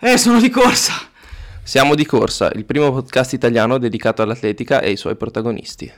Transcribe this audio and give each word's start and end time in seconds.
Eh, 0.00 0.16
sono 0.16 0.40
di 0.40 0.48
corsa. 0.48 0.92
Siamo 1.64 1.96
di 1.96 2.06
corsa, 2.06 2.52
il 2.54 2.64
primo 2.64 2.92
podcast 2.92 3.32
italiano 3.32 3.78
dedicato 3.78 4.22
all'atletica 4.22 4.80
e 4.80 4.90
ai 4.90 4.96
suoi 4.96 5.16
protagonisti. 5.16 5.92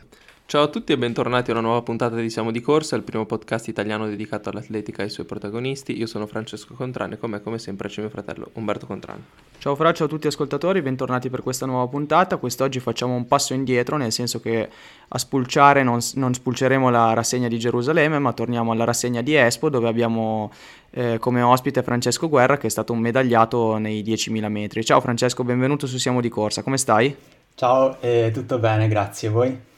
Ciao 0.51 0.65
a 0.65 0.67
tutti 0.67 0.91
e 0.91 0.99
bentornati 0.99 1.51
a 1.51 1.53
una 1.53 1.63
nuova 1.63 1.81
puntata 1.83 2.17
di 2.17 2.29
Siamo 2.29 2.51
di 2.51 2.61
Corsa, 2.61 2.97
il 2.97 3.05
primo 3.05 3.25
podcast 3.25 3.69
italiano 3.69 4.09
dedicato 4.09 4.49
all'atletica 4.49 5.03
e 5.03 5.05
ai 5.05 5.11
suoi 5.11 5.25
protagonisti. 5.25 5.97
Io 5.97 6.07
sono 6.09 6.27
Francesco 6.27 6.75
Contrani 6.75 7.15
e 7.15 7.19
con 7.19 7.31
me 7.31 7.41
come 7.41 7.61
sempre 7.61 7.89
c'è 7.89 8.01
mio 8.01 8.11
fratello 8.11 8.51
Umberto 8.55 8.85
Contrani. 8.85 9.23
Ciao 9.59 9.77
Fra, 9.77 9.93
ciao 9.93 10.07
a 10.07 10.09
tutti 10.09 10.27
ascoltatori, 10.27 10.83
bentornati 10.83 11.31
per 11.31 11.43
questa 11.45 11.67
nuova 11.67 11.87
puntata. 11.87 12.37
Quest'oggi 12.39 12.81
facciamo 12.81 13.15
un 13.15 13.29
passo 13.29 13.55
indietro, 13.55 13.97
nel 13.97 14.11
senso 14.11 14.41
che 14.41 14.69
a 15.07 15.19
spulciare 15.19 15.85
non, 15.85 16.01
non 16.15 16.35
spulceremo 16.35 16.91
la 16.91 17.13
rassegna 17.13 17.47
di 17.47 17.57
Gerusalemme, 17.57 18.19
ma 18.19 18.33
torniamo 18.33 18.73
alla 18.73 18.83
rassegna 18.83 19.23
di 19.23 19.37
Espo 19.37 19.69
dove 19.69 19.87
abbiamo 19.87 20.51
eh, 20.91 21.19
come 21.21 21.43
ospite 21.43 21.85
Francesco 21.85 22.29
Guerra 22.29 22.57
che 22.57 22.67
è 22.67 22.71
stato 22.71 22.93
un 22.93 22.99
medagliato 22.99 23.79
nei 23.79 24.03
10.000 24.03 24.49
metri. 24.49 24.85
Ciao 24.85 25.01
Francesco, 25.01 25.45
benvenuto 25.45 25.87
su 25.87 25.97
Siamo 25.97 26.21
di 26.21 26.29
Corsa, 26.29 26.65
come 26.65 26.77
stai? 26.77 27.15
Ciao, 27.55 27.99
eh, 28.01 28.33
tutto 28.35 28.59
bene, 28.59 28.89
grazie. 28.89 29.29
Voi? 29.29 29.69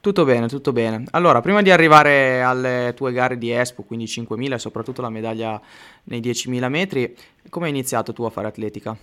Tutto 0.00 0.24
bene, 0.24 0.46
tutto 0.46 0.72
bene. 0.72 1.02
Allora, 1.10 1.40
prima 1.40 1.60
di 1.60 1.72
arrivare 1.72 2.40
alle 2.40 2.92
tue 2.94 3.12
gare 3.12 3.36
di 3.36 3.50
Espo, 3.50 3.82
quindi 3.82 4.04
5.000 4.04 4.52
e 4.52 4.58
soprattutto 4.58 5.02
la 5.02 5.10
medaglia 5.10 5.60
nei 6.04 6.20
10.000 6.20 6.68
metri, 6.68 7.16
come 7.48 7.66
hai 7.66 7.72
iniziato 7.72 8.12
tu 8.12 8.22
a 8.22 8.30
fare 8.30 8.46
atletica? 8.46 8.96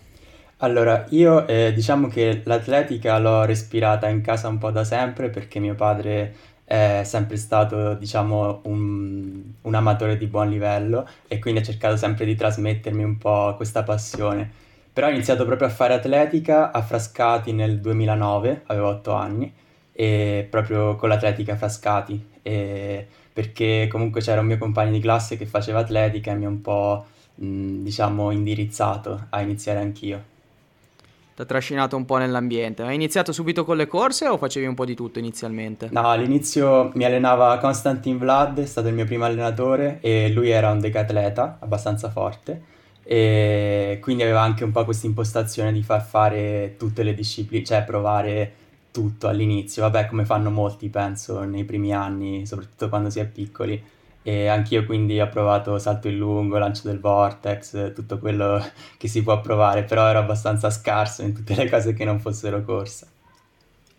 Allora, 0.60 1.06
io 1.10 1.46
eh, 1.48 1.74
diciamo 1.74 2.08
che 2.08 2.42
l'atletica 2.46 3.20
l'ho 3.20 3.44
respirata 3.44 4.08
in 4.08 4.22
casa 4.22 4.48
un 4.48 4.58
po' 4.58 4.72
da 4.72 4.86
sempre 4.86 5.30
perché 5.30 5.60
mio 5.60 5.76
padre 5.76 6.34
è 6.64 7.02
sempre 7.04 7.36
stato, 7.36 7.96
diciamo, 7.96 8.62
un, 8.64 9.42
un 9.62 9.74
amatore 9.76 10.16
di 10.16 10.28
buon 10.28 10.50
livello 10.50 11.06
e 11.28 11.40
quindi 11.40 11.60
ha 11.60 11.64
cercato 11.64 11.98
sempre 11.98 12.24
di 12.24 12.36
trasmettermi 12.36 13.04
un 13.04 13.18
po' 13.18 13.54
questa 13.58 13.84
passione. 13.84 14.50
Però 14.94 15.08
ho 15.08 15.12
iniziato 15.12 15.44
proprio 15.46 15.68
a 15.68 15.72
fare 15.72 15.94
atletica 15.94 16.72
a 16.72 16.82
Frascati 16.82 17.52
nel 17.52 17.82
2009, 17.82 18.62
avevo 18.68 18.88
8 18.88 19.12
anni 19.12 19.54
e 19.98 20.46
proprio 20.50 20.98
con 20.98 21.08
l'atletica 21.08 21.56
Frascati, 21.56 22.28
e 22.42 23.08
perché 23.32 23.88
comunque 23.90 24.20
c'era 24.20 24.42
un 24.42 24.48
mio 24.48 24.58
compagno 24.58 24.92
di 24.92 25.00
classe 25.00 25.38
che 25.38 25.46
faceva 25.46 25.80
atletica 25.80 26.32
e 26.32 26.36
mi 26.36 26.46
ha 26.46 26.50
un 26.50 26.62
po', 26.62 27.06
mh, 27.36 27.82
diciamo, 27.82 28.32
indirizzato 28.32 29.28
a 29.30 29.42
iniziare 29.42 29.80
anch'io. 29.80 30.24
Ti 31.36 31.42
ha 31.42 31.46
trascinato 31.46 31.98
un 31.98 32.06
po' 32.06 32.16
nell'ambiente. 32.16 32.82
Hai 32.84 32.96
iniziato 32.96 33.34
subito 33.34 33.66
con 33.66 33.76
le 33.76 33.88
corse 33.88 34.28
o 34.28 34.38
facevi 34.38 34.66
un 34.66 34.74
po' 34.74 34.86
di 34.86 34.96
tutto 34.96 35.20
inizialmente? 35.20 35.90
No, 35.92 36.10
all'inizio 36.10 36.92
mi 36.94 37.04
allenava 37.04 37.58
Konstantin 37.58 38.18
Vlad, 38.18 38.60
è 38.60 38.66
stato 38.66 38.88
il 38.88 38.94
mio 38.94 39.04
primo 39.04 39.26
allenatore 39.26 40.00
e 40.00 40.30
lui 40.30 40.50
era 40.50 40.72
un 40.72 40.80
decatleta 40.80 41.58
abbastanza 41.60 42.10
forte 42.10 42.74
e 43.04 44.00
quindi 44.02 44.24
aveva 44.24 44.42
anche 44.42 44.64
un 44.64 44.72
po' 44.72 44.86
questa 44.86 45.08
impostazione 45.08 45.74
di 45.74 45.84
far 45.84 46.04
fare 46.06 46.76
tutte 46.78 47.04
le 47.04 47.14
discipline, 47.14 47.66
cioè 47.66 47.84
provare 47.84 48.54
tutto 48.96 49.28
all'inizio, 49.28 49.82
vabbè 49.82 50.08
come 50.08 50.24
fanno 50.24 50.50
molti 50.50 50.88
penso 50.88 51.44
nei 51.44 51.66
primi 51.66 51.94
anni, 51.94 52.46
soprattutto 52.46 52.88
quando 52.88 53.10
si 53.10 53.20
è 53.20 53.26
piccoli. 53.26 53.84
E 54.24 54.48
anch'io 54.48 54.86
quindi 54.86 55.20
ho 55.20 55.28
provato 55.28 55.78
salto 55.80 56.08
in 56.08 56.18
lungo, 56.18 56.58
lancio 56.58 56.88
del 56.88 57.02
vortex, 57.02 57.92
tutto 57.94 58.20
quello 58.20 58.66
che 58.98 59.10
si 59.10 59.22
può 59.22 59.42
provare, 59.42 59.84
però 59.84 60.08
ero 60.08 60.20
abbastanza 60.20 60.70
scarso 60.70 61.24
in 61.24 61.34
tutte 61.34 61.56
le 61.56 61.70
cose 61.70 61.94
che 61.94 62.06
non 62.06 62.22
fossero 62.22 62.64
corsa. 62.64 63.06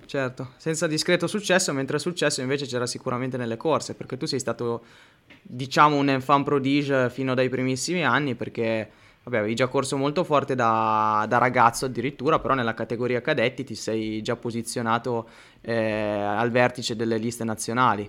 Certo, 0.06 0.52
senza 0.56 0.86
discreto 0.86 1.26
successo, 1.26 1.74
mentre 1.74 1.98
successo 1.98 2.40
invece 2.40 2.64
c'era 2.64 2.86
sicuramente 2.86 3.36
nelle 3.36 3.58
corse, 3.58 3.92
perché 3.92 4.16
tu 4.16 4.24
sei 4.24 4.38
stato, 4.40 4.82
diciamo, 5.42 5.96
un 5.96 6.08
enfant 6.08 6.44
prodige 6.44 7.10
fino 7.10 7.34
dai 7.34 7.50
primissimi 7.50 8.02
anni, 8.02 8.34
perché 8.34 8.88
Vabbè, 9.26 9.38
avevi 9.38 9.56
già 9.56 9.66
corso 9.66 9.96
molto 9.96 10.22
forte 10.22 10.54
da, 10.54 11.26
da, 11.28 11.38
ragazzo 11.38 11.86
addirittura, 11.86 12.38
però 12.38 12.54
nella 12.54 12.74
categoria 12.74 13.20
cadetti 13.20 13.64
ti 13.64 13.74
sei 13.74 14.22
già 14.22 14.36
posizionato 14.36 15.28
eh, 15.62 15.74
al 15.74 16.52
vertice 16.52 16.94
delle 16.94 17.18
liste 17.18 17.42
nazionali. 17.42 18.08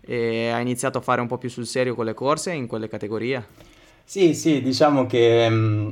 E 0.00 0.48
hai 0.48 0.62
iniziato 0.62 0.98
a 0.98 1.02
fare 1.02 1.20
un 1.20 1.28
po' 1.28 1.38
più 1.38 1.48
sul 1.48 1.66
serio 1.66 1.94
con 1.94 2.04
le 2.04 2.14
corse 2.14 2.50
in 2.50 2.66
quelle 2.66 2.88
categorie? 2.88 3.46
Sì, 4.02 4.34
sì, 4.34 4.60
diciamo 4.60 5.06
che 5.06 5.48
mm, 5.48 5.88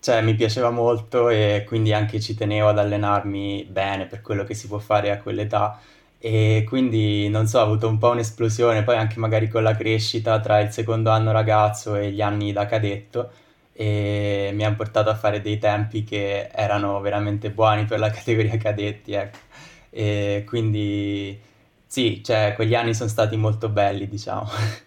cioè, 0.00 0.22
mi 0.22 0.34
piaceva 0.34 0.70
molto 0.70 1.28
e 1.28 1.62
quindi 1.64 1.92
anche 1.92 2.18
ci 2.18 2.34
tenevo 2.34 2.66
ad 2.66 2.80
allenarmi 2.80 3.64
bene 3.70 4.06
per 4.06 4.22
quello 4.22 4.42
che 4.42 4.54
si 4.54 4.66
può 4.66 4.78
fare 4.78 5.12
a 5.12 5.20
quell'età 5.20 5.80
e 6.18 6.64
quindi 6.66 7.28
non 7.28 7.46
so, 7.46 7.60
ho 7.60 7.62
avuto 7.62 7.86
un 7.86 7.98
po' 7.98 8.10
un'esplosione, 8.10 8.82
poi 8.82 8.96
anche 8.96 9.20
magari 9.20 9.48
con 9.48 9.62
la 9.62 9.76
crescita 9.76 10.40
tra 10.40 10.58
il 10.58 10.72
secondo 10.72 11.10
anno 11.10 11.30
ragazzo 11.30 11.94
e 11.94 12.10
gli 12.10 12.20
anni 12.20 12.52
da 12.52 12.66
cadetto 12.66 13.30
e 13.78 14.50
mi 14.54 14.64
hanno 14.64 14.74
portato 14.74 15.10
a 15.10 15.14
fare 15.14 15.42
dei 15.42 15.58
tempi 15.58 16.02
che 16.02 16.48
erano 16.50 16.98
veramente 17.00 17.50
buoni 17.50 17.84
per 17.84 17.98
la 17.98 18.08
categoria 18.10 18.56
cadetti, 18.56 19.12
ecco. 19.12 19.38
E 19.90 20.44
quindi 20.46 21.38
sì, 21.86 22.22
cioè 22.24 22.54
quegli 22.56 22.74
anni 22.74 22.94
sono 22.94 23.10
stati 23.10 23.36
molto 23.36 23.68
belli, 23.68 24.08
diciamo. 24.08 24.48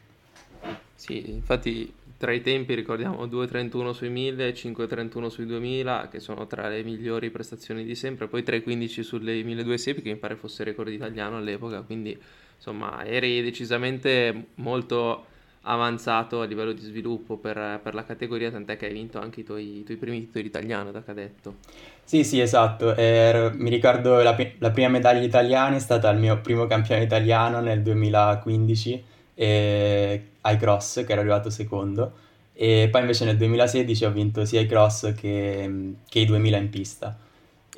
Sì, 1.00 1.32
infatti 1.32 1.92
tra 2.18 2.34
i 2.34 2.42
tempi 2.42 2.76
ricordiamo 2.76 3.26
2.31 3.26 3.92
sui 3.92 4.10
1000 4.10 4.50
e 4.50 4.54
5.31 4.54 5.28
sui 5.28 5.46
2000 5.46 6.10
che 6.12 6.20
sono 6.20 6.46
tra 6.46 6.68
le 6.68 6.84
migliori 6.84 7.30
prestazioni 7.30 7.86
di 7.86 7.96
sempre, 7.96 8.28
poi 8.28 8.44
3.15 8.44 9.00
sulle 9.00 9.42
1200 9.42 10.02
che 10.02 10.12
mi 10.12 10.18
pare 10.18 10.36
fosse 10.36 10.66
record 10.66 10.90
italiano 10.90 11.38
all'epoca, 11.38 11.82
quindi 11.84 12.20
insomma 12.58 13.06
eri 13.06 13.42
decisamente 13.42 14.48
molto 14.56 15.28
avanzato 15.64 16.42
a 16.42 16.46
livello 16.46 16.72
di 16.72 16.82
sviluppo 16.82 17.38
per, 17.38 17.80
per 17.84 17.94
la 17.94 18.04
categoria, 18.04 18.50
tant'è 18.50 18.78
che 18.78 18.88
hai 18.88 18.94
vinto 18.94 19.20
anche 19.20 19.42
i 19.42 19.44
tuoi, 19.44 19.80
i 19.80 19.84
tuoi 19.84 19.98
primi 19.98 20.20
titoli 20.22 20.46
italiani 20.46 20.92
da 20.92 21.04
cadetto. 21.04 21.56
Sì, 22.04 22.24
sì, 22.24 22.40
esatto. 22.40 22.96
Er, 22.96 23.54
mi 23.56 23.70
ricordo 23.70 24.22
la, 24.22 24.36
la, 24.58 24.72
prima 24.72 24.90
medaglia 24.90 25.22
italiana 25.22 25.76
è 25.76 25.80
stata 25.80 26.10
il 26.10 26.20
mio 26.20 26.40
primo 26.42 26.66
campione 26.66 27.04
italiano 27.04 27.60
nel 27.60 27.82
2015 27.82 29.04
eh, 29.36 30.24
ai 30.42 30.58
cross, 30.58 31.04
che 31.06 31.12
ero 31.12 31.22
arrivato 31.22 31.50
secondo. 31.50 32.14
E 32.54 32.90
poi 32.92 33.02
invece 33.02 33.26
nel 33.26 33.38
2016 33.38 34.06
ho 34.06 34.12
vinto 34.12 34.44
sia 34.44 34.60
i 34.60 34.66
cross 34.66 35.14
che, 35.14 35.94
che 36.08 36.20
i 36.20 36.26
2000 36.26 36.58
in 36.58 36.70
pista. 36.70 37.18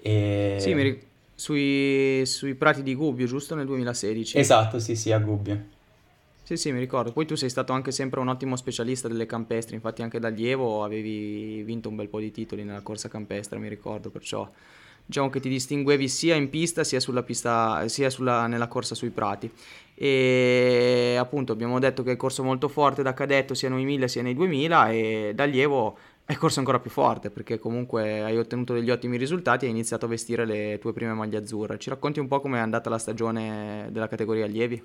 E... 0.02 0.58
Sì, 0.60 0.74
mi 0.74 0.84
ricordo. 0.84 1.10
Sui, 1.36 2.22
sui 2.26 2.54
prati 2.54 2.84
di 2.84 2.94
Gubbio, 2.94 3.26
giusto? 3.26 3.56
Nel 3.56 3.66
2016? 3.66 4.38
Esatto, 4.38 4.78
sì, 4.78 4.96
sì, 4.96 5.12
a 5.12 5.18
Gubbio. 5.18 5.80
Sì, 6.52 6.58
sì, 6.58 6.74
mi 6.74 6.80
ricordo. 6.80 7.14
Poi 7.14 7.26
tu 7.26 7.36
sei 7.36 7.48
stato 7.50 7.72
anche 7.72 7.92
sempre 7.92 8.20
un 8.20 8.28
ottimo 8.28 8.58
specialista 8.58 9.08
delle 9.08 9.26
campestri, 9.26 9.76
infatti 9.76 10.02
anche 10.02 10.20
da 10.20 10.28
allievo 10.28 10.84
avevi 10.84 11.64
vinto 11.64 11.88
un 11.88 11.96
bel 11.96 12.10
po' 12.10 12.20
di 12.20 12.30
titoli 12.30 12.66
nella 12.66 12.82
corsa 12.82 13.08
campestre, 13.08 13.58
mi 13.58 13.70
ricordo, 13.70 14.10
perciò 14.10 14.52
diciamo 15.06 15.30
che 15.30 15.40
ti 15.40 15.48
distinguevi 15.48 16.10
sia 16.10 16.36
in 16.36 16.50
pista 16.50 16.84
sia, 16.84 17.00
sulla 17.00 17.24
pista, 17.24 17.88
sia 17.88 18.10
sulla, 18.10 18.48
nella 18.48 18.68
corsa 18.68 18.96
sui 18.96 19.12
prati. 19.12 19.50
E 19.96 21.16
appunto 21.18 21.54
abbiamo 21.54 21.80
detto 21.80 22.04
che 22.04 22.10
hai 22.10 22.18
corso 22.18 22.44
molto 22.44 22.68
forte 22.68 23.02
da 23.02 23.14
cadetto 23.14 23.54
sia 23.54 23.70
nei 23.70 23.86
1000 23.86 24.10
sia 24.10 24.22
nei 24.22 24.34
2000 24.34 24.92
e 24.92 25.32
da 25.34 25.44
allievo 25.44 25.98
hai 26.26 26.36
corso 26.36 26.60
ancora 26.60 26.80
più 26.80 26.90
forte 26.92 27.30
perché 27.30 27.60
comunque 27.60 28.24
hai 28.24 28.38
ottenuto 28.38 28.74
degli 28.74 28.90
ottimi 28.90 29.16
risultati 29.16 29.64
e 29.64 29.68
hai 29.70 29.74
iniziato 29.74 30.06
a 30.06 30.10
vestire 30.10 30.46
le 30.46 30.80
tue 30.82 30.92
prime 30.92 31.14
maglie 31.14 31.38
azzurre. 31.38 31.80
Ci 31.80 31.90
racconti 31.90 32.20
un 32.20 32.28
po' 32.28 32.42
com'è 32.42 32.60
andata 32.60 32.90
la 32.90 32.98
stagione 32.98 33.88
della 33.92 34.10
categoria 34.10 34.44
allievi? 34.44 34.82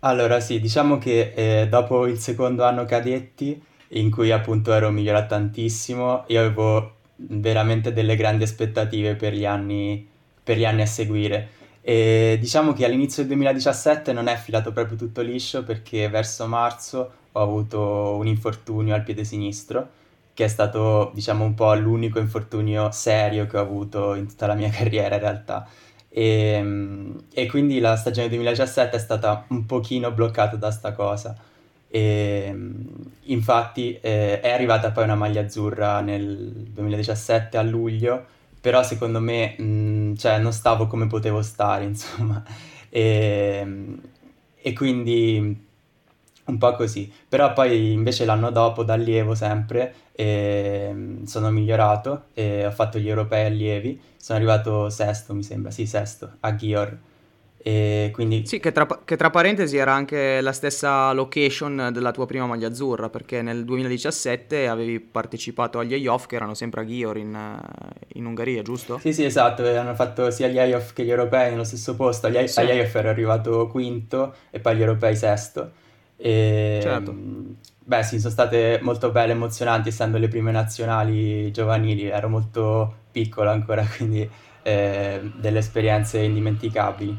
Allora 0.00 0.38
sì, 0.38 0.60
diciamo 0.60 0.98
che 0.98 1.32
eh, 1.34 1.68
dopo 1.68 2.06
il 2.06 2.18
secondo 2.20 2.64
anno 2.64 2.84
cadetti, 2.84 3.60
in 3.90 4.10
cui 4.10 4.30
appunto 4.30 4.72
ero 4.72 4.90
migliorato 4.90 5.28
tantissimo, 5.34 6.24
io 6.28 6.40
avevo 6.40 6.96
veramente 7.16 7.92
delle 7.92 8.14
grandi 8.14 8.44
aspettative 8.44 9.16
per 9.16 9.32
gli 9.34 9.44
anni, 9.44 10.06
per 10.42 10.56
gli 10.56 10.64
anni 10.64 10.82
a 10.82 10.86
seguire. 10.86 11.48
E 11.80 12.36
diciamo 12.40 12.72
che 12.74 12.84
all'inizio 12.84 13.22
del 13.22 13.32
2017 13.32 14.12
non 14.12 14.28
è 14.28 14.36
filato 14.36 14.72
proprio 14.72 14.96
tutto 14.96 15.20
liscio 15.20 15.64
perché 15.64 16.08
verso 16.08 16.46
marzo 16.46 17.12
ho 17.32 17.40
avuto 17.40 18.14
un 18.16 18.26
infortunio 18.28 18.94
al 18.94 19.02
piede 19.02 19.24
sinistro, 19.24 19.88
che 20.32 20.44
è 20.44 20.48
stato 20.48 21.10
diciamo 21.12 21.44
un 21.44 21.54
po' 21.54 21.74
l'unico 21.74 22.20
infortunio 22.20 22.92
serio 22.92 23.46
che 23.46 23.56
ho 23.56 23.60
avuto 23.62 24.14
in 24.14 24.28
tutta 24.28 24.46
la 24.46 24.54
mia 24.54 24.70
carriera 24.70 25.16
in 25.16 25.20
realtà. 25.20 25.68
E, 26.08 26.22
ehm, 26.22 27.24
e, 27.32 27.46
quindi 27.46 27.78
la 27.80 27.96
stagione 27.96 28.28
2017 28.28 28.96
è 28.96 28.98
stata 28.98 29.44
un 29.48 29.66
pochino 29.66 30.10
bloccata 30.12 30.56
da 30.56 30.70
sta 30.70 30.92
cosa. 30.92 31.36
E, 31.90 32.54
infatti 33.22 33.98
eh, 34.00 34.40
è 34.40 34.50
arrivata 34.50 34.90
poi 34.90 35.04
una 35.04 35.14
maglia 35.14 35.42
azzurra 35.42 36.00
nel 36.00 36.50
2017 36.72 37.56
a 37.56 37.62
luglio, 37.62 38.24
però 38.60 38.82
secondo 38.82 39.20
me 39.20 39.54
mh, 39.58 40.16
cioè, 40.16 40.38
non 40.38 40.52
stavo 40.52 40.86
come 40.86 41.06
potevo 41.06 41.42
stare, 41.42 41.84
insomma. 41.84 42.42
E, 42.90 43.66
e 44.60 44.72
quindi 44.72 45.67
un 46.48 46.58
po' 46.58 46.74
così. 46.74 47.10
Però 47.28 47.52
poi 47.52 47.92
invece 47.92 48.24
l'anno 48.24 48.50
dopo, 48.50 48.82
da 48.82 48.94
allievo 48.94 49.34
sempre, 49.34 49.94
eh, 50.12 51.20
sono 51.24 51.50
migliorato 51.50 52.24
e 52.34 52.66
ho 52.66 52.70
fatto 52.70 52.98
gli 52.98 53.08
europei 53.08 53.46
allievi. 53.46 54.00
Sono 54.16 54.38
arrivato 54.38 54.90
sesto, 54.90 55.34
mi 55.34 55.42
sembra, 55.42 55.70
sì, 55.70 55.86
sesto, 55.86 56.32
a 56.40 56.54
Gior. 56.54 56.98
E 57.60 58.10
quindi... 58.14 58.46
Sì, 58.46 58.60
che 58.60 58.72
tra, 58.72 58.86
che 59.04 59.16
tra, 59.16 59.30
parentesi 59.30 59.76
era 59.76 59.92
anche 59.92 60.40
la 60.40 60.52
stessa 60.52 61.12
location 61.12 61.90
della 61.92 62.12
tua 62.12 62.24
prima 62.24 62.46
maglia 62.46 62.68
azzurra, 62.68 63.10
perché 63.10 63.42
nel 63.42 63.64
2017 63.64 64.68
avevi 64.68 65.00
partecipato 65.00 65.78
agli 65.78 65.88
playoff 65.88 66.26
che 66.26 66.36
erano 66.36 66.54
sempre 66.54 66.82
a 66.82 66.84
Ghior 66.84 67.16
in, 67.16 67.60
in, 68.14 68.24
Ungheria, 68.24 68.62
giusto? 68.62 68.98
Sì, 68.98 69.12
sì, 69.12 69.24
esatto, 69.24 69.64
hanno 69.64 69.94
fatto 69.94 70.30
sia 70.30 70.46
gli 70.48 70.52
playoff 70.52 70.92
che 70.92 71.04
gli 71.04 71.10
europei 71.10 71.50
nello 71.50 71.64
stesso 71.64 71.96
posto. 71.96 72.28
Agli, 72.28 72.46
sì. 72.46 72.60
agli 72.60 72.70
ero 72.70 73.08
arrivato 73.08 73.66
quinto 73.66 74.34
e 74.50 74.60
poi 74.60 74.72
agli 74.72 74.82
europei 74.82 75.16
sesto. 75.16 75.72
E, 76.18 76.78
certo. 76.82 77.14
Beh, 77.88 78.02
sì, 78.02 78.18
sono 78.20 78.32
state 78.32 78.80
molto 78.82 79.10
belle, 79.10 79.32
emozionanti, 79.32 79.88
essendo 79.88 80.18
le 80.18 80.28
prime 80.28 80.50
nazionali 80.50 81.50
giovanili, 81.52 82.04
ero 82.04 82.28
molto 82.28 83.06
piccolo 83.10 83.50
ancora, 83.50 83.82
quindi 83.96 84.28
eh, 84.62 85.32
delle 85.34 85.58
esperienze 85.60 86.18
indimenticabili. 86.20 87.18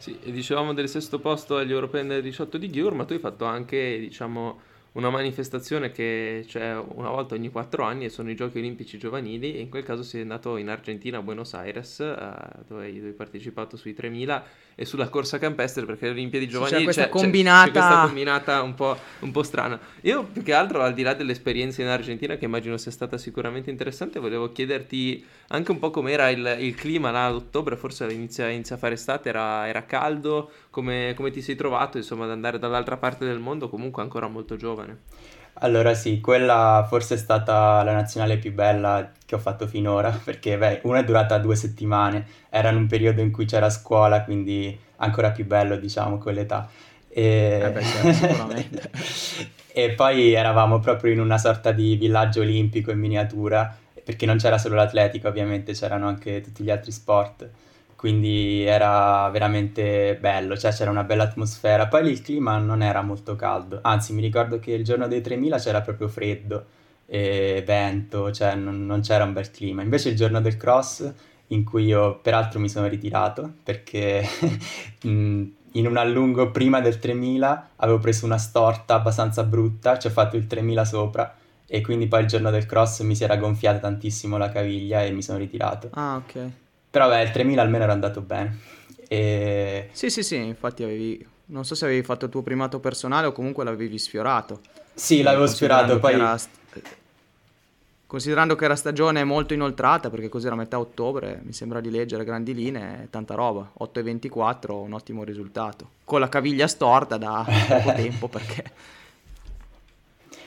Sì, 0.00 0.18
e 0.20 0.30
dicevamo 0.30 0.72
del 0.74 0.88
sesto 0.88 1.18
posto 1.20 1.56
agli 1.56 1.72
europei 1.72 2.06
del 2.06 2.22
18 2.22 2.56
di 2.56 2.70
Gyur, 2.70 2.94
ma 2.94 3.04
tu 3.04 3.14
hai 3.14 3.18
fatto 3.18 3.44
anche, 3.44 3.98
diciamo, 3.98 4.60
una 4.92 5.10
manifestazione 5.10 5.90
che 5.90 6.44
c'è 6.46 6.76
una 6.78 7.10
volta 7.10 7.34
ogni 7.34 7.50
quattro 7.50 7.82
anni 7.82 8.04
e 8.04 8.08
sono 8.08 8.30
i 8.30 8.36
giochi 8.36 8.58
olimpici 8.58 8.96
giovanili 8.96 9.54
e 9.56 9.60
in 9.60 9.68
quel 9.68 9.82
caso 9.82 10.02
sei 10.04 10.22
andato 10.22 10.56
in 10.56 10.68
Argentina, 10.68 11.18
a 11.18 11.22
Buenos 11.22 11.52
Aires, 11.54 12.00
eh, 12.00 12.64
dove 12.66 12.84
hai 12.84 13.12
partecipato 13.12 13.76
sui 13.76 13.92
3000 13.92 14.44
e 14.80 14.84
sulla 14.84 15.08
corsa 15.08 15.38
campestre 15.38 15.84
perché 15.84 16.04
le 16.04 16.12
Olimpiadi 16.12 16.46
giovanili 16.46 16.78
c'è 16.78 16.84
questa 16.84 17.02
c'è, 17.02 17.08
combinata, 17.08 17.64
c'è, 17.64 17.72
c'è 17.72 17.78
questa 17.80 18.02
combinata 18.04 18.62
un, 18.62 18.74
po', 18.76 18.96
un 19.18 19.32
po' 19.32 19.42
strana. 19.42 19.76
Io 20.02 20.22
più 20.22 20.44
che 20.44 20.52
altro 20.52 20.82
al 20.82 20.94
di 20.94 21.02
là 21.02 21.14
dell'esperienza 21.14 21.82
in 21.82 21.88
Argentina 21.88 22.36
che 22.36 22.44
immagino 22.44 22.76
sia 22.76 22.92
stata 22.92 23.18
sicuramente 23.18 23.70
interessante, 23.70 24.20
volevo 24.20 24.52
chiederti 24.52 25.26
anche 25.48 25.72
un 25.72 25.80
po' 25.80 25.90
com'era 25.90 26.30
il, 26.30 26.58
il 26.60 26.76
clima 26.76 27.10
là 27.10 27.26
ad 27.26 27.34
ottobre, 27.34 27.76
forse 27.76 28.04
inizia, 28.04 28.48
inizia 28.50 28.76
a 28.76 28.78
fare 28.78 28.94
estate, 28.94 29.30
era, 29.30 29.66
era 29.66 29.84
caldo, 29.84 30.48
come, 30.70 31.12
come 31.16 31.32
ti 31.32 31.42
sei 31.42 31.56
trovato 31.56 31.96
insomma 31.96 32.26
ad 32.26 32.30
andare 32.30 32.60
dall'altra 32.60 32.96
parte 32.96 33.24
del 33.24 33.40
mondo 33.40 33.68
comunque 33.68 34.02
ancora 34.02 34.28
molto 34.28 34.54
giovane? 34.54 34.98
Allora 35.60 35.94
sì, 35.94 36.20
quella 36.20 36.86
forse 36.88 37.14
è 37.14 37.18
stata 37.18 37.82
la 37.82 37.92
nazionale 37.92 38.38
più 38.38 38.52
bella 38.52 39.10
che 39.24 39.34
ho 39.34 39.38
fatto 39.38 39.66
finora, 39.66 40.10
perché 40.22 40.56
beh, 40.56 40.80
una 40.84 41.00
è 41.00 41.04
durata 41.04 41.38
due 41.38 41.56
settimane, 41.56 42.26
era 42.48 42.70
in 42.70 42.76
un 42.76 42.86
periodo 42.86 43.20
in 43.20 43.32
cui 43.32 43.44
c'era 43.44 43.70
scuola, 43.70 44.22
quindi 44.22 44.78
ancora 44.96 45.30
più 45.30 45.46
bello 45.46 45.76
diciamo 45.76 46.18
con 46.18 46.34
l'età. 46.34 46.68
E... 47.08 47.60
Eh 47.62 47.70
beh, 47.70 47.82
certo, 47.82 48.12
sicuramente. 48.26 48.90
e 49.72 49.90
poi 49.90 50.32
eravamo 50.32 50.78
proprio 50.78 51.12
in 51.12 51.20
una 51.20 51.38
sorta 51.38 51.72
di 51.72 51.96
villaggio 51.96 52.42
olimpico 52.42 52.92
in 52.92 52.98
miniatura, 52.98 53.76
perché 54.04 54.26
non 54.26 54.38
c'era 54.38 54.58
solo 54.58 54.76
l'atletica 54.76 55.28
ovviamente, 55.28 55.72
c'erano 55.72 56.06
anche 56.06 56.40
tutti 56.40 56.62
gli 56.62 56.70
altri 56.70 56.92
sport 56.92 57.50
quindi 57.98 58.62
era 58.62 59.28
veramente 59.30 60.16
bello, 60.20 60.56
cioè 60.56 60.70
c'era 60.72 60.88
una 60.88 61.02
bella 61.02 61.24
atmosfera. 61.24 61.88
Poi 61.88 62.08
il 62.08 62.22
clima 62.22 62.56
non 62.58 62.80
era 62.80 63.02
molto 63.02 63.34
caldo, 63.34 63.80
anzi 63.82 64.12
mi 64.12 64.20
ricordo 64.22 64.60
che 64.60 64.70
il 64.70 64.84
giorno 64.84 65.08
dei 65.08 65.20
3000 65.20 65.58
c'era 65.58 65.80
proprio 65.80 66.06
freddo 66.06 66.64
e 67.06 67.60
vento, 67.66 68.30
cioè 68.30 68.54
non, 68.54 68.86
non 68.86 69.00
c'era 69.00 69.24
un 69.24 69.32
bel 69.32 69.50
clima. 69.50 69.82
Invece 69.82 70.10
il 70.10 70.14
giorno 70.14 70.40
del 70.40 70.56
cross, 70.56 71.12
in 71.48 71.64
cui 71.64 71.86
io 71.86 72.20
peraltro 72.20 72.60
mi 72.60 72.68
sono 72.68 72.86
ritirato 72.86 73.54
perché 73.64 74.22
in 75.02 75.50
un 75.72 75.96
allungo 75.96 76.52
prima 76.52 76.80
del 76.80 77.00
3000 77.00 77.70
avevo 77.74 77.98
preso 77.98 78.26
una 78.26 78.38
storta 78.38 78.94
abbastanza 78.94 79.42
brutta, 79.42 79.98
ci 79.98 80.06
ho 80.06 80.10
fatto 80.10 80.36
il 80.36 80.46
3000 80.46 80.84
sopra 80.84 81.34
e 81.66 81.80
quindi 81.80 82.06
poi 82.06 82.20
il 82.20 82.28
giorno 82.28 82.52
del 82.52 82.64
cross 82.64 83.00
mi 83.00 83.16
si 83.16 83.24
era 83.24 83.36
gonfiata 83.36 83.80
tantissimo 83.80 84.36
la 84.36 84.50
caviglia 84.50 85.02
e 85.02 85.10
mi 85.10 85.20
sono 85.20 85.38
ritirato. 85.38 85.88
Ah, 85.94 86.14
ok. 86.14 86.50
Però 86.90 87.08
beh, 87.08 87.22
il 87.22 87.30
3000 87.30 87.62
almeno 87.62 87.84
era 87.84 87.92
andato 87.92 88.20
bene. 88.20 88.58
E... 89.08 89.88
Sì, 89.92 90.10
sì, 90.10 90.22
sì, 90.22 90.36
infatti 90.36 90.82
avevi... 90.82 91.26
Non 91.46 91.64
so 91.64 91.74
se 91.74 91.86
avevi 91.86 92.02
fatto 92.02 92.26
il 92.26 92.30
tuo 92.30 92.42
primato 92.42 92.78
personale 92.78 93.26
o 93.26 93.32
comunque 93.32 93.64
l'avevi 93.64 93.98
sfiorato. 93.98 94.60
Sì, 94.94 95.22
l'avevo 95.22 95.46
sfiorato, 95.46 95.98
poi... 95.98 96.14
Era... 96.14 96.38
Considerando 98.06 98.54
che 98.54 98.64
era 98.64 98.74
stagione 98.74 99.22
molto 99.22 99.52
inoltrata, 99.52 100.08
perché 100.08 100.30
così 100.30 100.46
era 100.46 100.56
metà 100.56 100.78
ottobre, 100.78 101.40
mi 101.42 101.52
sembra 101.52 101.80
di 101.80 101.90
leggere 101.90 102.24
grandi 102.24 102.54
linee, 102.54 103.08
tanta 103.10 103.34
roba. 103.34 103.70
8 103.72 104.00
e 104.00 104.02
24, 104.02 104.80
un 104.80 104.94
ottimo 104.94 105.24
risultato. 105.24 105.90
Con 106.04 106.20
la 106.20 106.30
caviglia 106.30 106.66
storta 106.66 107.18
da 107.18 107.44
poco 107.46 107.92
tempo, 107.96 108.28
perché... 108.28 108.64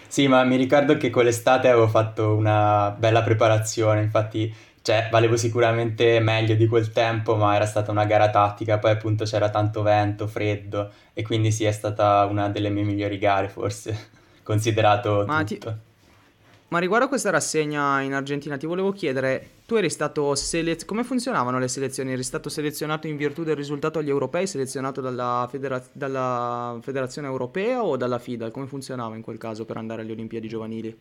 Sì, 0.07 0.27
ma 0.27 0.43
mi 0.43 0.55
ricordo 0.55 0.97
che 0.97 1.09
quell'estate 1.09 1.69
avevo 1.69 1.87
fatto 1.87 2.33
una 2.33 2.89
bella 2.97 3.21
preparazione, 3.21 4.01
infatti 4.01 4.53
cioè, 4.83 5.09
valevo 5.11 5.37
sicuramente 5.37 6.19
meglio 6.19 6.55
di 6.55 6.65
quel 6.67 6.91
tempo, 6.91 7.35
ma 7.35 7.55
era 7.55 7.65
stata 7.65 7.91
una 7.91 8.05
gara 8.05 8.31
tattica, 8.31 8.79
poi 8.79 8.91
appunto 8.91 9.25
c'era 9.25 9.49
tanto 9.49 9.83
vento, 9.83 10.27
freddo, 10.27 10.91
e 11.13 11.21
quindi 11.21 11.51
sì, 11.51 11.65
è 11.65 11.71
stata 11.71 12.25
una 12.25 12.49
delle 12.49 12.69
mie 12.69 12.83
migliori 12.83 13.19
gare, 13.19 13.47
forse, 13.47 14.09
considerato 14.41 15.23
ma 15.27 15.43
tutto. 15.43 15.69
Ti... 15.69 15.89
Ma 16.69 16.79
riguardo 16.79 17.05
a 17.05 17.09
questa 17.09 17.29
rassegna 17.29 17.99
in 18.01 18.13
Argentina, 18.13 18.57
ti 18.57 18.65
volevo 18.65 18.91
chiedere, 18.93 19.49
tu 19.67 19.75
eri 19.75 19.89
stato 19.89 20.33
selezionato, 20.35 20.85
come 20.85 21.03
funzionavano 21.03 21.59
le 21.59 21.67
selezioni? 21.67 22.13
Eri 22.13 22.23
stato 22.23 22.47
selezionato 22.47 23.07
in 23.07 23.17
virtù 23.17 23.43
del 23.43 23.57
risultato 23.57 23.99
agli 23.99 24.09
europei, 24.09 24.47
selezionato 24.47 25.01
dalla, 25.01 25.47
federa- 25.51 25.83
dalla 25.91 26.79
Federazione 26.81 27.27
Europea 27.27 27.83
o 27.83 27.97
dalla 27.97 28.19
FIDA? 28.19 28.51
Come 28.51 28.67
funzionava 28.67 29.15
in 29.15 29.21
quel 29.21 29.37
caso 29.37 29.65
per 29.65 29.75
andare 29.75 30.01
alle 30.03 30.13
Olimpiadi 30.13 30.47
giovanili? 30.47 30.97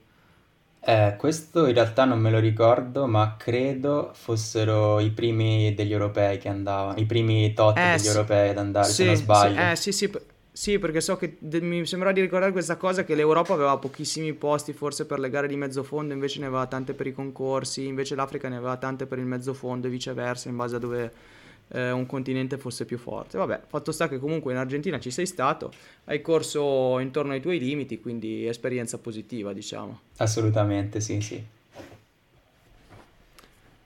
Eh, 0.82 1.14
questo 1.18 1.66
in 1.66 1.74
realtà 1.74 2.04
non 2.04 2.18
me 2.20 2.30
lo 2.30 2.38
ricordo, 2.38 3.06
ma 3.06 3.36
credo 3.38 4.10
fossero 4.14 4.98
i 5.00 5.10
primi 5.10 5.74
degli 5.74 5.92
europei 5.92 6.38
che 6.38 6.48
andavano, 6.48 6.98
i 6.98 7.06
primi 7.06 7.52
tot 7.54 7.86
Eh, 7.86 7.98
degli 7.98 8.06
sì, 8.06 8.06
europei 8.06 8.50
ad 8.50 8.58
andare, 8.58 8.92
se 8.94 9.04
non 9.04 9.14
sì, 9.14 9.14
sbaglio. 9.14 9.70
eh, 9.70 9.76
sì, 9.76 9.92
sì, 9.92 10.10
sì, 10.52 10.78
perché 10.78 11.00
so 11.00 11.16
che 11.16 11.36
de- 11.38 11.60
mi 11.60 11.86
sembra 11.86 12.12
di 12.12 12.20
ricordare 12.20 12.52
questa 12.52 12.76
cosa 12.76 13.04
che 13.04 13.14
l'Europa 13.14 13.54
aveva 13.54 13.76
pochissimi 13.78 14.32
posti 14.34 14.72
forse 14.72 15.06
per 15.06 15.18
le 15.20 15.30
gare 15.30 15.46
di 15.48 15.56
mezzo 15.56 15.82
fondo, 15.84 16.12
invece 16.12 16.40
ne 16.40 16.46
aveva 16.46 16.66
tante 16.66 16.94
per 16.94 17.06
i 17.06 17.12
concorsi, 17.12 17.86
invece 17.86 18.14
l'Africa 18.16 18.48
ne 18.48 18.56
aveva 18.56 18.76
tante 18.76 19.06
per 19.06 19.18
il 19.18 19.26
mezzo 19.26 19.54
fondo 19.54 19.86
e 19.86 19.90
viceversa, 19.90 20.48
in 20.48 20.56
base 20.56 20.76
a 20.76 20.78
dove 20.78 21.12
eh, 21.72 21.90
un 21.90 22.06
continente 22.06 22.58
fosse 22.58 22.84
più 22.84 22.98
forte. 22.98 23.38
Vabbè, 23.38 23.62
fatto 23.66 23.92
sta 23.92 24.08
che 24.08 24.18
comunque 24.18 24.52
in 24.52 24.58
Argentina 24.58 24.98
ci 24.98 25.10
sei 25.10 25.26
stato, 25.26 25.72
hai 26.04 26.20
corso 26.20 26.98
intorno 26.98 27.32
ai 27.32 27.40
tuoi 27.40 27.58
limiti, 27.58 28.00
quindi 28.00 28.46
esperienza 28.46 28.98
positiva, 28.98 29.52
diciamo. 29.52 30.00
Assolutamente, 30.16 31.00
sì, 31.00 31.20
sì. 31.20 31.44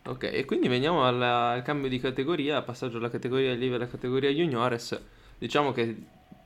Ok, 0.06 0.24
e 0.30 0.44
quindi 0.44 0.68
veniamo 0.68 1.04
al, 1.04 1.20
al 1.20 1.62
cambio 1.62 1.88
di 1.88 1.98
categoria, 1.98 2.60
passaggio 2.60 2.98
dalla 2.98 3.10
categoria 3.10 3.52
allievi 3.52 3.74
alla 3.74 3.88
categoria 3.88 4.30
juniores. 4.30 5.00
Diciamo 5.38 5.72
che 5.72 5.96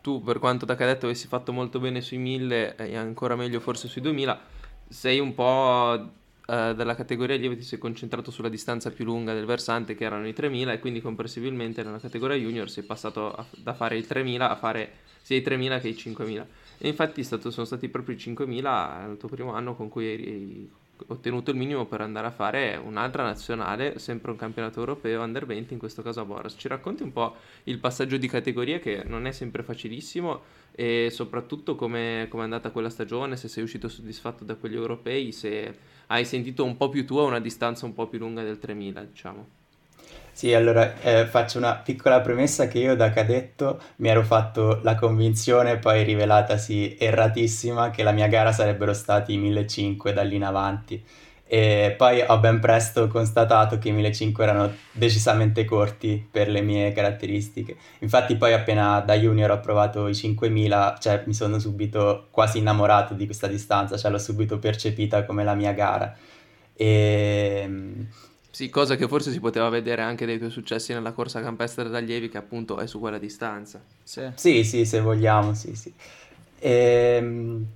tu, 0.01 0.23
per 0.23 0.39
quanto 0.39 0.65
da 0.65 0.77
cadetto 0.77 1.07
avessi 1.07 1.27
fatto 1.27 1.53
molto 1.53 1.81
bene 1.81 2.01
sui 2.01 2.19
1000 2.19 2.77
e 2.77 2.97
ancora 2.97 3.35
meglio 3.35 3.59
forse 3.59 3.89
sui 3.89 4.01
2000, 4.01 4.41
sei 4.89 5.19
un 5.19 5.35
po' 5.35 6.11
uh, 6.49 6.75
della 6.75 6.95
categoria 6.95 7.37
allievi 7.37 7.57
ti 7.57 7.63
sei 7.63 7.79
concentrato 7.79 8.31
sulla 8.31 8.49
distanza 8.49 8.91
più 8.91 9.05
lunga 9.05 9.35
del 9.35 9.45
versante 9.45 9.95
che 9.95 10.05
erano 10.05 10.27
i 10.27 10.33
3000 10.33 10.73
e 10.73 10.79
quindi 10.79 11.01
comprensibilmente 11.01 11.83
nella 11.83 12.01
categoria 12.01 12.37
junior 12.37 12.69
sei 12.71 12.85
passato 12.85 13.33
a, 13.33 13.45
da 13.57 13.75
fare 13.75 13.97
i 13.97 14.07
3000 14.07 14.51
a 14.51 14.57
fare 14.57 14.93
sia 15.23 15.37
i 15.37 15.43
3000 15.43 15.79
che 15.79 15.89
i 15.89 15.97
5000 15.97 16.47
e 16.79 16.89
infatti 16.89 17.23
stato, 17.23 17.51
sono 17.51 17.67
stati 17.67 17.89
proprio 17.89 18.15
i 18.15 18.19
5000 18.19 19.07
il 19.11 19.17
tuo 19.17 19.29
primo 19.29 19.53
anno 19.53 19.75
con 19.75 19.89
cui 19.89 20.07
hai 20.07 20.71
ottenuto 21.07 21.51
il 21.51 21.57
minimo 21.57 21.87
per 21.87 22.01
andare 22.01 22.27
a 22.27 22.31
fare 22.31 22.77
un'altra 22.83 23.23
nazionale, 23.23 23.99
sempre 23.99 24.31
un 24.31 24.37
campionato 24.37 24.81
europeo 24.81 25.23
under 25.23 25.47
20, 25.47 25.73
in 25.73 25.79
questo 25.79 26.03
caso 26.03 26.21
a 26.21 26.25
Boras. 26.25 26.55
Ci 26.57 26.69
racconti 26.69 27.03
un 27.03 27.13
po' 27.13 27.37
il 27.65 27.79
passaggio 27.79 28.17
di 28.17 28.29
categoria 28.29 28.79
che 28.79 29.05
non 29.07 29.27
è 29.27 29.33
sempre 29.33 29.63
facilissimo 29.63 30.43
e 30.79 31.09
soprattutto 31.11 31.75
come 31.75 32.29
è 32.29 32.37
andata 32.39 32.71
quella 32.71 32.89
stagione, 32.89 33.37
se 33.37 33.49
sei 33.49 33.65
uscito 33.65 33.89
soddisfatto 33.89 34.45
da 34.45 34.55
quegli 34.55 34.77
europei, 34.77 35.33
se 35.33 35.75
hai 36.07 36.25
sentito 36.25 36.63
un 36.63 36.77
po' 36.77 36.89
più 36.89 37.05
tu 37.05 37.17
a 37.17 37.25
una 37.25 37.41
distanza 37.41 37.85
un 37.85 37.95
po' 37.95 38.07
più 38.07 38.21
lunga 38.21 38.45
del 38.45 38.61
3000, 38.61 39.03
diciamo. 39.03 39.47
Sì, 40.31 40.55
allora 40.55 41.01
eh, 41.01 41.27
faccio 41.27 41.59
una 41.59 41.75
piccola 41.75 42.21
premessa 42.21 42.69
che 42.69 42.79
io 42.79 42.95
da 42.95 43.11
cadetto 43.11 43.81
mi 43.97 44.09
ero 44.09 44.23
fatto 44.23 44.79
la 44.85 44.95
convinzione, 44.95 45.79
poi 45.79 46.05
rivelatasi 46.05 46.97
erratissima, 46.97 47.91
che 47.91 48.05
la 48.05 48.13
mia 48.13 48.29
gara 48.29 48.53
sarebbero 48.53 48.93
stati 48.93 49.37
1500 49.37 50.13
da 50.13 50.23
lì 50.23 50.37
in 50.37 50.45
avanti. 50.45 51.05
E 51.51 51.95
poi 51.97 52.23
ho 52.27 52.39
ben 52.39 52.61
presto 52.61 53.09
constatato 53.09 53.79
che 53.79 53.89
i 53.89 53.93
1500 53.93 54.43
erano 54.43 54.75
decisamente 54.93 55.65
corti 55.65 56.29
per 56.31 56.51
le 56.51 56.61
mie 56.61 56.93
caratteristiche. 56.93 57.75
Infatti 58.01 58.37
poi 58.37 58.53
appena 58.53 59.01
da 59.01 59.15
junior 59.15 59.53
ho 59.53 59.61
provato 59.61 60.09
i 60.09 60.15
5000, 60.15 60.99
cioè 61.01 61.23
mi 61.25 61.33
sono 61.33 61.59
subito 61.59 62.27
quasi 62.31 62.59
innamorato 62.59 63.15
di 63.15 63.25
questa 63.25 63.47
distanza, 63.47 63.97
cioè 63.97 64.11
l'ho 64.11 64.19
subito 64.19 64.59
percepita 64.59 65.25
come 65.25 65.43
la 65.43 65.55
mia 65.55 65.73
gara. 65.73 66.15
E... 66.75 68.07
Sì, 68.51 68.69
cosa 68.69 68.97
che 68.97 69.09
forse 69.09 69.31
si 69.31 69.41
poteva 69.41 69.71
vedere 69.71 70.03
anche 70.03 70.27
dai 70.27 70.37
tuoi 70.37 70.51
successi 70.51 70.93
nella 70.93 71.13
corsa 71.13 71.41
campestre 71.41 71.89
d'allievi, 71.89 72.29
che 72.29 72.37
appunto 72.37 72.79
è 72.79 72.87
su 72.87 72.99
quella 72.99 73.19
distanza. 73.19 73.83
Sì, 74.03 74.31
sì, 74.35 74.65
sì 74.65 74.85
se 74.85 75.01
vogliamo, 75.01 75.55
sì, 75.55 75.75
sì. 75.75 75.95
E, 76.59 77.17
ehm, 77.19 77.67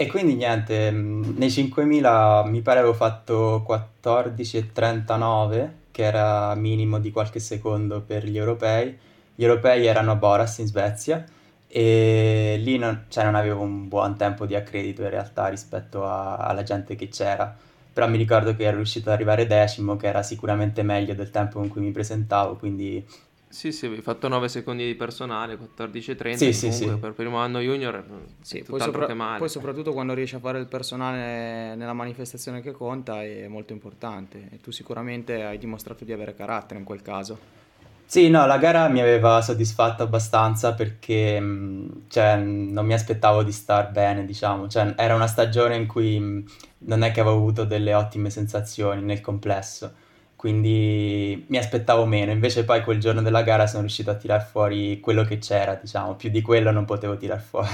e 0.00 0.06
quindi 0.06 0.36
niente, 0.36 0.92
mm, 0.92 1.36
nei 1.38 1.50
5000 1.50 2.44
mi 2.46 2.62
pare 2.62 2.78
avevo 2.78 2.94
fatto 2.94 3.64
14,39, 3.66 5.72
che 5.90 6.04
era 6.04 6.54
minimo 6.54 7.00
di 7.00 7.10
qualche 7.10 7.40
secondo 7.40 8.02
per 8.02 8.24
gli 8.24 8.38
europei. 8.38 8.96
Gli 9.34 9.42
europei 9.42 9.86
erano 9.86 10.12
a 10.12 10.14
Boras 10.14 10.58
in 10.58 10.66
Svezia 10.66 11.24
e 11.66 12.54
lì 12.60 12.78
non, 12.78 13.06
cioè 13.08 13.24
non 13.24 13.34
avevo 13.34 13.62
un 13.62 13.88
buon 13.88 14.16
tempo 14.16 14.46
di 14.46 14.54
accredito 14.54 15.02
in 15.02 15.10
realtà 15.10 15.48
rispetto 15.48 16.06
a, 16.06 16.36
alla 16.36 16.62
gente 16.62 16.94
che 16.94 17.08
c'era. 17.08 17.52
Però 17.92 18.08
mi 18.08 18.18
ricordo 18.18 18.54
che 18.54 18.62
ero 18.62 18.76
riuscito 18.76 19.08
ad 19.08 19.16
arrivare 19.16 19.48
decimo, 19.48 19.96
che 19.96 20.06
era 20.06 20.22
sicuramente 20.22 20.84
meglio 20.84 21.14
del 21.14 21.30
tempo 21.30 21.58
con 21.58 21.66
cui 21.66 21.80
mi 21.80 21.90
presentavo, 21.90 22.54
quindi 22.54 23.04
sì, 23.48 23.72
sì, 23.72 23.86
avevi 23.86 24.02
fatto 24.02 24.28
9 24.28 24.48
secondi 24.48 24.84
di 24.84 24.94
personale, 24.94 25.58
14-30, 25.58 26.34
sì, 26.34 26.52
sì, 26.52 26.70
sì. 26.70 26.86
per 26.96 27.12
primo 27.12 27.38
anno 27.38 27.60
junior 27.60 28.04
sì, 28.42 28.62
poi, 28.62 28.78
sopra- 28.78 29.06
poi, 29.38 29.48
soprattutto 29.48 29.92
quando 29.92 30.12
riesci 30.12 30.34
a 30.34 30.38
fare 30.38 30.58
il 30.58 30.66
personale 30.66 31.74
nella 31.74 31.94
manifestazione 31.94 32.60
che 32.60 32.72
conta 32.72 33.22
è 33.22 33.48
molto 33.48 33.72
importante 33.72 34.48
e 34.52 34.60
tu 34.60 34.70
sicuramente 34.70 35.42
hai 35.42 35.56
dimostrato 35.56 36.04
di 36.04 36.12
avere 36.12 36.34
carattere 36.34 36.78
in 36.78 36.84
quel 36.84 37.00
caso. 37.00 37.56
Sì, 38.04 38.30
no, 38.30 38.46
la 38.46 38.56
gara 38.56 38.88
mi 38.88 39.00
aveva 39.00 39.42
soddisfatto 39.42 40.02
abbastanza 40.02 40.72
perché 40.72 41.38
mm, 41.40 41.88
cioè, 42.08 42.36
non 42.36 42.86
mi 42.86 42.94
aspettavo 42.94 43.42
di 43.42 43.52
star 43.52 43.90
bene, 43.90 44.24
diciamo, 44.24 44.66
cioè, 44.66 44.94
era 44.96 45.14
una 45.14 45.26
stagione 45.26 45.76
in 45.76 45.86
cui 45.86 46.18
mm, 46.18 46.40
non 46.80 47.02
è 47.02 47.12
che 47.12 47.20
avevo 47.20 47.36
avuto 47.36 47.64
delle 47.64 47.94
ottime 47.94 48.30
sensazioni 48.30 49.02
nel 49.02 49.20
complesso 49.20 50.06
quindi 50.38 51.46
mi 51.48 51.58
aspettavo 51.58 52.06
meno, 52.06 52.30
invece 52.30 52.64
poi 52.64 52.84
quel 52.84 53.00
giorno 53.00 53.22
della 53.22 53.42
gara 53.42 53.66
sono 53.66 53.80
riuscito 53.80 54.12
a 54.12 54.14
tirar 54.14 54.40
fuori 54.40 55.00
quello 55.00 55.24
che 55.24 55.38
c'era, 55.38 55.74
diciamo, 55.74 56.14
più 56.14 56.30
di 56.30 56.42
quello 56.42 56.70
non 56.70 56.84
potevo 56.84 57.16
tirar 57.16 57.40
fuori. 57.40 57.66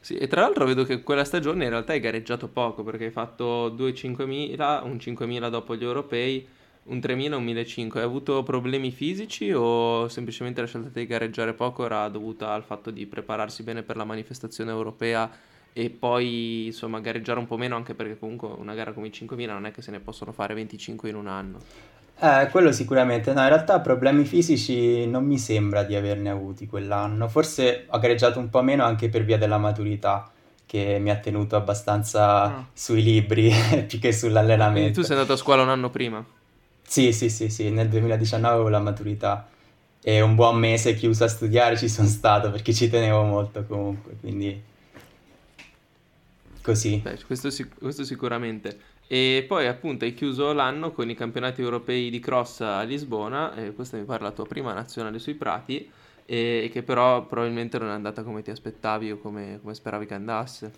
Sì, 0.00 0.16
e 0.16 0.26
tra 0.26 0.40
l'altro 0.40 0.64
vedo 0.64 0.82
che 0.82 1.04
quella 1.04 1.22
stagione 1.22 1.62
in 1.62 1.70
realtà 1.70 1.92
hai 1.92 2.00
gareggiato 2.00 2.48
poco, 2.48 2.82
perché 2.82 3.04
hai 3.04 3.10
fatto 3.12 3.68
due 3.68 3.92
5.000, 3.92 4.82
un 4.82 4.96
5.000 4.96 5.48
dopo 5.48 5.76
gli 5.76 5.84
europei, 5.84 6.44
un 6.86 6.98
3.000 6.98 7.34
un 7.34 7.44
1.500. 7.44 7.98
Hai 7.98 8.02
avuto 8.02 8.42
problemi 8.42 8.90
fisici 8.90 9.52
o 9.52 10.08
semplicemente 10.08 10.60
la 10.60 10.66
scelta 10.66 10.88
di 10.92 11.06
gareggiare 11.06 11.52
poco 11.52 11.84
era 11.84 12.08
dovuta 12.08 12.50
al 12.50 12.64
fatto 12.64 12.90
di 12.90 13.06
prepararsi 13.06 13.62
bene 13.62 13.84
per 13.84 13.94
la 13.94 14.02
manifestazione 14.02 14.72
europea 14.72 15.30
e 15.72 15.90
poi 15.90 16.66
insomma 16.66 17.00
gareggiare 17.00 17.38
un 17.38 17.46
po' 17.46 17.56
meno 17.56 17.76
anche 17.76 17.94
perché 17.94 18.18
comunque 18.18 18.48
una 18.48 18.74
gara 18.74 18.92
come 18.92 19.06
i 19.06 19.12
5000 19.12 19.52
non 19.52 19.66
è 19.66 19.70
che 19.70 19.82
se 19.82 19.90
ne 19.90 20.00
possono 20.00 20.32
fare 20.32 20.54
25 20.54 21.08
in 21.08 21.16
un 21.16 21.26
anno. 21.26 21.58
Eh, 22.20 22.48
quello 22.50 22.70
sicuramente, 22.70 23.32
no, 23.32 23.40
in 23.40 23.48
realtà 23.48 23.80
problemi 23.80 24.24
fisici 24.24 25.06
non 25.06 25.24
mi 25.24 25.38
sembra 25.38 25.82
di 25.82 25.96
averne 25.96 26.30
avuti 26.30 26.66
quell'anno, 26.66 27.28
forse 27.28 27.86
ho 27.88 27.98
gareggiato 27.98 28.38
un 28.38 28.48
po' 28.48 28.62
meno 28.62 28.84
anche 28.84 29.08
per 29.08 29.24
via 29.24 29.38
della 29.38 29.58
maturità 29.58 30.30
che 30.64 30.98
mi 31.00 31.10
ha 31.10 31.16
tenuto 31.16 31.56
abbastanza 31.56 32.42
ah. 32.44 32.66
sui 32.72 33.02
libri 33.02 33.52
più 33.88 33.98
che 33.98 34.12
sull'allenamento. 34.12 34.78
Quindi 34.78 34.92
tu 34.92 35.02
sei 35.02 35.16
andato 35.16 35.32
a 35.32 35.36
scuola 35.36 35.62
un 35.62 35.70
anno 35.70 35.90
prima? 35.90 36.24
Sì, 36.82 37.12
sì, 37.12 37.28
sì, 37.28 37.48
sì, 37.48 37.70
nel 37.70 37.88
2019 37.88 38.54
avevo 38.54 38.68
la 38.68 38.78
maturità 38.78 39.48
e 40.02 40.20
un 40.20 40.34
buon 40.34 40.58
mese 40.58 40.94
chiuso 40.94 41.24
a 41.24 41.28
studiare 41.28 41.76
ci 41.76 41.88
sono 41.88 42.08
stato 42.08 42.50
perché 42.50 42.72
ci 42.72 42.88
tenevo 42.88 43.22
molto 43.22 43.64
comunque, 43.64 44.16
quindi 44.20 44.70
Così. 46.62 47.00
Beh, 47.02 47.18
questo, 47.26 47.50
sic- 47.50 47.78
questo, 47.78 48.04
sicuramente. 48.04 48.90
E 49.06 49.44
poi 49.46 49.66
appunto 49.66 50.04
hai 50.04 50.14
chiuso 50.14 50.52
l'anno 50.52 50.92
con 50.92 51.10
i 51.10 51.14
campionati 51.14 51.60
europei 51.60 52.08
di 52.08 52.18
cross 52.20 52.60
a 52.60 52.82
Lisbona, 52.82 53.54
e 53.54 53.74
questa 53.74 53.96
mi 53.96 54.04
pare 54.04 54.22
la 54.22 54.30
tua 54.30 54.46
prima 54.46 54.72
nazionale 54.72 55.18
sui 55.18 55.34
prati, 55.34 55.90
e 56.24 56.70
che 56.72 56.82
però 56.82 57.26
probabilmente 57.26 57.78
non 57.78 57.88
è 57.88 57.92
andata 57.92 58.22
come 58.22 58.42
ti 58.42 58.50
aspettavi 58.50 59.10
o 59.10 59.18
come, 59.18 59.58
come 59.60 59.74
speravi 59.74 60.06
che 60.06 60.14
andasse. 60.14 60.72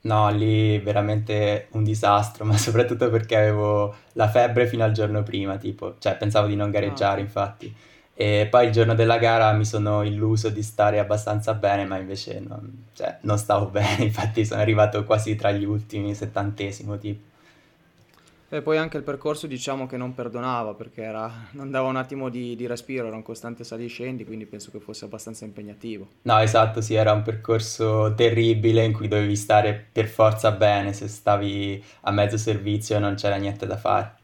No, 0.00 0.30
lì 0.30 0.78
veramente 0.78 1.68
un 1.72 1.82
disastro, 1.82 2.44
ma 2.46 2.56
soprattutto 2.56 3.08
perché 3.10 3.36
avevo 3.36 3.94
la 4.12 4.28
febbre 4.28 4.66
fino 4.66 4.84
al 4.84 4.92
giorno 4.92 5.22
prima, 5.22 5.56
tipo, 5.56 5.96
cioè 5.98 6.16
pensavo 6.16 6.46
di 6.46 6.56
non 6.56 6.70
gareggiare, 6.70 7.20
ah. 7.20 7.24
infatti. 7.24 7.74
E 8.20 8.48
poi 8.50 8.66
il 8.66 8.72
giorno 8.72 8.96
della 8.96 9.16
gara 9.18 9.52
mi 9.52 9.64
sono 9.64 10.02
illuso 10.02 10.48
di 10.48 10.60
stare 10.64 10.98
abbastanza 10.98 11.54
bene, 11.54 11.84
ma 11.84 11.98
invece 11.98 12.40
non, 12.40 12.86
cioè, 12.92 13.16
non 13.22 13.38
stavo 13.38 13.66
bene, 13.70 14.02
infatti 14.06 14.44
sono 14.44 14.60
arrivato 14.60 15.04
quasi 15.04 15.36
tra 15.36 15.52
gli 15.52 15.64
ultimi, 15.64 16.16
settantesimo 16.16 16.98
tipo. 16.98 17.20
E 18.50 18.62
poi 18.62 18.76
anche 18.78 18.96
il 18.96 19.02
percorso 19.04 19.46
diciamo 19.46 19.86
che 19.86 19.96
non 19.96 20.14
perdonava 20.14 20.74
perché 20.74 21.02
era, 21.02 21.48
non 21.52 21.70
dava 21.70 21.88
un 21.88 21.96
attimo 21.96 22.28
di, 22.30 22.56
di 22.56 22.66
respiro, 22.66 23.06
era 23.06 23.16
un 23.16 23.22
costante 23.22 23.62
sali 23.62 23.84
e 23.84 23.88
scendi, 23.88 24.24
quindi 24.24 24.46
penso 24.46 24.70
che 24.70 24.80
fosse 24.80 25.04
abbastanza 25.04 25.44
impegnativo. 25.44 26.08
No, 26.22 26.38
esatto, 26.38 26.80
sì, 26.80 26.94
era 26.94 27.12
un 27.12 27.22
percorso 27.22 28.14
terribile 28.14 28.84
in 28.84 28.92
cui 28.92 29.08
dovevi 29.08 29.36
stare 29.36 29.74
per 29.92 30.06
forza 30.08 30.52
bene, 30.52 30.92
se 30.92 31.08
stavi 31.08 31.82
a 32.02 32.10
mezzo 32.10 32.36
servizio 32.36 32.98
non 32.98 33.14
c'era 33.14 33.36
niente 33.36 33.66
da 33.66 33.76
fare. 33.76 34.17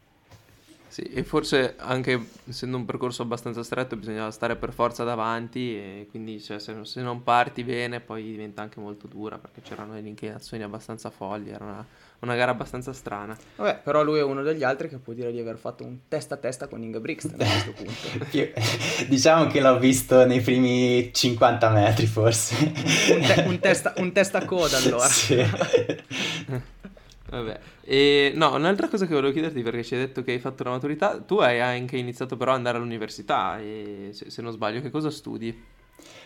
Sì, 0.95 1.01
e 1.01 1.25
forse 1.25 1.75
anche 1.75 2.17
essendo 2.47 2.77
un 2.77 2.85
percorso 2.85 3.23
abbastanza 3.23 3.63
stretto 3.63 3.97
bisognava 3.97 4.31
stare 4.31 4.55
per 4.55 4.71
forza 4.71 5.03
davanti 5.03 5.75
e 5.75 6.07
quindi 6.09 6.41
cioè, 6.41 6.57
se, 6.57 6.73
se, 6.83 7.01
non 7.01 7.21
parti 7.21 7.65
bene 7.65 7.99
poi 7.99 8.23
diventa 8.23 8.61
anche 8.61 8.79
molto 8.79 9.05
dura 9.05 9.37
perché 9.37 9.59
c'erano 9.59 9.95
delle 9.95 10.07
inclinazioni 10.07 10.63
abbastanza 10.63 11.09
folli, 11.09 11.49
era 11.49 11.65
una, 11.65 11.85
una, 12.19 12.35
gara 12.35 12.51
abbastanza 12.51 12.93
strana. 12.93 13.37
Vabbè, 13.57 13.81
però 13.83 14.05
lui 14.05 14.19
è 14.19 14.23
uno 14.23 14.41
degli 14.41 14.63
altri 14.63 14.87
che 14.87 14.95
può 14.95 15.11
dire 15.11 15.33
di 15.33 15.39
aver 15.41 15.57
fatto 15.57 15.83
un 15.83 15.97
testa 16.07 16.35
a 16.35 16.37
testa 16.37 16.67
con 16.67 16.81
Inga 16.81 17.01
Brixton 17.01 17.41
a 17.41 17.45
questo 17.45 17.73
punto. 17.73 18.25
diciamo 19.09 19.47
che 19.47 19.59
l'ho 19.59 19.77
visto 19.77 20.25
nei 20.25 20.39
primi 20.39 21.11
50 21.11 21.69
metri 21.71 22.05
forse. 22.05 22.55
un, 22.55 23.21
te- 23.21 23.43
un, 23.45 23.59
testa, 23.59 23.93
un 23.97 24.13
testa 24.13 24.45
coda 24.45 24.77
allora. 24.77 25.07
Sì. 25.11 25.43
Vabbè, 27.27 27.59
e 27.81 28.33
no, 28.35 28.53
un'altra 28.53 28.87
cosa 28.87 29.07
che 29.07 29.13
volevo 29.13 29.33
chiederti 29.33 29.61
perché 29.63 29.83
ci 29.83 29.95
hai 29.95 30.01
detto 30.01 30.23
che 30.23 30.33
hai 30.33 30.39
fatto 30.39 30.63
la 30.63 30.69
maturità, 30.71 31.19
tu 31.19 31.37
hai 31.37 31.59
anche 31.59 31.97
iniziato 31.97 32.37
però 32.37 32.51
ad 32.51 32.57
andare 32.57 32.77
all'università 32.77 33.59
e 33.59 34.09
se, 34.11 34.29
se 34.29 34.41
non 34.41 34.51
sbaglio 34.51 34.81
che 34.81 34.91
cosa 34.91 35.09
studi? 35.09 35.63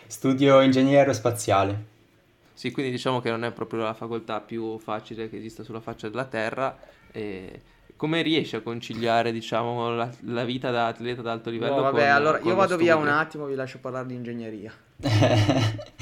Studio 0.06 0.60
ingegneria 0.60 0.98
aerospaziale. 1.00 1.98
Sì, 2.52 2.72
quindi 2.72 2.90
diciamo 2.90 3.20
che 3.20 3.30
non 3.30 3.44
è 3.44 3.52
proprio 3.52 3.84
la 3.84 3.94
facoltà 3.94 4.40
più 4.40 4.78
facile 4.78 5.30
che 5.30 5.38
esista 5.38 5.62
sulla 5.62 5.80
faccia 5.80 6.10
della 6.10 6.26
terra. 6.26 6.76
E 7.10 7.62
come 7.96 8.20
riesci 8.20 8.54
a 8.54 8.60
conciliare, 8.60 9.32
diciamo, 9.32 9.94
la, 9.94 10.10
la 10.24 10.44
vita 10.44 10.70
da 10.70 10.88
atleta 10.88 11.20
ad 11.20 11.28
alto 11.28 11.48
livello? 11.48 11.76
No, 11.76 11.82
vabbè, 11.82 11.98
con, 11.98 12.08
allora 12.10 12.38
con 12.38 12.48
io 12.48 12.54
vado 12.56 12.74
studio? 12.74 12.84
via 12.84 12.96
un 12.96 13.08
attimo, 13.08 13.46
vi 13.46 13.54
lascio 13.54 13.78
parlare 13.78 14.08
di 14.08 14.14
ingegneria. 14.14 14.72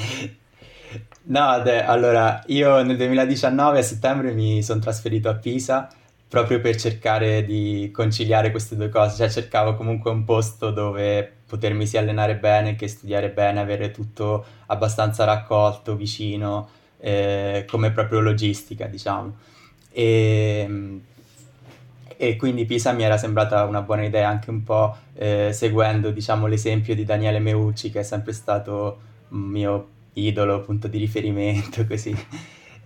No, 1.25 1.61
de, 1.63 1.85
allora, 1.85 2.43
io 2.47 2.83
nel 2.83 2.97
2019 2.97 3.79
a 3.79 3.83
settembre 3.83 4.33
mi 4.33 4.63
sono 4.63 4.81
trasferito 4.81 5.29
a 5.29 5.35
Pisa 5.35 5.89
proprio 6.29 6.61
per 6.61 6.77
cercare 6.77 7.45
di 7.45 7.91
conciliare 7.93 8.51
queste 8.51 8.77
due 8.77 8.91
cose, 8.91 9.17
cioè 9.17 9.31
cercavo 9.31 9.75
comunque 9.75 10.11
un 10.11 10.25
posto 10.25 10.71
dove 10.71 11.33
potermi 11.47 11.87
sia 11.87 12.01
allenare 12.01 12.37
bene 12.37 12.75
che 12.77 12.87
studiare 12.87 13.31
bene, 13.31 13.61
avere 13.61 13.91
tutto 13.91 14.45
abbastanza 14.67 15.25
raccolto, 15.25 15.97
vicino, 15.97 16.69
eh, 16.99 17.65
come 17.67 17.91
proprio 17.93 18.21
logistica, 18.21 18.87
diciamo. 18.87 19.37
E, 19.91 21.01
e, 22.17 22.37
quindi 22.37 22.67
Pisa 22.67 22.93
mi 22.93 23.05
era 23.05 23.17
sembrata 23.17 23.65
una 23.65 23.81
buona 23.81 24.05
idea 24.05 24.29
anche 24.29 24.51
un 24.51 24.63
po' 24.63 24.95
eh, 25.15 25.51
seguendo, 25.53 26.11
diciamo, 26.11 26.47
l'esempio 26.47 26.95
di 26.95 27.05
Daniele 27.05 27.39
Meucci, 27.39 27.91
che 27.91 28.01
è 28.01 28.03
sempre 28.03 28.33
stato 28.35 29.01
mio 29.29 29.89
idolo, 30.27 30.61
punto 30.61 30.89
di 30.89 30.99
riferimento, 30.99 31.85
così. 31.89 32.15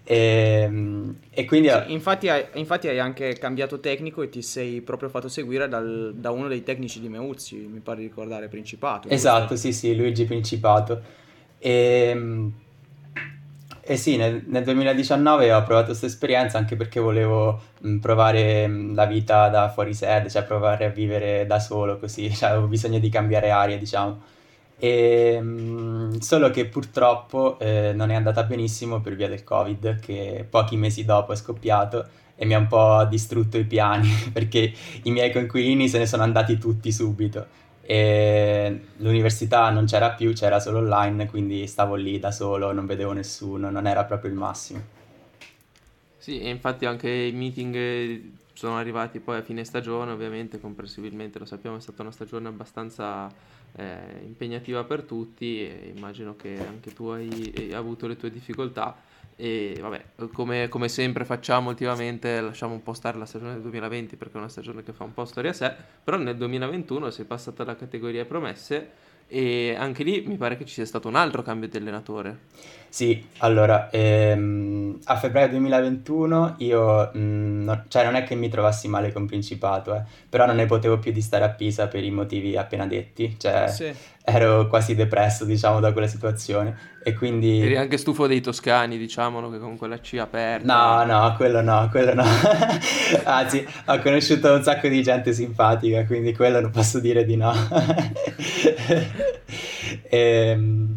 E, 0.05 0.17
ehm, 0.65 1.17
e 1.31 1.45
quindi... 1.45 1.69
Sì, 1.69 1.93
infatti, 1.93 2.29
hai, 2.29 2.45
infatti, 2.55 2.89
hai, 2.89 2.99
anche 2.99 3.33
cambiato 3.39 3.81
tecnico 3.81 4.23
e 4.23 4.29
ti 4.29 4.43
sei 4.43 4.81
proprio 4.81 5.09
fatto 5.09 5.29
seguire 5.29 5.69
dal, 5.69 6.13
da 6.15 6.31
uno 6.31 6.49
dei 6.49 6.63
tecnici 6.63 7.01
di 7.01 7.09
Meuzzi, 7.09 7.57
mi 7.57 7.81
pare 7.81 8.01
di 8.01 8.07
ricordare, 8.07 8.49
Principato. 8.49 9.09
Esatto, 9.09 9.57
sì, 9.57 9.73
sì, 9.73 9.95
Luigi 9.95 10.25
Principato. 10.25 11.01
E, 11.59 12.11
ehm, 12.11 12.53
e 13.85 13.97
sì, 13.97 14.17
nel, 14.17 14.45
nel 14.47 14.63
2019 14.63 15.53
ho 15.53 15.63
provato 15.65 15.87
questa 15.87 16.07
esperienza 16.07 16.57
anche 16.57 16.77
perché 16.77 17.01
volevo 17.01 17.61
mh, 17.81 17.97
provare 17.99 18.69
mh, 18.69 18.95
la 18.95 19.07
vita 19.07 19.49
da 19.49 19.69
fuori 19.71 19.93
sede, 19.93 20.31
cioè 20.31 20.45
provare 20.45 20.85
a 20.85 20.89
vivere 20.89 21.47
da 21.47 21.59
solo 21.59 21.99
così, 21.99 22.31
cioè, 22.35 22.51
avevo 22.51 22.69
bisogno 22.69 22.99
di 23.01 23.09
cambiare 23.09 23.51
aria, 23.51 23.77
diciamo. 23.77 24.23
E, 24.83 25.35
ehm, 25.37 26.19
solo 26.19 26.51
che 26.51 26.67
purtroppo 26.67 27.57
eh, 27.61 27.93
non 27.95 28.11
è 28.11 28.17
andata 28.17 28.43
benissimo 28.43 29.01
per 29.01 29.15
via 29.15 29.29
del 29.29 29.45
Covid, 29.45 30.01
che 30.01 30.45
pochi 30.51 30.77
mesi 30.77 31.05
dopo 31.05 31.33
è 31.33 31.37
scoppiato 31.37 32.05
e 32.35 32.45
mi 32.45 32.55
ha 32.55 32.59
un 32.59 32.67
po' 32.67 33.07
distrutto 33.09 33.59
i 33.59 33.65
piani 33.65 34.09
perché 34.35 34.73
i 35.05 35.11
miei 35.13 35.31
coinquilini 35.31 35.89
se 35.89 35.99
ne 35.99 36.07
sono 36.07 36.25
andati 36.25 36.59
tutti 36.59 36.91
subito 36.91 37.47
e 37.81 38.81
l'università 38.97 39.71
non 39.71 39.85
c'era 39.87 40.11
più, 40.11 40.33
c'era 40.33 40.59
solo 40.59 40.79
online, 40.79 41.29
quindi 41.29 41.69
stavo 41.69 41.95
lì 41.95 42.19
da 42.19 42.33
solo, 42.33 42.73
non 42.73 42.85
vedevo 42.85 43.13
nessuno, 43.13 43.71
non 43.71 43.87
era 43.87 44.03
proprio 44.03 44.33
il 44.33 44.37
massimo. 44.37 44.83
Sì, 46.19 46.41
e 46.41 46.49
infatti 46.49 46.87
anche 46.87 47.09
i 47.09 47.33
meeting 47.33 48.21
sono 48.53 48.77
arrivati 48.77 49.21
poi 49.21 49.39
a 49.39 49.43
fine 49.43 49.65
stagione, 49.65 50.13
ovviamente 50.13 50.61
comprensibilmente 50.61 51.39
lo 51.39 51.45
sappiamo, 51.45 51.77
è 51.77 51.81
stata 51.81 52.03
una 52.03 52.13
stagione 52.13 52.49
abbastanza 52.49 53.31
eh, 53.75 54.21
impegnativa 54.25 54.85
per 54.85 55.03
tutti 55.03 55.63
e 55.67 55.93
immagino 55.95 56.37
che 56.37 56.59
anche 56.67 56.93
tu 56.93 57.07
hai, 57.07 57.53
hai 57.57 57.73
avuto 57.73 58.07
le 58.07 58.17
tue 58.17 58.31
difficoltà. 58.31 58.97
E 59.35 59.77
vabbè, 59.81 60.29
come, 60.33 60.69
come, 60.69 60.89
sempre 60.89 61.25
facciamo 61.25 61.71
ultimamente, 61.71 62.41
lasciamo 62.41 62.75
un 62.75 62.83
po' 62.83 62.93
stare 62.93 63.19
la 63.19 63.25
stagione 63.25 63.55
del 63.55 63.63
2020 63.63 64.17
perché 64.17 64.35
è 64.35 64.39
una 64.39 64.49
stagione 64.49 64.83
che 64.83 64.93
fa 64.93 65.05
un 65.05 65.15
po' 65.15 65.25
storia 65.25 65.51
a 65.51 65.55
sé, 65.55 65.75
però 66.05 66.19
nel 66.19 66.37
2021 66.37 67.11
si 67.11 67.23
è 67.23 67.25
passata 67.25 67.63
alla 67.63 67.75
categoria 67.75 68.25
promesse 68.25 69.11
e 69.33 69.75
anche 69.75 70.05
lì 70.05 70.23
mi 70.27 70.37
pare 70.37 70.59
che 70.59 70.67
ci 70.67 70.75
sia 70.75 70.85
stato 70.85 71.09
un 71.09 71.17
altro 71.17 71.43
cambio 71.43 71.67
di 71.67 71.79
allenatore. 71.79 72.51
Sì, 72.91 73.27
allora, 73.39 73.89
ehm, 73.89 74.99
a 75.05 75.17
febbraio 75.17 75.49
2021 75.49 76.57
io, 76.59 77.11
mh, 77.11 77.19
mm, 77.19 77.63
no, 77.65 77.85
cioè 77.89 78.05
non 78.05 78.17
è 78.17 78.25
che 78.25 78.35
mi 78.35 78.51
trovassi 78.51 78.87
male 78.89 79.11
con 79.11 79.25
Principato, 79.25 79.95
eh, 79.95 80.03
però 80.29 80.45
non 80.45 80.57
ne 80.57 80.67
potevo 80.67 80.99
più 80.99 81.11
di 81.11 81.23
stare 81.23 81.45
a 81.45 81.49
Pisa 81.49 81.89
per 81.89 82.05
i 82.05 82.11
motivi 82.11 82.55
appena 82.55 82.87
detti, 82.87 83.35
cioè 83.39 83.69
sì. 83.69 83.91
Ero 84.25 84.69
quasi 84.69 84.95
depresso, 84.95 85.45
diciamo, 85.45 85.81
da 85.81 85.93
quella 85.93 86.07
situazione 86.07 86.91
e 87.03 87.15
quindi... 87.15 87.61
Eri 87.61 87.77
anche 87.77 87.97
stufo 87.97 88.27
dei 88.27 88.41
toscani, 88.41 88.97
diciamolo, 88.97 89.51
che 89.51 89.59
con 89.59 89.77
quella 89.77 89.99
C 89.99 90.17
aperta... 90.21 90.65
No, 90.73 91.05
no, 91.05 91.35
quello 91.37 91.61
no, 91.61 91.89
quello 91.91 92.15
no. 92.15 92.25
Anzi, 93.25 93.67
ho 93.87 93.99
conosciuto 93.99 94.55
un 94.55 94.63
sacco 94.63 94.87
di 94.89 95.03
gente 95.03 95.33
simpatica, 95.33 96.05
quindi 96.05 96.35
quello 96.35 96.61
non 96.61 96.71
posso 96.71 97.01
dire 97.01 97.25
di 97.25 97.37
no. 97.37 97.53
e, 100.03 100.09
ehm, 100.09 100.95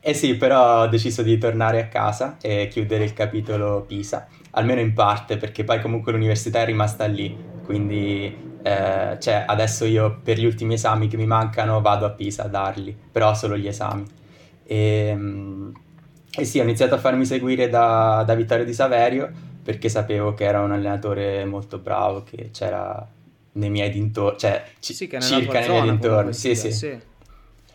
eh 0.00 0.14
sì, 0.14 0.34
però 0.36 0.82
ho 0.82 0.86
deciso 0.88 1.22
di 1.22 1.38
tornare 1.38 1.80
a 1.80 1.86
casa 1.86 2.36
e 2.40 2.68
chiudere 2.68 3.04
il 3.04 3.12
capitolo 3.12 3.82
Pisa, 3.82 4.26
almeno 4.52 4.80
in 4.80 4.92
parte, 4.92 5.36
perché 5.36 5.62
poi 5.62 5.80
comunque 5.80 6.10
l'università 6.10 6.62
è 6.62 6.64
rimasta 6.64 7.04
lì, 7.06 7.36
quindi 7.64 8.49
eh, 8.62 9.16
cioè, 9.20 9.44
adesso 9.46 9.84
io 9.84 10.20
per 10.22 10.38
gli 10.38 10.44
ultimi 10.44 10.74
esami 10.74 11.08
che 11.08 11.16
mi 11.16 11.26
mancano 11.26 11.80
vado 11.80 12.06
a 12.06 12.10
Pisa 12.10 12.44
a 12.44 12.48
darli, 12.48 12.96
però 13.10 13.34
solo 13.34 13.56
gli 13.56 13.66
esami. 13.66 14.04
E, 14.64 15.06
ehm, 15.08 15.72
e 16.32 16.44
sì, 16.44 16.60
ho 16.60 16.62
iniziato 16.62 16.94
a 16.94 16.98
farmi 16.98 17.24
seguire 17.24 17.68
da, 17.68 18.22
da 18.26 18.34
Vittorio 18.34 18.64
Di 18.64 18.74
Saverio 18.74 19.30
perché 19.62 19.88
sapevo 19.88 20.34
che 20.34 20.44
era 20.44 20.60
un 20.60 20.72
allenatore 20.72 21.44
molto 21.44 21.78
bravo, 21.78 22.22
che 22.22 22.50
c'era 22.52 23.06
nei 23.52 23.70
miei 23.70 23.90
dintorni, 23.90 24.38
cioè 24.38 24.64
c- 24.78 24.92
sì, 24.92 25.08
circa 25.20 25.60
nei 25.60 25.68
miei 25.68 25.82
dintorni. 25.82 26.32
Sì, 26.32 26.54
sì, 26.54 26.72
sì. 26.72 26.98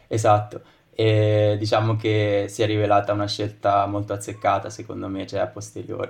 Esatto 0.07 0.61
e 0.97 1.57
diciamo 1.59 1.97
che 1.97 2.45
si 2.47 2.63
è 2.63 2.65
rivelata 2.65 3.11
una 3.11 3.27
scelta 3.27 3.85
molto 3.85 4.13
azzeccata 4.13 4.69
secondo 4.69 5.09
me, 5.09 5.27
cioè 5.27 5.41
a 5.41 5.47
posteriori. 5.47 6.09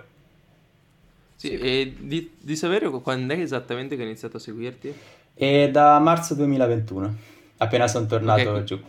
Sì, 1.48 1.58
sì. 1.58 1.64
e 1.64 1.96
di, 2.00 2.32
di 2.40 2.56
Saverio 2.56 3.00
quando 3.02 3.34
è 3.34 3.40
esattamente 3.40 3.96
che 3.96 4.02
hai 4.02 4.08
iniziato 4.08 4.38
a 4.38 4.40
seguirti? 4.40 4.94
E 5.34 5.70
da 5.72 6.00
marzo 6.00 6.34
2021, 6.36 7.16
appena 7.58 7.88
sono 7.88 8.06
tornato 8.06 8.50
okay, 8.50 8.64
giù. 8.64 8.80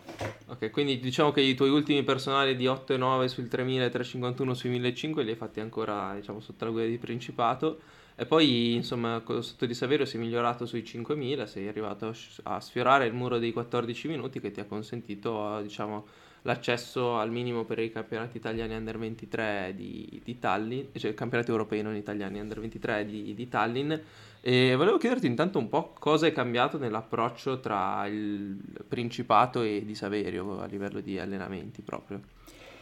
Ok, 0.47 0.71
quindi 0.71 0.99
diciamo 0.99 1.33
che 1.33 1.41
i 1.41 1.55
tuoi 1.55 1.71
ultimi 1.71 2.03
personali 2.03 2.57
di 2.57 2.67
8 2.67 2.95
e 2.95 2.97
9 2.97 3.29
sul 3.29 3.49
3000 3.49 3.85
e 3.85 3.91
351 3.91 4.55
sui 4.55 4.71
1500 4.71 5.21
li 5.23 5.31
hai 5.31 5.37
fatti 5.37 5.61
ancora 5.61 6.15
diciamo, 6.15 6.41
sotto 6.41 6.65
la 6.65 6.71
guida 6.71 6.89
di 6.89 6.99
Principato 6.99 7.81
e 8.19 8.25
poi, 8.25 8.75
insomma, 8.75 9.23
sotto 9.41 9.67
di 9.67 9.75
Saverio 9.75 10.07
sei 10.07 10.19
migliorato 10.19 10.65
sui 10.65 10.83
5.000, 10.83 11.45
sei 11.45 11.69
arrivato 11.69 12.15
a 12.45 12.61
sfiorare 12.61 13.05
il 13.05 13.13
muro 13.13 13.39
dei 13.39 13.53
14 13.53 14.09
minuti 14.09 14.41
che 14.41 14.51
ti 14.51 14.59
ha 14.59 14.65
consentito, 14.65 15.61
diciamo, 15.61 16.07
l'accesso 16.47 17.19
al 17.19 17.31
minimo 17.31 17.65
per 17.65 17.81
i 17.81 17.91
campionati 17.93 18.37
italiani 18.37 18.75
under 18.75 18.97
23 18.97 19.75
di, 19.77 20.21
di 20.25 20.39
Tallinn, 20.39 20.87
cioè 20.95 21.13
campionati 21.13 21.51
europei 21.51 21.83
non 21.83 21.97
italiani 21.97 22.41
under 22.41 22.61
23 22.61 23.05
di, 23.05 23.35
di 23.35 23.49
Tallinn. 23.49 23.93
E 24.41 24.75
volevo 24.77 24.97
chiederti 24.97 25.27
intanto 25.27 25.59
un 25.59 25.69
po' 25.69 25.93
cosa 25.99 26.29
è 26.29 26.33
cambiato 26.33 26.79
nell'approccio 26.79 27.59
tra 27.59 28.07
il 28.07 28.57
Principato 28.89 29.63
e 29.63 29.83
di 29.85 29.95
Saverio 29.97 30.61
a 30.61 30.67
livello 30.67 31.01
di 31.01 31.19
allenamenti 31.19 31.83
proprio. 31.83 32.21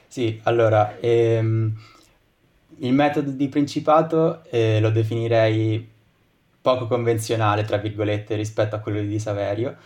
Sì, 0.07 0.39
allora, 0.45 0.99
ehm, 1.01 1.75
il 2.79 2.93
metodo 2.93 3.31
di 3.31 3.49
Principato 3.49 4.45
eh, 4.51 4.79
lo 4.79 4.91
definirei 4.91 5.89
poco 6.61 6.87
convenzionale, 6.87 7.65
tra 7.65 7.79
virgolette, 7.79 8.37
rispetto 8.37 8.77
a 8.77 8.79
quello 8.81 9.01
di 9.01 9.19
Saverio. 9.19 9.77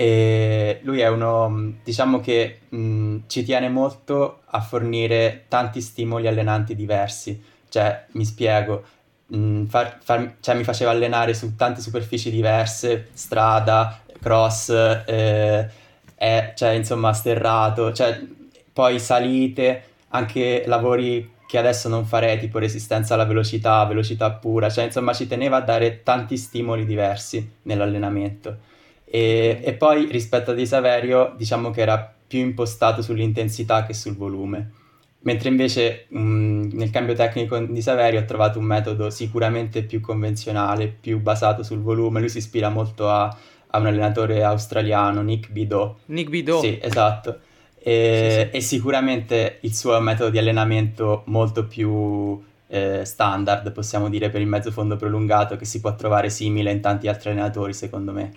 E 0.00 0.78
lui 0.84 1.00
è 1.00 1.08
uno, 1.08 1.72
diciamo 1.82 2.20
che 2.20 2.60
mh, 2.68 3.16
ci 3.26 3.42
tiene 3.42 3.68
molto 3.68 4.42
a 4.44 4.60
fornire 4.60 5.46
tanti 5.48 5.80
stimoli 5.80 6.28
allenanti 6.28 6.76
diversi. 6.76 7.42
Cioè, 7.68 8.04
mi 8.12 8.24
spiego, 8.24 8.84
mh, 9.26 9.64
far, 9.64 9.98
far, 10.00 10.36
cioè, 10.38 10.54
mi 10.54 10.62
faceva 10.62 10.92
allenare 10.92 11.34
su 11.34 11.56
tante 11.56 11.80
superfici 11.80 12.30
diverse, 12.30 13.08
strada, 13.12 14.00
cross, 14.22 14.68
eh, 14.68 15.68
eh, 16.14 16.52
cioè, 16.54 16.70
insomma, 16.70 17.12
sterrato, 17.12 17.92
cioè, 17.92 18.24
poi 18.72 19.00
salite, 19.00 19.82
anche 20.10 20.62
lavori 20.66 21.28
che 21.48 21.58
adesso 21.58 21.88
non 21.88 22.04
farei, 22.04 22.38
tipo 22.38 22.60
resistenza 22.60 23.14
alla 23.14 23.24
velocità, 23.24 23.84
velocità 23.84 24.30
pura, 24.30 24.70
cioè 24.70 24.84
insomma 24.84 25.12
ci 25.12 25.26
teneva 25.26 25.56
a 25.56 25.62
dare 25.62 26.04
tanti 26.04 26.36
stimoli 26.36 26.84
diversi 26.86 27.54
nell'allenamento. 27.62 28.76
E, 29.10 29.60
e 29.62 29.72
poi 29.74 30.08
rispetto 30.10 30.50
a 30.50 30.54
Di 30.54 30.66
Saverio 30.66 31.34
diciamo 31.36 31.70
che 31.70 31.80
era 31.80 32.14
più 32.26 32.40
impostato 32.40 33.02
sull'intensità 33.02 33.84
che 33.84 33.94
sul 33.94 34.16
volume. 34.16 34.72
Mentre 35.20 35.48
invece 35.48 36.06
mh, 36.08 36.68
nel 36.72 36.90
cambio 36.90 37.14
tecnico 37.14 37.58
di 37.58 37.82
Saverio 37.82 38.20
ho 38.20 38.24
trovato 38.24 38.58
un 38.58 38.64
metodo 38.64 39.10
sicuramente 39.10 39.82
più 39.82 40.00
convenzionale, 40.00 40.88
più 40.88 41.20
basato 41.20 41.62
sul 41.62 41.80
volume. 41.80 42.20
Lui 42.20 42.28
si 42.28 42.38
ispira 42.38 42.68
molto 42.68 43.08
a, 43.08 43.24
a 43.68 43.78
un 43.78 43.86
allenatore 43.86 44.42
australiano, 44.42 45.22
Nick 45.22 45.50
Bidot. 45.50 46.00
Nick 46.06 46.30
Bidot? 46.30 46.60
Sì, 46.60 46.78
esatto 46.80 47.40
e, 47.88 48.28
sì, 48.30 48.50
sì. 48.50 48.56
e 48.56 48.60
sicuramente 48.60 49.58
il 49.62 49.74
suo 49.74 49.98
metodo 50.00 50.30
di 50.30 50.38
allenamento 50.38 51.22
molto 51.26 51.66
più 51.66 52.42
eh, 52.66 53.04
standard, 53.04 53.72
possiamo 53.72 54.08
dire, 54.08 54.30
per 54.30 54.40
il 54.40 54.46
mezzo 54.46 54.70
fondo 54.70 54.96
prolungato 54.96 55.56
che 55.56 55.64
si 55.64 55.80
può 55.80 55.94
trovare 55.94 56.28
simile 56.28 56.70
in 56.70 56.80
tanti 56.80 57.08
altri 57.08 57.30
allenatori, 57.30 57.72
secondo 57.72 58.12
me. 58.12 58.32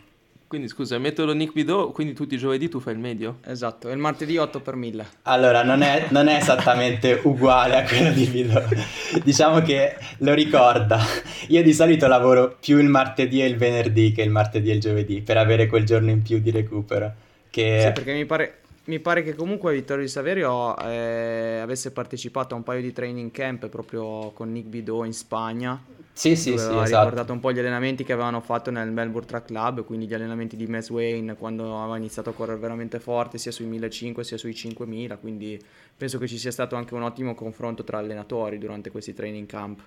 Quindi 0.51 0.67
scusa, 0.67 0.95
il 0.95 1.01
metodo 1.01 1.33
Nick 1.33 1.53
Bidot, 1.53 1.93
quindi 1.93 2.11
tutti 2.11 2.33
i 2.33 2.37
giovedì 2.37 2.67
tu 2.67 2.81
fai 2.81 2.91
il 2.91 2.99
medio? 2.99 3.37
Esatto, 3.45 3.87
e 3.87 3.93
il 3.93 3.99
martedì 3.99 4.35
8 4.35 4.59
per 4.59 4.75
1000. 4.75 5.05
Allora, 5.21 5.63
non 5.63 5.81
è, 5.81 6.07
non 6.09 6.27
è 6.27 6.35
esattamente 6.35 7.21
uguale 7.23 7.77
a 7.77 7.83
quello 7.87 8.11
di 8.11 8.25
Bidot, 8.25 8.67
diciamo 9.23 9.61
che 9.61 9.95
lo 10.17 10.33
ricorda. 10.33 10.99
Io 11.47 11.63
di 11.63 11.71
solito 11.71 12.05
lavoro 12.07 12.57
più 12.59 12.79
il 12.79 12.89
martedì 12.89 13.41
e 13.41 13.45
il 13.45 13.55
venerdì 13.55 14.11
che 14.11 14.23
il 14.23 14.29
martedì 14.29 14.71
e 14.71 14.73
il 14.73 14.81
giovedì, 14.81 15.21
per 15.21 15.37
avere 15.37 15.67
quel 15.67 15.85
giorno 15.85 16.09
in 16.09 16.21
più 16.21 16.41
di 16.41 16.51
recupero. 16.51 17.13
Che... 17.49 17.83
Sì, 17.85 17.91
perché 17.93 18.11
mi 18.11 18.25
pare, 18.25 18.60
mi 18.85 18.99
pare 18.99 19.21
che 19.23 19.35
comunque 19.35 19.73
Vittorio 19.73 20.03
Di 20.03 20.09
Saverio 20.09 20.77
eh, 20.77 21.59
avesse 21.61 21.91
partecipato 21.91 22.55
a 22.55 22.57
un 22.57 22.63
paio 22.63 22.81
di 22.81 22.91
training 22.91 23.31
camp 23.31 23.67
proprio 23.67 24.31
con 24.31 24.51
Nick 24.51 24.67
Bidot 24.67 25.05
in 25.05 25.13
Spagna. 25.13 25.83
Sì, 26.13 26.35
sì, 26.35 26.57
sì, 26.57 26.65
aveva 26.65 26.83
esatto. 26.83 27.03
ricordato 27.03 27.33
un 27.33 27.39
po' 27.39 27.51
gli 27.53 27.59
allenamenti 27.59 28.03
che 28.03 28.13
avevano 28.13 28.41
fatto 28.41 28.69
nel 28.69 28.91
Melbourne 28.91 29.27
Track 29.27 29.47
Club, 29.47 29.85
quindi 29.85 30.07
gli 30.07 30.13
allenamenti 30.13 30.55
di 30.55 30.67
Mess 30.67 30.89
Wayne 30.89 31.35
quando 31.35 31.79
aveva 31.79 31.97
iniziato 31.97 32.31
a 32.31 32.33
correre 32.33 32.59
veramente 32.59 32.99
forte 32.99 33.37
sia 33.37 33.51
sui 33.51 33.65
1500 33.65 34.23
sia 34.23 34.37
sui 34.37 34.53
5000, 34.53 35.17
quindi 35.17 35.59
penso 35.95 36.17
che 36.17 36.27
ci 36.27 36.37
sia 36.37 36.51
stato 36.51 36.75
anche 36.75 36.93
un 36.93 37.03
ottimo 37.03 37.33
confronto 37.33 37.83
tra 37.83 37.99
allenatori 37.99 38.57
durante 38.57 38.91
questi 38.91 39.13
training 39.13 39.47
camp. 39.47 39.81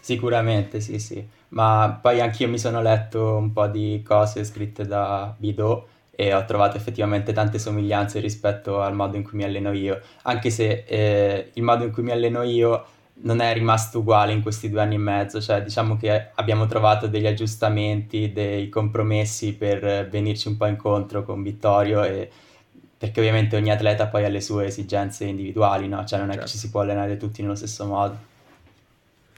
Sicuramente, 0.00 0.80
sì, 0.80 0.98
sì, 0.98 1.26
ma 1.48 1.98
poi 2.00 2.20
anch'io 2.20 2.48
mi 2.48 2.58
sono 2.58 2.82
letto 2.82 3.36
un 3.36 3.52
po' 3.52 3.66
di 3.66 4.02
cose 4.04 4.44
scritte 4.44 4.86
da 4.86 5.34
Bidot 5.36 5.89
e 6.20 6.34
ho 6.34 6.44
trovato 6.44 6.76
effettivamente 6.76 7.32
tante 7.32 7.58
somiglianze 7.58 8.20
rispetto 8.20 8.82
al 8.82 8.94
modo 8.94 9.16
in 9.16 9.22
cui 9.22 9.38
mi 9.38 9.44
alleno 9.44 9.72
io, 9.72 10.02
anche 10.24 10.50
se 10.50 10.84
eh, 10.86 11.50
il 11.54 11.62
modo 11.62 11.84
in 11.84 11.92
cui 11.92 12.02
mi 12.02 12.10
alleno 12.10 12.42
io 12.42 12.84
non 13.22 13.40
è 13.40 13.50
rimasto 13.54 14.00
uguale 14.00 14.32
in 14.32 14.42
questi 14.42 14.68
due 14.68 14.82
anni 14.82 14.96
e 14.96 14.98
mezzo, 14.98 15.40
cioè 15.40 15.62
diciamo 15.62 15.96
che 15.96 16.32
abbiamo 16.34 16.66
trovato 16.66 17.06
degli 17.06 17.26
aggiustamenti, 17.26 18.32
dei 18.32 18.68
compromessi 18.68 19.54
per 19.54 20.08
venirci 20.10 20.48
un 20.48 20.58
po' 20.58 20.66
incontro 20.66 21.22
con 21.22 21.42
Vittorio 21.42 22.04
e 22.04 22.30
perché 22.98 23.20
ovviamente 23.20 23.56
ogni 23.56 23.70
atleta 23.70 24.06
poi 24.08 24.26
ha 24.26 24.28
le 24.28 24.42
sue 24.42 24.66
esigenze 24.66 25.24
individuali, 25.24 25.88
no? 25.88 26.04
Cioè 26.04 26.18
non 26.18 26.28
è 26.28 26.32
certo. 26.32 26.46
che 26.46 26.52
ci 26.52 26.58
si 26.58 26.68
può 26.68 26.82
allenare 26.82 27.16
tutti 27.16 27.40
nello 27.40 27.54
stesso 27.54 27.86
modo. 27.86 28.18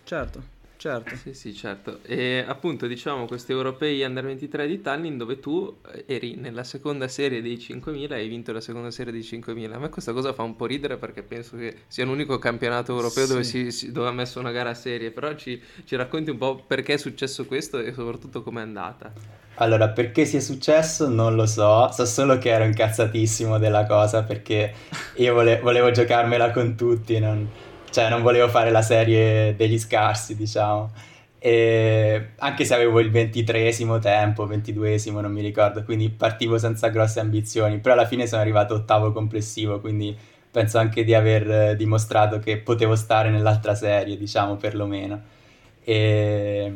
Certo. 0.03 0.52
Certo. 0.83 1.15
Sì, 1.15 1.33
sì, 1.33 1.55
certo. 1.55 2.01
E 2.03 2.45
appunto, 2.45 2.89
diciamo, 2.89 3.27
questi 3.27 3.53
europei 3.53 4.03
under 4.03 4.25
23 4.25 4.67
di 4.67 4.81
Tallinn 4.81 5.17
dove 5.17 5.39
tu 5.39 5.77
eri 6.07 6.35
nella 6.35 6.65
seconda 6.65 7.07
serie 7.07 7.41
dei 7.41 7.57
5000 7.57 8.17
e 8.17 8.19
hai 8.19 8.27
vinto 8.27 8.51
la 8.51 8.61
seconda 8.61 8.91
serie 8.91 9.13
dei 9.13 9.23
5000. 9.23 9.77
A 9.77 9.79
me 9.79 9.91
questa 9.91 10.13
cosa 10.13 10.33
fa 10.33 10.43
un 10.43 10.57
po' 10.57 10.67
ridere 10.67 10.97
perché 10.97 11.23
penso 11.23 11.57
che 11.57 11.83
sia 11.87 12.05
l'unico 12.05 12.37
campionato 12.39 12.91
europeo 12.97 13.27
dove, 13.29 13.45
Sì. 13.45 13.71
si, 13.71 13.71
si- 13.71 13.93
dove 13.93 14.09
ha 14.09 14.13
messo 14.13 14.41
una 14.41 14.51
gara 14.51 14.71
a 14.71 14.75
serie, 14.75 15.13
però 15.13 15.33
ci, 15.37 15.63
ci 15.85 15.95
racconti 15.95 16.31
un 16.31 16.39
po' 16.39 16.61
perché 16.67 16.95
è 16.95 16.97
successo 16.97 17.47
questo 17.47 17.79
e 17.79 17.93
soprattutto 17.93 18.43
com'è 18.43 18.63
andata. 18.63 19.13
Allora, 19.57 19.89
perché 19.91 20.25
sia 20.25 20.41
successo 20.41 21.09
non 21.09 21.37
lo 21.37 21.47
so, 21.47 21.93
so 21.93 22.05
solo 22.07 22.39
che 22.39 22.49
ero 22.51 22.65
incazzatissimo 22.65 23.59
della 23.59 23.87
cosa 23.87 24.25
perché 24.25 24.73
io 25.19 25.33
vole- 25.33 25.61
volevo 25.61 25.93
giocarmela 25.93 26.51
con 26.51 26.75
tutti, 26.75 27.21
non, 27.21 27.49
cioè 27.93 28.09
non 28.09 28.23
volevo 28.23 28.49
fare 28.49 28.71
la 28.71 28.83
serie 28.83 29.55
degli 29.55 29.79
scarsi, 29.79 30.35
diciamo. 30.35 30.91
E 31.39 32.31
anche 32.39 32.65
se 32.65 32.75
avevo 32.75 33.01
il 33.01 33.11
ventitreesimo 33.11 33.99
tempo, 33.99 34.47
ventiduesimo, 34.47 35.21
non 35.21 35.33
mi 35.33 35.41
ricordo, 35.43 35.83
quindi 35.85 36.09
partivo 36.11 36.57
senza 36.59 36.89
grosse 36.89 37.21
ambizioni, 37.21 37.79
però 37.81 37.95
alla 37.95 38.07
fine 38.07 38.27
sono 38.27 38.41
arrivato 38.41 38.75
ottavo 38.75 39.13
complessivo, 39.13 39.81
quindi 39.81 40.17
penso 40.51 40.79
anche 40.79 41.05
di 41.05 41.15
aver 41.15 41.51
eh, 41.51 41.77
dimostrato 41.77 42.39
che 42.39 42.59
potevo 42.59 42.95
stare 42.97 43.31
nell'altra 43.31 43.75
serie, 43.75 44.17
diciamo, 44.17 44.57
perlomeno. 44.57 45.21
E, 45.85 46.73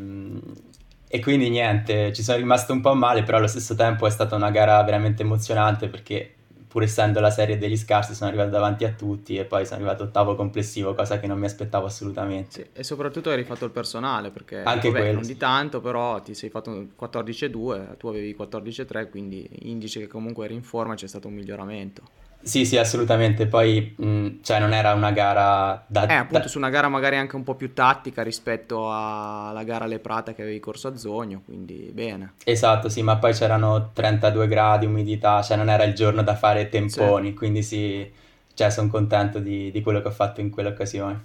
e 1.08 1.20
quindi 1.20 1.48
niente, 1.48 2.12
ci 2.12 2.22
sono 2.22 2.38
rimasto 2.38 2.72
un 2.72 2.80
po' 2.80 2.94
male, 2.94 3.22
però 3.22 3.38
allo 3.38 3.46
stesso 3.46 3.74
tempo 3.74 4.06
è 4.06 4.10
stata 4.10 4.34
una 4.34 4.50
gara 4.50 4.82
veramente 4.82 5.22
emozionante 5.22 5.88
perché 5.88 6.35
pur 6.76 6.84
essendo 6.84 7.20
la 7.20 7.30
serie 7.30 7.56
degli 7.56 7.74
scarsi 7.74 8.12
sono 8.12 8.28
arrivato 8.28 8.50
davanti 8.50 8.84
a 8.84 8.90
tutti 8.90 9.38
e 9.38 9.46
poi 9.46 9.64
sono 9.64 9.76
arrivato 9.76 10.02
ottavo 10.02 10.34
complessivo, 10.34 10.92
cosa 10.92 11.18
che 11.18 11.26
non 11.26 11.38
mi 11.38 11.46
aspettavo 11.46 11.86
assolutamente. 11.86 12.50
Sì, 12.50 12.66
e 12.70 12.84
soprattutto 12.84 13.30
hai 13.30 13.36
rifatto 13.36 13.64
il 13.64 13.70
personale 13.70 14.30
perché 14.30 14.60
Anche 14.62 14.88
vabbè, 14.88 15.00
quello, 15.00 15.14
non 15.14 15.24
sì. 15.24 15.32
di 15.32 15.38
tanto, 15.38 15.80
però 15.80 16.20
ti 16.20 16.34
sei 16.34 16.50
fatto 16.50 16.68
un 16.68 16.88
14,2, 17.00 17.96
tu 17.96 18.08
avevi 18.08 18.36
14,3, 18.38 19.08
quindi 19.08 19.48
indice 19.62 20.00
che 20.00 20.06
comunque 20.06 20.44
eri 20.44 20.52
in 20.52 20.62
forma 20.62 20.92
e 20.92 20.96
c'è 20.96 21.06
stato 21.06 21.28
un 21.28 21.34
miglioramento. 21.34 22.02
Sì, 22.46 22.64
sì, 22.64 22.76
assolutamente. 22.76 23.46
Poi, 23.46 23.94
mh, 23.98 24.38
cioè, 24.42 24.60
non 24.60 24.72
era 24.72 24.92
una 24.94 25.10
gara 25.10 25.84
da, 25.88 26.02
Eh, 26.02 26.12
appunto 26.14 26.44
da- 26.44 26.48
su 26.48 26.58
una 26.58 26.70
gara 26.70 26.88
magari 26.88 27.16
anche 27.16 27.34
un 27.34 27.42
po' 27.42 27.56
più 27.56 27.72
tattica 27.74 28.22
rispetto 28.22 28.88
alla 28.92 29.64
gara 29.64 29.84
alle 29.86 29.98
Prate 29.98 30.32
che 30.34 30.42
avevi 30.42 30.60
corso 30.60 30.86
a 30.88 30.96
Zogno, 30.96 31.42
quindi 31.44 31.90
bene. 31.92 32.34
Esatto, 32.44 32.88
sì, 32.88 33.02
ma 33.02 33.16
poi 33.16 33.32
c'erano 33.32 33.90
32 33.92 34.46
gradi, 34.46 34.86
umidità, 34.86 35.42
cioè 35.42 35.56
non 35.56 35.68
era 35.68 35.82
il 35.82 35.94
giorno 35.94 36.22
da 36.22 36.36
fare 36.36 36.62
Sì. 36.62 36.70
temponi, 36.70 37.34
quindi 37.34 37.62
sì, 37.64 38.08
cioè, 38.54 38.70
sono 38.70 38.88
contento 38.88 39.40
di, 39.40 39.72
di 39.72 39.82
quello 39.82 40.00
che 40.00 40.06
ho 40.08 40.12
fatto 40.12 40.40
in 40.40 40.50
quell'occasione. 40.50 41.24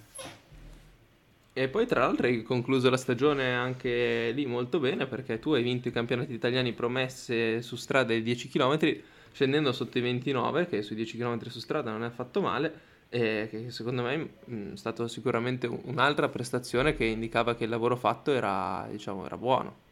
E 1.54 1.68
poi 1.68 1.86
tra 1.86 2.00
l'altro 2.02 2.28
hai 2.28 2.44
concluso 2.44 2.90
la 2.90 2.96
stagione 2.98 3.54
anche 3.54 4.32
lì 4.34 4.46
molto 4.46 4.80
bene 4.80 5.06
perché 5.06 5.38
tu 5.40 5.52
hai 5.52 5.62
vinto 5.64 5.90
i 5.90 5.92
campionati 5.92 6.32
italiani 6.34 6.72
promesse 6.72 7.62
su 7.62 7.76
strada 7.76 8.08
dei 8.08 8.24
10 8.24 8.48
km 8.48 9.04
scendendo 9.32 9.72
sotto 9.72 9.98
i 9.98 10.02
29 10.02 10.68
che 10.68 10.82
sui 10.82 10.96
10 10.96 11.18
km 11.18 11.50
su 11.50 11.60
strada 11.60 11.92
non 11.92 12.04
è 12.04 12.08
affatto 12.08 12.42
male 12.42 12.90
e 13.10 13.48
che 13.50 13.72
secondo 13.72 14.04
me 14.04 14.18
mh, 14.46 14.74
è 14.74 14.78
stata 14.78 15.08
sicuramente 15.08 15.68
un- 15.68 15.80
un'altra 15.86 16.30
prestazione 16.30 16.96
che 16.96 17.06
indicava 17.06 17.56
che 17.56 17.66
il 17.66 17.70
lavoro 17.70 17.96
fatto 17.98 18.32
era, 18.32 18.88
diciamo, 18.90 19.26
era 19.26 19.38
buono. 19.38 19.90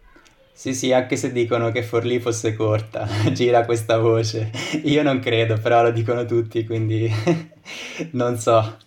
Sì, 0.52 0.74
sì, 0.74 0.92
anche 0.92 1.16
se 1.16 1.32
dicono 1.32 1.72
che 1.72 1.84
Forlì 1.84 2.20
fosse 2.20 2.54
corta, 2.54 3.08
gira 3.32 3.64
questa 3.66 3.98
voce. 3.98 4.52
Io 4.84 5.02
non 5.04 5.20
credo, 5.20 5.58
però 5.58 5.82
lo 5.84 5.92
dicono 5.92 6.26
tutti, 6.26 6.66
quindi 6.66 7.10
non 8.12 8.38
so. 8.38 8.78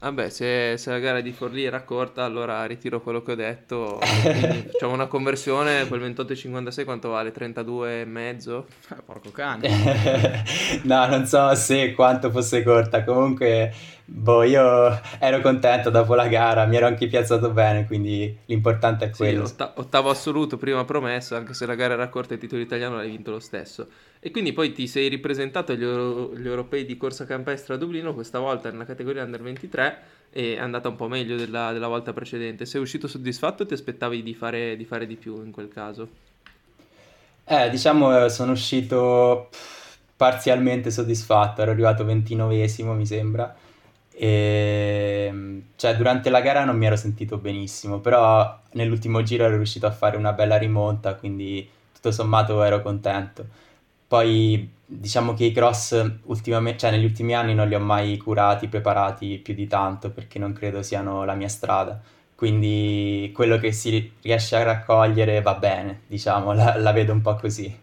Vabbè, 0.00 0.28
se, 0.30 0.76
se 0.78 0.90
la 0.90 0.98
gara 0.98 1.20
di 1.20 1.32
Forlì 1.32 1.64
era 1.64 1.82
corta, 1.82 2.24
allora 2.24 2.64
ritiro 2.66 3.00
quello 3.02 3.22
che 3.22 3.32
ho 3.32 3.34
detto. 3.34 3.98
Quindi 4.22 4.68
facciamo 4.70 4.92
una 4.92 5.06
conversione, 5.06 5.86
quel 5.88 6.00
28,56 6.00 6.84
quanto 6.84 7.08
vale? 7.10 7.32
32 7.32 8.00
e 8.00 8.04
mezzo? 8.04 8.66
Eh, 8.90 8.96
porco 9.04 9.30
cane. 9.30 10.42
No, 10.84 11.06
non 11.06 11.26
so 11.26 11.54
se 11.54 11.92
quanto 11.94 12.30
fosse 12.30 12.62
corta. 12.62 13.04
Comunque, 13.04 13.72
boh, 14.04 14.42
io 14.42 15.00
ero 15.18 15.40
contento 15.40 15.90
dopo 15.90 16.14
la 16.14 16.28
gara, 16.28 16.64
mi 16.66 16.76
ero 16.76 16.86
anche 16.86 17.06
piazzato 17.06 17.50
bene, 17.50 17.86
quindi 17.86 18.36
l'importante 18.46 19.06
è 19.06 19.08
Sì, 19.08 19.16
quello. 19.16 19.44
otta- 19.44 19.72
ottavo 19.76 20.10
assoluto, 20.10 20.56
prima 20.58 20.84
promessa, 20.84 21.36
anche 21.36 21.54
se 21.54 21.64
la 21.66 21.74
gara 21.74 21.94
era 21.94 22.08
corta, 22.08 22.34
il 22.34 22.40
titolo 22.40 22.60
italiano 22.62 22.96
l'hai 22.96 23.08
vinto 23.10 23.30
lo 23.30 23.40
stesso. 23.40 23.88
E 24.26 24.30
quindi 24.30 24.54
poi 24.54 24.72
ti 24.72 24.88
sei 24.88 25.10
ripresentato 25.10 25.72
agli, 25.72 25.82
euro- 25.82 26.32
europei 26.34 26.86
di 26.86 26.96
corsa 26.96 27.26
campestre 27.26 27.74
a 27.74 27.76
Dublino, 27.76 28.14
questa 28.14 28.38
volta 28.38 28.70
nella 28.70 28.86
categoria 28.86 29.22
under 29.22 29.42
23, 29.42 29.98
e 30.30 30.54
è 30.54 30.58
andata 30.58 30.88
un 30.88 30.96
po' 30.96 31.08
meglio 31.08 31.36
della, 31.36 31.72
della 31.72 31.88
volta 31.88 32.14
precedente. 32.14 32.64
Sei 32.64 32.80
uscito 32.80 33.06
soddisfatto 33.06 33.64
o 33.64 33.66
ti 33.66 33.74
aspettavi 33.74 34.22
di 34.22 34.32
fare, 34.32 34.78
di 34.78 34.86
fare 34.86 35.06
di 35.06 35.16
più 35.16 35.44
in 35.44 35.50
quel 35.50 35.68
caso? 35.68 36.08
Eh, 37.44 37.68
diciamo, 37.68 38.24
eh, 38.24 38.30
sono 38.30 38.52
uscito 38.52 39.50
parzialmente 40.16 40.90
soddisfatto, 40.90 41.60
ero 41.60 41.72
arrivato 41.72 42.06
ventinovesimo, 42.06 42.94
mi 42.94 43.04
sembra. 43.04 43.54
E, 44.10 45.28
mm, 45.30 45.58
cioè, 45.76 45.96
durante 45.96 46.30
la 46.30 46.40
gara 46.40 46.64
non 46.64 46.78
mi 46.78 46.86
ero 46.86 46.96
sentito 46.96 47.36
benissimo, 47.36 48.00
però 48.00 48.58
nell'ultimo 48.72 49.22
giro 49.22 49.44
ero 49.44 49.56
riuscito 49.56 49.86
a 49.86 49.90
fare 49.90 50.16
una 50.16 50.32
bella 50.32 50.56
rimonta, 50.56 51.14
quindi 51.16 51.68
tutto 51.92 52.10
sommato 52.10 52.62
ero 52.62 52.80
contento. 52.80 53.60
Poi 54.14 54.70
diciamo 54.86 55.34
che 55.34 55.42
i 55.42 55.50
cross 55.50 56.20
ultimamente, 56.26 56.78
cioè 56.78 56.92
negli 56.92 57.04
ultimi 57.04 57.34
anni 57.34 57.52
non 57.52 57.66
li 57.66 57.74
ho 57.74 57.80
mai 57.80 58.16
curati, 58.16 58.68
preparati 58.68 59.38
più 59.38 59.54
di 59.54 59.66
tanto 59.66 60.12
perché 60.12 60.38
non 60.38 60.52
credo 60.52 60.82
siano 60.84 61.24
la 61.24 61.34
mia 61.34 61.48
strada. 61.48 62.00
Quindi 62.36 63.32
quello 63.34 63.58
che 63.58 63.72
si 63.72 64.12
riesce 64.22 64.54
a 64.54 64.62
raccogliere 64.62 65.42
va 65.42 65.54
bene, 65.54 66.02
diciamo, 66.06 66.52
la, 66.52 66.78
la 66.78 66.92
vedo 66.92 67.12
un 67.12 67.22
po' 67.22 67.34
così. 67.34 67.76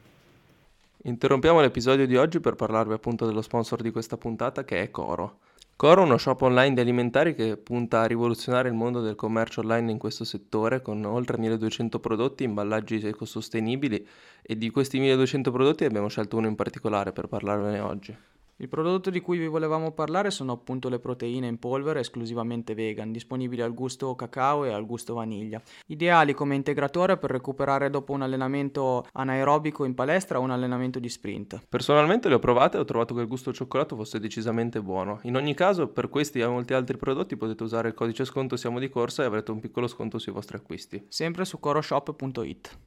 Interrompiamo 1.03 1.59
l'episodio 1.59 2.07
di 2.07 2.15
oggi 2.15 2.39
per 2.39 2.55
parlarvi 2.55 2.93
appunto 2.93 3.25
dello 3.25 3.41
sponsor 3.41 3.81
di 3.81 3.91
questa 3.91 4.15
puntata 4.15 4.63
che 4.63 4.83
è 4.83 4.89
Coro. 4.89 5.39
Coro 5.81 6.03
è 6.03 6.05
uno 6.05 6.19
shop 6.19 6.43
online 6.43 6.75
di 6.75 6.79
alimentari 6.79 7.33
che 7.33 7.57
punta 7.57 8.01
a 8.01 8.05
rivoluzionare 8.05 8.69
il 8.69 8.75
mondo 8.75 9.01
del 9.01 9.15
commercio 9.15 9.61
online 9.61 9.89
in 9.89 9.97
questo 9.97 10.23
settore 10.23 10.79
con 10.83 11.03
oltre 11.05 11.39
1200 11.39 11.99
prodotti, 11.99 12.43
imballaggi 12.43 12.97
ecosostenibili 13.03 14.07
e 14.43 14.57
di 14.59 14.69
questi 14.69 14.99
1200 14.99 15.49
prodotti 15.49 15.83
abbiamo 15.83 16.07
scelto 16.07 16.37
uno 16.37 16.45
in 16.45 16.53
particolare 16.53 17.13
per 17.13 17.25
parlarvene 17.25 17.79
oggi. 17.79 18.15
Il 18.61 18.69
prodotto 18.69 19.09
di 19.09 19.21
cui 19.21 19.39
vi 19.39 19.47
volevamo 19.47 19.91
parlare 19.91 20.29
sono 20.29 20.51
appunto 20.51 20.87
le 20.87 20.99
proteine 20.99 21.47
in 21.47 21.57
polvere 21.57 22.01
esclusivamente 22.01 22.75
vegan, 22.75 23.11
disponibili 23.11 23.63
al 23.63 23.73
gusto 23.73 24.13
cacao 24.13 24.65
e 24.65 24.71
al 24.71 24.85
gusto 24.85 25.15
vaniglia. 25.15 25.59
Ideali 25.87 26.35
come 26.35 26.53
integratore 26.53 27.17
per 27.17 27.31
recuperare 27.31 27.89
dopo 27.89 28.13
un 28.13 28.21
allenamento 28.21 29.07
anaerobico 29.13 29.83
in 29.83 29.95
palestra 29.95 30.37
o 30.37 30.43
un 30.43 30.51
allenamento 30.51 30.99
di 30.99 31.09
sprint. 31.09 31.59
Personalmente 31.67 32.29
le 32.29 32.35
ho 32.35 32.39
provate 32.39 32.77
e 32.77 32.81
ho 32.81 32.85
trovato 32.85 33.15
che 33.15 33.21
il 33.21 33.27
gusto 33.27 33.51
cioccolato 33.51 33.95
fosse 33.95 34.19
decisamente 34.19 34.79
buono. 34.79 35.21
In 35.23 35.35
ogni 35.37 35.55
caso, 35.55 35.87
per 35.87 36.09
questi 36.09 36.39
e 36.39 36.45
molti 36.45 36.75
altri 36.75 36.97
prodotti 36.97 37.37
potete 37.37 37.63
usare 37.63 37.87
il 37.87 37.95
codice 37.95 38.25
sconto 38.25 38.57
Siamo 38.57 38.77
di 38.77 38.89
Corsa 38.89 39.23
e 39.23 39.25
avrete 39.25 39.49
un 39.49 39.59
piccolo 39.59 39.87
sconto 39.87 40.19
sui 40.19 40.33
vostri 40.33 40.57
acquisti. 40.57 41.03
Sempre 41.09 41.45
su 41.45 41.59
coroshop.it. 41.59 42.77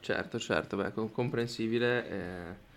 Certo, 0.00 0.38
certo, 0.38 0.76
beh, 0.76 0.92
com- 0.92 1.10
comprensibile. 1.10 2.08
eh. 2.10 2.68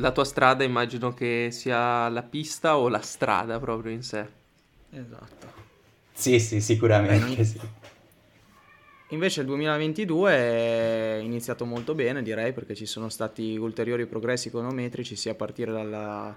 La 0.00 0.12
tua 0.12 0.24
strada 0.24 0.62
immagino 0.62 1.12
che 1.12 1.48
sia 1.50 2.08
la 2.08 2.22
pista 2.22 2.76
o 2.78 2.88
la 2.88 3.00
strada 3.00 3.58
proprio 3.58 3.92
in 3.92 4.02
sé. 4.02 4.26
Esatto. 4.90 5.46
Sì, 6.12 6.38
sì, 6.38 6.56
Beh, 6.56 6.60
sicuramente 6.60 7.18
non- 7.36 7.44
sì. 7.44 7.60
Invece 9.10 9.40
il 9.40 9.46
2022 9.46 10.32
è 10.32 11.18
iniziato 11.22 11.64
molto 11.64 11.94
bene, 11.94 12.22
direi, 12.22 12.52
perché 12.52 12.74
ci 12.74 12.86
sono 12.86 13.08
stati 13.08 13.56
ulteriori 13.56 14.06
progressi 14.06 14.48
econometrici 14.48 15.16
sia 15.16 15.32
a 15.32 15.34
partire 15.34 15.72
dalla- 15.72 16.36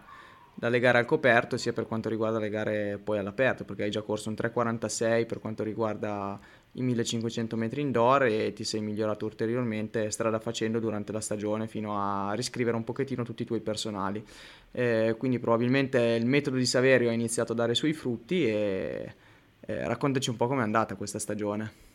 dalle 0.55 0.79
gare 0.79 0.97
al 0.99 1.05
coperto, 1.05 1.57
sia 1.57 1.73
per 1.73 1.85
quanto 1.85 2.07
riguarda 2.09 2.39
le 2.39 2.49
gare 2.49 2.99
poi 3.03 3.17
all'aperto, 3.19 3.63
perché 3.65 3.83
hai 3.83 3.91
già 3.91 4.01
corso 4.01 4.29
un 4.29 4.35
3,46 4.35 5.25
per 5.25 5.39
quanto 5.39 5.63
riguarda 5.63 6.39
i 6.73 6.81
1500 6.81 7.55
metri 7.57 7.81
indoor 7.81 8.23
e 8.23 8.53
ti 8.53 8.63
sei 8.63 8.81
migliorato 8.81 9.25
ulteriormente 9.25 10.09
strada 10.09 10.39
facendo 10.39 10.79
durante 10.79 11.11
la 11.11 11.19
stagione 11.19 11.67
fino 11.67 11.97
a 11.97 12.33
riscrivere 12.33 12.77
un 12.77 12.83
pochettino 12.83 13.23
tutti 13.23 13.41
i 13.41 13.45
tuoi 13.45 13.59
personali. 13.59 14.23
Eh, 14.71 15.15
quindi 15.17 15.39
probabilmente 15.39 15.99
il 15.99 16.25
metodo 16.25 16.55
di 16.55 16.65
Saverio 16.65 17.09
ha 17.09 17.13
iniziato 17.13 17.51
a 17.51 17.55
dare 17.55 17.73
i 17.73 17.75
suoi 17.75 17.93
frutti 17.93 18.45
e 18.47 19.13
eh, 19.59 19.87
raccontaci 19.87 20.29
un 20.29 20.37
po' 20.37 20.47
com'è 20.47 20.61
andata 20.61 20.95
questa 20.95 21.19
stagione. 21.19 21.89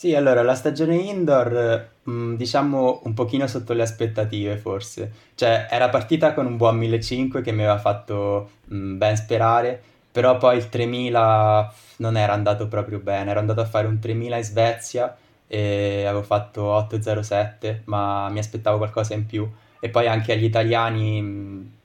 Sì, 0.00 0.14
allora 0.14 0.42
la 0.42 0.54
stagione 0.54 0.96
indoor, 0.96 1.90
mh, 2.04 2.36
diciamo 2.36 3.02
un 3.04 3.12
pochino 3.12 3.46
sotto 3.46 3.74
le 3.74 3.82
aspettative 3.82 4.56
forse. 4.56 5.12
Cioè, 5.34 5.66
era 5.70 5.90
partita 5.90 6.32
con 6.32 6.46
un 6.46 6.56
buon 6.56 6.78
1500 6.78 7.42
che 7.42 7.52
mi 7.52 7.64
aveva 7.64 7.78
fatto 7.78 8.48
mh, 8.64 8.96
ben 8.96 9.16
sperare, 9.16 9.82
però 10.12 10.36
poi 10.36 10.56
il 10.56 10.68
3000 10.68 11.72
non 11.98 12.16
era 12.16 12.32
andato 12.32 12.68
proprio 12.68 12.98
bene. 12.98 13.30
Ero 13.30 13.40
andato 13.40 13.60
a 13.60 13.66
fare 13.66 13.86
un 13.86 13.98
3000 13.98 14.36
in 14.36 14.44
Svezia 14.44 15.16
e 15.46 16.04
avevo 16.06 16.22
fatto 16.22 16.62
807, 16.64 17.82
ma 17.86 18.28
mi 18.28 18.38
aspettavo 18.38 18.78
qualcosa 18.78 19.14
in 19.14 19.26
più. 19.26 19.48
E 19.80 19.88
poi 19.88 20.06
anche 20.06 20.32
agli 20.32 20.44
italiani, 20.44 21.78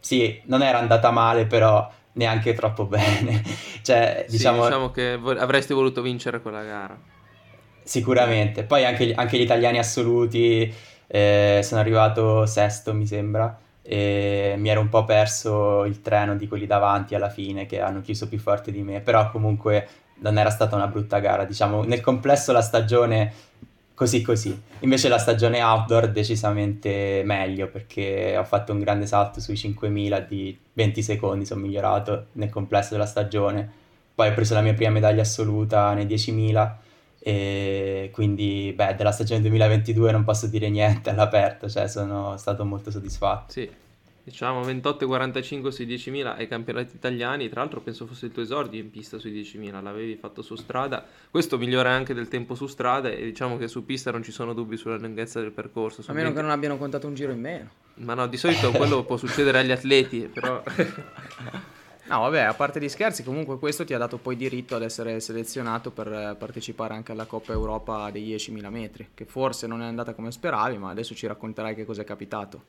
sì, 0.00 0.40
non 0.44 0.62
era 0.62 0.78
andata 0.78 1.10
male, 1.10 1.46
però 1.46 1.90
neanche 2.12 2.54
troppo 2.54 2.84
bene. 2.86 3.42
cioè, 3.82 4.24
diciamo... 4.28 4.62
Sì, 4.62 4.68
diciamo 4.68 4.90
che 4.90 5.12
avresti 5.38 5.72
voluto 5.72 6.02
vincere 6.02 6.40
quella 6.40 6.62
gara. 6.62 6.98
Sicuramente. 7.82 8.62
Poi 8.62 8.84
anche, 8.84 9.12
anche 9.14 9.38
gli 9.38 9.42
italiani 9.42 9.78
assoluti, 9.78 10.72
eh, 11.06 11.60
sono 11.62 11.80
arrivato 11.80 12.46
sesto, 12.46 12.94
mi 12.94 13.06
sembra, 13.06 13.58
e 13.82 14.54
mi 14.58 14.68
ero 14.68 14.80
un 14.80 14.88
po' 14.88 15.04
perso 15.04 15.84
il 15.84 16.00
treno 16.02 16.36
di 16.36 16.46
quelli 16.46 16.66
davanti 16.66 17.14
alla 17.14 17.30
fine 17.30 17.66
che 17.66 17.80
hanno 17.80 18.00
chiuso 18.00 18.28
più 18.28 18.38
forte 18.38 18.70
di 18.70 18.82
me, 18.82 19.00
però 19.00 19.30
comunque 19.30 19.88
non 20.20 20.38
era 20.38 20.50
stata 20.50 20.76
una 20.76 20.86
brutta 20.86 21.18
gara, 21.18 21.44
diciamo, 21.44 21.82
nel 21.84 22.00
complesso 22.00 22.52
la 22.52 22.60
stagione 22.60 23.32
così 23.94 24.22
così. 24.22 24.58
Invece 24.78 25.08
la 25.08 25.18
stagione 25.18 25.62
outdoor 25.62 26.08
decisamente 26.10 27.20
meglio 27.24 27.68
perché 27.68 28.34
ho 28.38 28.44
fatto 28.44 28.72
un 28.72 28.78
grande 28.78 29.04
salto 29.04 29.40
sui 29.40 29.56
5000 29.56 30.20
di 30.20 30.58
20 30.72 31.02
secondi, 31.02 31.44
sono 31.44 31.60
migliorato 31.60 32.28
nel 32.32 32.48
complesso 32.48 32.90
della 32.92 33.04
stagione. 33.04 33.70
Poi 34.14 34.28
ho 34.28 34.32
preso 34.32 34.54
la 34.54 34.62
mia 34.62 34.72
prima 34.72 34.90
medaglia 34.90 35.20
assoluta 35.20 35.92
nei 35.92 36.06
10.000 36.06 36.72
e 37.22 38.10
quindi 38.12 38.72
beh, 38.74 38.94
della 38.96 39.12
stagione 39.12 39.42
2022 39.42 40.10
non 40.10 40.24
posso 40.24 40.46
dire 40.46 40.68
niente 40.70 41.10
all'aperto, 41.10 41.68
cioè 41.68 41.86
sono 41.86 42.36
stato 42.36 42.64
molto 42.64 42.90
soddisfatto. 42.90 43.52
Sì, 43.52 43.70
Diciamo 44.22 44.60
28,45 44.60 45.68
sui 45.68 45.86
10.000 45.86 46.36
ai 46.36 46.46
campionati 46.46 46.94
italiani, 46.94 47.48
tra 47.48 47.60
l'altro 47.60 47.80
penso 47.80 48.06
fosse 48.06 48.26
il 48.26 48.32
tuo 48.32 48.42
esordio 48.42 48.78
in 48.78 48.90
pista 48.90 49.18
sui 49.18 49.32
10.000, 49.32 49.82
l'avevi 49.82 50.14
fatto 50.16 50.42
su 50.42 50.54
strada, 50.56 51.04
questo 51.30 51.56
migliora 51.56 51.90
anche 51.90 52.12
del 52.12 52.28
tempo 52.28 52.54
su 52.54 52.66
strada 52.66 53.08
e 53.08 53.24
diciamo 53.24 53.56
che 53.56 53.66
su 53.66 53.84
pista 53.84 54.10
non 54.10 54.22
ci 54.22 54.30
sono 54.30 54.52
dubbi 54.52 54.76
sulla 54.76 54.98
lunghezza 54.98 55.40
del 55.40 55.52
percorso. 55.52 56.02
A 56.06 56.12
meno 56.12 56.26
20... 56.26 56.36
che 56.36 56.42
non 56.42 56.50
abbiano 56.50 56.76
contato 56.76 57.06
un 57.06 57.14
giro 57.14 57.32
in 57.32 57.40
meno. 57.40 57.70
Ma 57.94 58.14
no, 58.14 58.26
di 58.26 58.36
solito 58.36 58.70
quello 58.70 59.04
può 59.04 59.16
succedere 59.16 59.58
agli 59.58 59.72
atleti, 59.72 60.30
però... 60.32 60.62
No, 62.10 62.18
vabbè, 62.20 62.40
a 62.40 62.52
parte 62.54 62.78
gli 62.78 62.88
scherzi, 62.90 63.22
comunque 63.22 63.58
questo 63.58 63.84
ti 63.84 63.94
ha 63.94 63.98
dato 63.98 64.18
poi 64.18 64.36
diritto 64.36 64.74
ad 64.74 64.82
essere 64.82 65.18
selezionato 65.20 65.92
per 65.92 66.34
partecipare 66.36 66.92
anche 66.92 67.12
alla 67.12 67.24
Coppa 67.24 67.52
Europa 67.52 68.10
dei 68.10 68.24
10.000 68.24 68.68
metri, 68.68 69.10
che 69.14 69.24
forse 69.24 69.66
non 69.66 69.80
è 69.80 69.86
andata 69.86 70.12
come 70.12 70.30
speravi, 70.30 70.76
ma 70.76 70.90
adesso 70.90 71.14
ci 71.14 71.26
racconterai 71.26 71.74
che 71.74 71.86
cosa 71.86 72.02
è 72.02 72.04
capitato. 72.04 72.62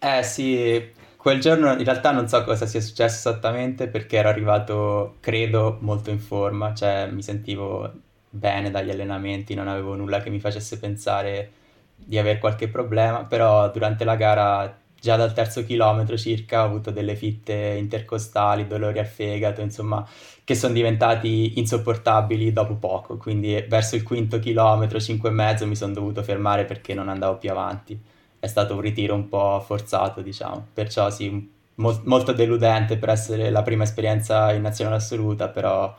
Eh 0.00 0.22
sì, 0.22 0.92
quel 1.16 1.40
giorno 1.40 1.72
in 1.72 1.82
realtà 1.84 2.12
non 2.12 2.28
so 2.28 2.44
cosa 2.44 2.66
sia 2.66 2.80
successo 2.80 3.28
esattamente 3.30 3.88
perché 3.88 4.18
ero 4.18 4.28
arrivato, 4.28 5.16
credo, 5.20 5.78
molto 5.80 6.10
in 6.10 6.20
forma, 6.20 6.72
cioè 6.72 7.08
mi 7.10 7.22
sentivo 7.22 7.92
bene 8.30 8.70
dagli 8.70 8.90
allenamenti, 8.90 9.54
non 9.54 9.66
avevo 9.66 9.96
nulla 9.96 10.20
che 10.20 10.30
mi 10.30 10.38
facesse 10.38 10.78
pensare 10.78 11.50
di 11.96 12.16
avere 12.16 12.38
qualche 12.38 12.68
problema, 12.68 13.24
però 13.24 13.70
durante 13.72 14.04
la 14.04 14.14
gara, 14.14 14.78
già 15.00 15.16
dal 15.16 15.32
terzo 15.32 15.64
chilometro 15.64 16.16
circa, 16.16 16.62
ho 16.62 16.66
avuto 16.66 16.90
delle 16.90 17.14
fitte 17.16 17.52
intercostali, 17.78 18.66
dolori 18.66 18.98
al 18.98 19.06
fegato, 19.06 19.60
insomma, 19.60 20.06
che 20.44 20.54
sono 20.54 20.72
diventati 20.72 21.58
insopportabili 21.58 22.52
dopo 22.52 22.74
poco, 22.76 23.16
quindi 23.16 23.64
verso 23.68 23.96
il 23.96 24.02
quinto 24.02 24.38
chilometro, 24.38 25.00
cinque 25.00 25.28
e 25.30 25.32
mezzo, 25.32 25.66
mi 25.66 25.76
sono 25.76 25.92
dovuto 25.92 26.22
fermare 26.22 26.64
perché 26.64 26.94
non 26.94 27.08
andavo 27.08 27.36
più 27.38 27.50
avanti 27.50 28.00
è 28.40 28.46
stato 28.46 28.74
un 28.74 28.80
ritiro 28.80 29.14
un 29.14 29.28
po' 29.28 29.60
forzato, 29.64 30.20
diciamo. 30.22 30.68
Perciò 30.72 31.10
sì, 31.10 31.50
mo- 31.76 32.00
molto 32.04 32.32
deludente 32.32 32.96
per 32.96 33.10
essere 33.10 33.50
la 33.50 33.62
prima 33.62 33.82
esperienza 33.84 34.52
in 34.52 34.62
nazionale 34.62 34.96
assoluta, 34.96 35.48
però 35.48 35.94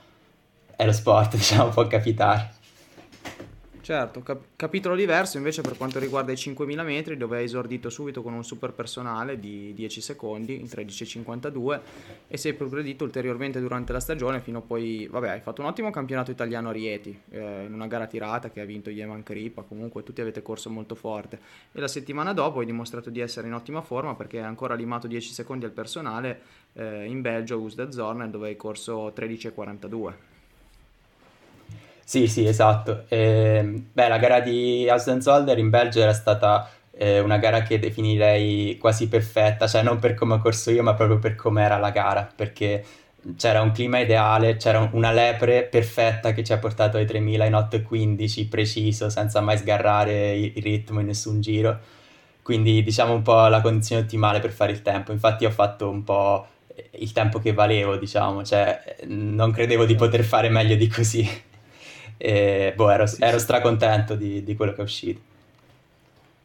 è 0.75 0.85
lo 0.85 0.91
sport, 0.93 1.35
diciamo, 1.37 1.69
può 1.69 1.87
capitare. 1.87 2.57
Certo, 3.89 4.21
cap- 4.21 4.43
capitolo 4.55 4.95
diverso 4.95 5.37
invece 5.37 5.63
per 5.63 5.75
quanto 5.75 5.97
riguarda 5.97 6.31
i 6.31 6.35
5.000 6.35 6.83
metri 6.83 7.17
dove 7.17 7.37
hai 7.37 7.45
esordito 7.45 7.89
subito 7.89 8.21
con 8.21 8.33
un 8.33 8.43
super 8.43 8.71
personale 8.71 9.39
di 9.39 9.73
10 9.73 9.99
secondi 9.99 10.59
in 10.59 10.67
13.52 10.67 11.79
e 12.27 12.37
sei 12.37 12.53
progredito 12.53 13.03
ulteriormente 13.03 13.59
durante 13.59 13.91
la 13.91 13.99
stagione 13.99 14.41
fino 14.41 14.59
a 14.59 14.61
poi, 14.61 15.07
vabbè, 15.07 15.29
hai 15.29 15.39
fatto 15.39 15.61
un 15.61 15.67
ottimo 15.69 15.89
campionato 15.89 16.29
italiano 16.29 16.69
a 16.69 16.71
Rieti 16.71 17.19
eh, 17.31 17.65
in 17.65 17.73
una 17.73 17.87
gara 17.87 18.05
tirata 18.05 18.51
che 18.51 18.61
ha 18.61 18.65
vinto 18.65 18.91
Yeman 18.91 19.23
Kripa, 19.23 19.63
comunque 19.63 20.03
tutti 20.03 20.21
avete 20.21 20.43
corso 20.43 20.69
molto 20.69 20.93
forte 20.93 21.39
e 21.71 21.79
la 21.79 21.87
settimana 21.87 22.31
dopo 22.31 22.59
hai 22.59 22.67
dimostrato 22.67 23.09
di 23.09 23.21
essere 23.21 23.47
in 23.47 23.55
ottima 23.55 23.81
forma 23.81 24.13
perché 24.13 24.37
hai 24.37 24.45
ancora 24.45 24.75
limato 24.75 25.07
10 25.07 25.33
secondi 25.33 25.65
al 25.65 25.71
personale 25.71 26.41
eh, 26.73 27.05
in 27.05 27.21
Belgio 27.21 27.55
a 27.55 27.57
Usdezorne 27.57 28.29
dove 28.29 28.49
hai 28.49 28.55
corso 28.55 29.11
13.42. 29.15 30.28
Sì, 32.09 32.25
sì, 32.27 32.43
esatto. 32.47 33.05
Eh, 33.07 33.61
beh, 33.93 34.07
la 34.07 34.17
gara 34.17 34.39
di 34.39 34.89
Ausdenzolder 34.89 35.59
in 35.59 35.69
Belgio 35.69 35.99
era 36.01 36.11
stata 36.13 36.67
eh, 36.91 37.19
una 37.19 37.37
gara 37.37 37.61
che 37.61 37.77
definirei 37.77 38.77
quasi 38.79 39.07
perfetta, 39.07 39.67
cioè 39.67 39.83
non 39.83 39.99
per 39.99 40.15
come 40.15 40.33
ho 40.33 40.39
corso 40.39 40.71
io, 40.71 40.81
ma 40.81 40.95
proprio 40.95 41.19
per 41.19 41.35
come 41.35 41.61
era 41.63 41.77
la 41.77 41.91
gara, 41.91 42.27
perché 42.35 42.83
c'era 43.37 43.61
un 43.61 43.71
clima 43.73 43.99
ideale, 43.99 44.55
c'era 44.57 44.89
una 44.93 45.11
lepre 45.11 45.63
perfetta 45.65 46.31
che 46.33 46.43
ci 46.43 46.51
ha 46.51 46.57
portato 46.57 46.97
ai 46.97 47.05
3000 47.05 47.45
in 47.45 47.53
8.15, 47.53 48.47
preciso, 48.49 49.09
senza 49.11 49.39
mai 49.41 49.57
sgarrare 49.59 50.35
il 50.35 50.63
ritmo 50.63 50.99
in 51.01 51.05
nessun 51.07 51.41
giro. 51.41 51.79
Quindi 52.41 52.81
diciamo 52.81 53.13
un 53.13 53.21
po' 53.21 53.45
la 53.47 53.61
condizione 53.61 54.01
ottimale 54.01 54.39
per 54.39 54.51
fare 54.51 54.71
il 54.71 54.81
tempo. 54.81 55.11
Infatti 55.11 55.45
ho 55.45 55.51
fatto 55.51 55.87
un 55.89 56.03
po' 56.03 56.47
il 56.93 57.11
tempo 57.11 57.37
che 57.39 57.53
valevo, 57.53 57.97
diciamo, 57.97 58.43
cioè 58.43 58.95
non 59.05 59.51
credevo 59.51 59.85
di 59.85 59.93
poter 59.95 60.23
fare 60.23 60.49
meglio 60.49 60.75
di 60.75 60.87
così. 60.87 61.47
E 62.21 62.73
boh, 62.75 62.89
ero, 62.89 63.05
ero 63.19 63.39
stracontento 63.39 64.15
di, 64.15 64.43
di 64.43 64.55
quello 64.55 64.73
che 64.73 64.81
è 64.81 64.83
uscito. 64.83 65.21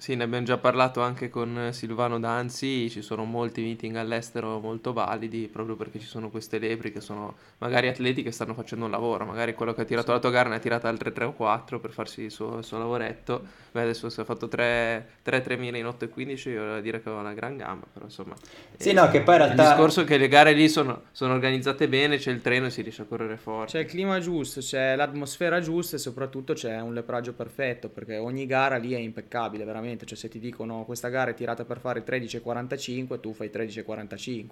Sì, 0.05 0.17
ne 0.17 0.25
abbiamo 0.25 0.45
già 0.45 0.59
parlato 0.59 1.01
anche 1.01 1.31
con 1.31 1.71
Silvano 1.73 2.21
Danzi, 2.21 2.91
ci 2.91 3.01
sono 3.01 3.25
molti 3.25 3.63
meeting 3.63 3.97
all'estero 3.97 4.61
molto 4.61 4.93
validi 4.93 5.49
proprio 5.51 5.77
perché 5.77 5.99
ci 5.99 6.05
sono 6.05 6.29
queste 6.29 6.59
lepri 6.59 6.93
che 6.93 7.01
sono 7.01 7.37
magari 7.57 7.89
atleti 7.89 8.23
che 8.23 8.31
stanno 8.31 8.53
facendo 8.53 8.85
un 8.85 8.91
lavoro, 8.91 9.25
magari 9.25 9.55
quello 9.55 9.73
che 9.73 9.81
ha 9.81 9.85
tirato 9.87 10.13
la 10.13 10.19
tua 10.19 10.29
gara 10.29 10.51
ne 10.51 10.57
ha 10.57 10.59
tirata 10.59 10.91
altre 10.91 11.11
3 11.11 11.25
o 11.25 11.33
4 11.33 11.81
per 11.81 11.91
farsi 11.93 12.21
il 12.21 12.31
suo, 12.31 12.59
il 12.59 12.65
suo 12.65 12.77
lavoretto, 12.77 13.47
Beh, 13.75 13.83
adesso 13.83 14.09
si 14.09 14.21
è 14.21 14.25
fatto 14.25 14.47
3, 14.47 15.05
3 15.23 15.43
3000 15.43 15.77
in 15.79 15.87
8 15.87 16.05
e 16.05 16.09
15, 16.09 16.49
io 16.49 16.61
volevo 16.61 16.81
dire 16.81 17.03
che 17.03 17.09
aveva 17.09 17.23
una 17.25 17.35
gran 17.35 17.57
gamba, 17.57 17.87
però 17.93 18.05
insomma... 18.05 18.37
Sì, 18.77 18.91
eh, 18.91 18.93
no, 18.93 19.09
che 19.09 19.21
poi 19.21 19.35
in 19.35 19.43
realtà... 19.43 19.63
Il 19.63 19.69
discorso 19.71 20.03
è 20.03 20.05
che 20.05 20.17
le 20.17 20.29
gare 20.29 20.53
lì 20.53 20.69
sono, 20.69 21.07
sono 21.11 21.33
organizzate 21.33 21.89
bene, 21.89 22.19
c'è 22.19 22.31
il 22.31 22.41
treno 22.41 22.67
e 22.67 22.71
si 22.71 22.83
riesce 22.83 23.03
a 23.03 23.05
correre 23.05 23.37
forte. 23.37 23.73
C'è 23.73 23.79
il 23.81 23.87
clima 23.87 24.21
giusto, 24.21 24.61
c'è 24.61 24.95
l'atmosfera 24.95 25.59
giusta 25.59 25.97
e 25.97 25.99
soprattutto 25.99 26.53
c'è 26.53 26.81
un 26.81 26.95
lepraggio 26.95 27.33
perfetto 27.33 27.89
perché 27.89 28.17
ogni 28.17 28.47
gara 28.47 28.77
lì 28.77 28.93
è 28.93 28.99
impeccabile, 28.99 29.65
veramente, 29.65 29.94
cioè 30.05 30.17
se 30.17 30.29
ti 30.29 30.39
dicono 30.39 30.85
questa 30.85 31.09
gara 31.09 31.31
è 31.31 31.35
tirata 31.35 31.65
per 31.65 31.79
fare 31.79 32.05
13.45, 32.05 33.21
tu 33.21 33.33
fai 33.33 33.51
13.45. 33.53 34.45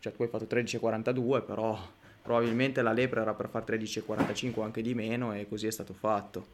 Cioè 0.00 0.12
tu 0.12 0.22
hai 0.22 0.28
fatto 0.28 0.46
13.42, 0.48 1.44
però 1.44 1.76
probabilmente 2.22 2.82
la 2.82 2.92
lepre 2.92 3.20
era 3.22 3.34
per 3.34 3.48
fare 3.48 3.78
13.45 3.78 4.52
o 4.54 4.62
anche 4.62 4.82
di 4.82 4.94
meno 4.94 5.32
e 5.34 5.48
così 5.48 5.66
è 5.66 5.70
stato 5.72 5.92
fatto. 5.92 6.46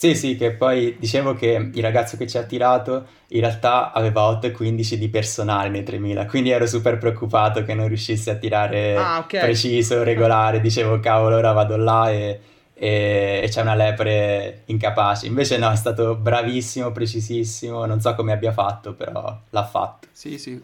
Sì, 0.00 0.14
sì, 0.14 0.34
che 0.34 0.52
poi 0.52 0.96
dicevo 0.98 1.34
che 1.34 1.70
il 1.74 1.82
ragazzo 1.82 2.16
che 2.16 2.26
ci 2.26 2.38
ha 2.38 2.42
tirato 2.44 3.06
in 3.28 3.40
realtà 3.40 3.92
aveva 3.92 4.30
8,15 4.30 4.94
di 4.94 5.10
personale 5.10 5.68
nei 5.68 5.82
3000, 5.82 6.24
quindi 6.24 6.48
ero 6.48 6.66
super 6.66 6.96
preoccupato 6.96 7.62
che 7.64 7.74
non 7.74 7.86
riuscisse 7.86 8.30
a 8.30 8.36
tirare 8.36 8.96
ah, 8.96 9.18
okay. 9.18 9.40
preciso, 9.40 10.02
regolare, 10.02 10.60
dicevo 10.60 10.98
cavolo 11.00 11.36
ora 11.36 11.52
vado 11.52 11.76
là 11.76 12.10
e 12.10 12.40
e, 12.82 13.40
e 13.42 13.48
c'è 13.50 13.60
una 13.60 13.74
lepre 13.74 14.62
incapace. 14.66 15.26
Invece 15.26 15.58
no, 15.58 15.70
è 15.70 15.76
stato 15.76 16.14
bravissimo, 16.14 16.90
precisissimo, 16.92 17.84
non 17.84 18.00
so 18.00 18.14
come 18.14 18.32
abbia 18.32 18.52
fatto, 18.52 18.94
però 18.94 19.38
l'ha 19.50 19.64
fatto. 19.66 20.08
Sì, 20.12 20.38
sì, 20.38 20.58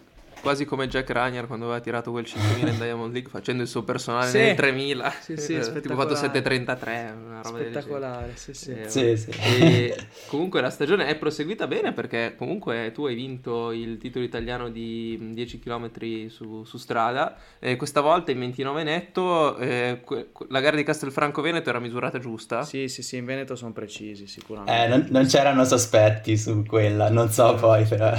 quasi 0.46 0.64
come 0.64 0.86
Jack 0.86 1.10
Ranier 1.10 1.48
quando 1.48 1.64
aveva 1.64 1.80
tirato 1.80 2.12
quel 2.12 2.24
5000 2.24 2.70
in 2.70 2.78
Diamond 2.78 3.12
League 3.12 3.28
facendo 3.28 3.62
il 3.62 3.68
suo 3.68 3.82
personale 3.82 4.30
sì. 4.30 4.38
nel 4.38 4.54
3000 4.54 5.14
sì, 5.20 5.36
sì, 5.36 5.54
eh, 5.56 5.80
tipo 5.80 5.96
fatto 5.96 6.14
733 6.14 7.14
una 7.26 7.42
roba 7.42 7.58
spettacolare 7.58 8.32
sì 8.36 8.54
sì. 8.54 8.70
Eh, 8.70 8.88
sì, 8.88 9.16
sì. 9.16 9.30
E 9.30 9.96
comunque 10.28 10.60
la 10.60 10.70
stagione 10.70 11.06
è 11.06 11.16
proseguita 11.16 11.66
bene 11.66 11.92
perché 11.92 12.34
comunque 12.38 12.92
tu 12.94 13.06
hai 13.06 13.16
vinto 13.16 13.72
il 13.72 13.98
titolo 13.98 14.24
italiano 14.24 14.68
di 14.68 15.18
10 15.32 15.58
km 15.58 16.28
su, 16.28 16.62
su 16.62 16.78
strada 16.78 17.36
e 17.58 17.74
questa 17.74 18.00
volta 18.00 18.30
in 18.30 18.38
29 18.38 18.84
netto 18.84 19.56
eh, 19.56 20.00
la 20.48 20.60
gara 20.60 20.76
di 20.76 20.84
Castelfranco 20.84 21.42
Veneto 21.42 21.70
era 21.70 21.80
misurata 21.80 22.20
giusta? 22.20 22.62
Sì 22.62 22.86
sì 22.86 23.02
sì 23.02 23.16
in 23.16 23.24
Veneto 23.24 23.56
sono 23.56 23.72
precisi 23.72 24.28
sicuramente. 24.28 24.84
Eh, 24.84 24.86
non, 24.86 25.06
non 25.10 25.26
c'erano 25.26 25.64
sospetti 25.64 26.36
su 26.36 26.62
quella 26.64 27.10
non 27.10 27.30
so 27.30 27.56
poi 27.56 27.84
però. 27.84 28.12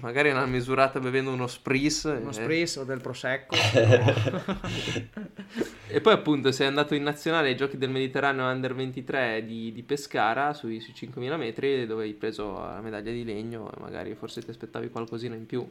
Magari 0.00 0.30
l'hanno 0.30 0.46
misurata 0.46 1.00
bevendo 1.00 1.14
uno 1.24 1.46
spritz. 1.46 2.04
Uno 2.04 2.30
e... 2.30 2.32
spritz 2.32 2.76
o 2.76 2.84
del 2.84 3.00
prosecco. 3.00 3.54
e 5.88 6.00
poi 6.00 6.12
appunto 6.12 6.52
sei 6.52 6.66
andato 6.66 6.94
in 6.94 7.02
nazionale 7.02 7.48
ai 7.48 7.56
giochi 7.56 7.78
del 7.78 7.90
Mediterraneo 7.90 8.44
Under 8.50 8.74
23 8.74 9.44
di, 9.46 9.72
di 9.72 9.82
Pescara 9.82 10.52
sui, 10.52 10.80
sui 10.80 10.92
5.000 10.94 11.36
metri 11.36 11.86
dove 11.86 12.04
hai 12.04 12.12
preso 12.12 12.52
la 12.52 12.80
medaglia 12.82 13.12
di 13.12 13.24
legno 13.24 13.70
e 13.72 13.80
magari 13.80 14.14
forse 14.14 14.42
ti 14.42 14.50
aspettavi 14.50 14.90
qualcosina 14.90 15.34
in 15.34 15.46
più. 15.46 15.66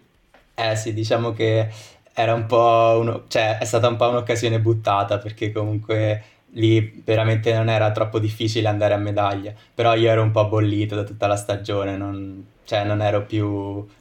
Eh 0.56 0.76
sì, 0.76 0.94
diciamo 0.94 1.34
che 1.34 1.70
era 2.14 2.34
un 2.34 2.46
po' 2.46 2.98
uno, 3.00 3.26
cioè 3.28 3.58
è 3.58 3.66
stata 3.66 3.90
un 3.90 3.98
po' 3.98 4.08
un'occasione 4.08 4.60
buttata 4.60 5.18
perché 5.18 5.52
comunque 5.52 6.24
lì 6.52 7.02
veramente 7.04 7.54
non 7.54 7.70
era 7.70 7.92
troppo 7.92 8.20
difficile 8.20 8.68
andare 8.68 8.94
a 8.94 8.98
medaglia, 8.98 9.54
però 9.74 9.96
io 9.96 10.10
ero 10.10 10.22
un 10.24 10.32
po' 10.32 10.48
bollito 10.48 10.96
da 10.96 11.04
tutta 11.04 11.28
la 11.28 11.36
stagione, 11.36 11.98
non, 11.98 12.46
cioè 12.64 12.84
non 12.86 13.02
ero 13.02 13.26
più, 13.26 13.46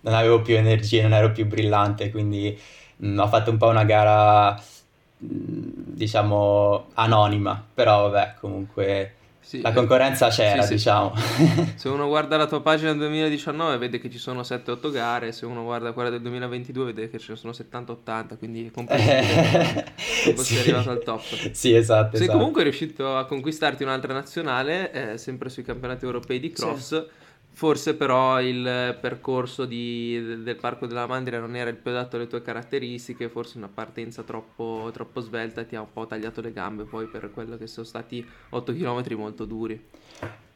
non 0.01 0.15
avevo 0.15 0.41
più 0.43 0.57
energie, 0.57 1.03
non 1.03 1.13
ero 1.15 1.33
più 1.33 1.47
brillante, 1.47 2.11
quindi 2.11 2.57
mh, 2.97 3.19
ho 3.19 3.27
fatto 3.29 3.51
un 3.51 3.57
po' 3.57 3.69
una 3.69 3.85
gara, 3.85 4.53
mh, 5.19 5.27
diciamo, 5.95 6.89
anonima, 6.95 7.65
però 7.75 8.09
vabbè, 8.11 8.35
comunque 8.41 9.15
Sì, 9.47 9.61
la 9.61 9.71
eh, 9.71 9.75
concorrenza 9.75 10.29
c'era, 10.29 10.63
sì, 10.63 10.69
sì. 10.69 10.75
diciamo. 10.77 11.13
Se 11.77 11.89
uno 11.91 12.07
guarda 12.09 12.39
la 12.39 12.47
tua 12.47 12.63
pagina 12.63 12.95
2019 12.95 13.77
vede 13.77 13.99
che 14.01 14.09
ci 14.11 14.17
sono 14.19 14.41
7-8 14.41 14.91
gare, 14.91 15.33
se 15.33 15.45
uno 15.45 15.63
guarda 15.65 15.93
quella 15.93 16.09
del 16.09 16.23
2022 16.23 16.85
vede 16.87 17.11
che 17.11 17.19
ce 17.19 17.33
ne 17.33 17.37
sono 17.37 17.53
70-80, 17.53 18.39
quindi 18.39 18.67
è 18.67 18.71
comprensibile 18.71 19.93
sei 20.25 20.35
Sì. 20.45 20.59
arrivato 20.59 20.91
al 20.91 21.03
top. 21.03 21.51
Sì, 21.53 21.75
esatto, 21.75 22.17
Sei 22.17 22.23
esatto. 22.25 22.39
comunque 22.39 22.63
riuscito 22.63 23.17
a 23.17 23.27
conquistarti 23.27 23.83
un'altra 23.83 24.13
nazionale, 24.15 25.13
eh, 25.13 25.19
sempre 25.19 25.51
sui 25.51 25.63
campionati 25.63 26.05
europei 26.07 26.41
di 26.41 26.51
cross. 26.51 27.05
Forse 27.57 27.95
però 27.95 28.41
il 28.41 28.99
percorso 29.01 29.65
di- 29.65 30.21
del, 30.43 30.57
Parco 30.57 30.87
della 30.87 31.07
Mandria 31.07 31.39
non 31.39 31.55
era 31.57 31.71
il 31.71 31.77
più 31.77 31.91
adatto 31.93 32.17
alle 32.17 32.27
tue 32.27 32.43
caratteristiche, 32.43 33.29
forse 33.29 33.59
una 33.59 33.69
partenza 33.69 34.25
troppo, 34.25 34.91
troppo 34.93 35.21
svelta 35.21 35.65
ti 35.65 35.77
ha 35.77 35.81
un 35.81 35.93
po' 35.93 36.07
tagliato 36.07 36.41
le 36.41 36.53
gambe 36.53 36.85
poi 36.85 37.07
per 37.07 37.31
quello 37.31 37.57
che 37.57 37.67
sono 37.69 37.87
stati 37.87 38.29
8 38.51 38.73
km 38.73 39.15
molto 39.17 39.45
duri. 39.45 39.81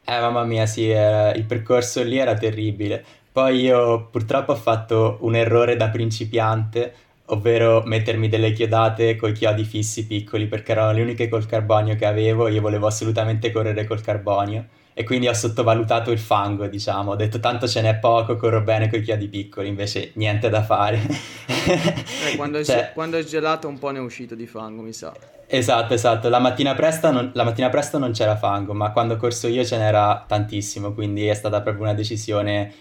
Eh, 0.05 0.19
mamma 0.19 0.43
mia, 0.43 0.65
sì, 0.65 0.89
era- 0.89 1.33
il 1.33 1.45
percorso 1.45 2.03
lì 2.03 2.17
era 2.17 2.33
terribile. 2.35 3.03
Poi 3.31 3.59
io 3.61 4.07
purtroppo 4.07 4.53
ho 4.53 4.55
fatto 4.55 5.17
un 5.21 5.35
errore 5.35 5.75
da 5.75 5.89
principiante, 5.89 6.93
ovvero 7.25 7.83
mettermi 7.85 8.27
delle 8.27 8.51
chiodate 8.51 9.15
coi 9.15 9.33
chiodi 9.33 9.63
fissi 9.65 10.07
piccoli, 10.07 10.47
perché 10.47 10.71
erano 10.71 10.93
le 10.93 11.01
uniche 11.03 11.29
col 11.29 11.45
carbonio 11.45 11.95
che 11.95 12.05
avevo, 12.05 12.47
io 12.47 12.61
volevo 12.61 12.87
assolutamente 12.87 13.51
correre 13.51 13.85
col 13.85 14.01
carbonio 14.01 14.65
e 14.99 15.05
quindi 15.05 15.29
ho 15.29 15.33
sottovalutato 15.33 16.11
il 16.11 16.19
fango, 16.19 16.67
diciamo. 16.67 17.11
Ho 17.11 17.15
detto 17.15 17.39
tanto 17.39 17.69
ce 17.69 17.79
n'è 17.79 17.95
poco, 17.99 18.35
corro 18.35 18.63
bene 18.63 18.89
coi 18.89 19.01
chiodi 19.01 19.29
piccoli, 19.29 19.69
invece 19.69 20.11
niente 20.15 20.49
da 20.49 20.61
fare. 20.61 20.99
Eh, 21.47 22.35
quando, 22.35 22.57
è, 22.57 22.63
Cioè, 22.67 22.91
quando 22.93 23.17
è 23.17 23.23
gelato 23.23 23.69
un 23.69 23.79
po' 23.79 23.91
ne 23.91 23.99
è 23.99 24.01
uscito 24.01 24.35
di 24.35 24.45
fango, 24.45 24.81
mi 24.81 24.91
sa. 24.91 25.15
Esatto, 25.47 25.93
esatto. 25.93 26.27
La 26.27 26.39
mattina 26.39 26.73
presto 26.73 27.11
non, 27.11 27.31
la 27.33 27.45
mattina 27.45 27.69
presto 27.69 27.97
non 27.97 28.11
c'era 28.11 28.35
fango, 28.35 28.73
ma 28.73 28.91
quando 28.91 29.13
ho 29.13 29.17
corso 29.17 29.47
io 29.47 29.63
ce 29.63 29.77
n'era 29.77 30.25
tantissimo, 30.27 30.91
quindi 30.91 31.27
è 31.27 31.33
stata 31.33 31.61
proprio 31.61 31.83
una 31.83 31.93
decisione 31.93 32.73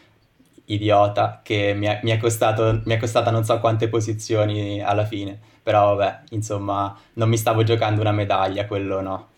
idiota 0.65 1.39
che 1.45 1.73
mi 1.73 1.87
è, 1.87 2.01
mi 2.03 2.11
è 2.11 2.19
costato, 2.19 2.81
mi 2.85 2.95
è 2.95 2.99
costata 2.99 3.31
non 3.31 3.45
so 3.45 3.61
quante 3.61 3.89
posizioni 3.89 4.83
alla 4.83 5.05
fine. 5.05 5.39
Però 5.63 5.95
vabbè, 5.95 6.23
insomma, 6.31 6.99
non 7.13 7.29
mi 7.29 7.37
stavo 7.37 7.63
giocando 7.63 8.01
una 8.01 8.11
medaglia, 8.11 8.67
quello 8.67 9.01
no. 9.01 9.29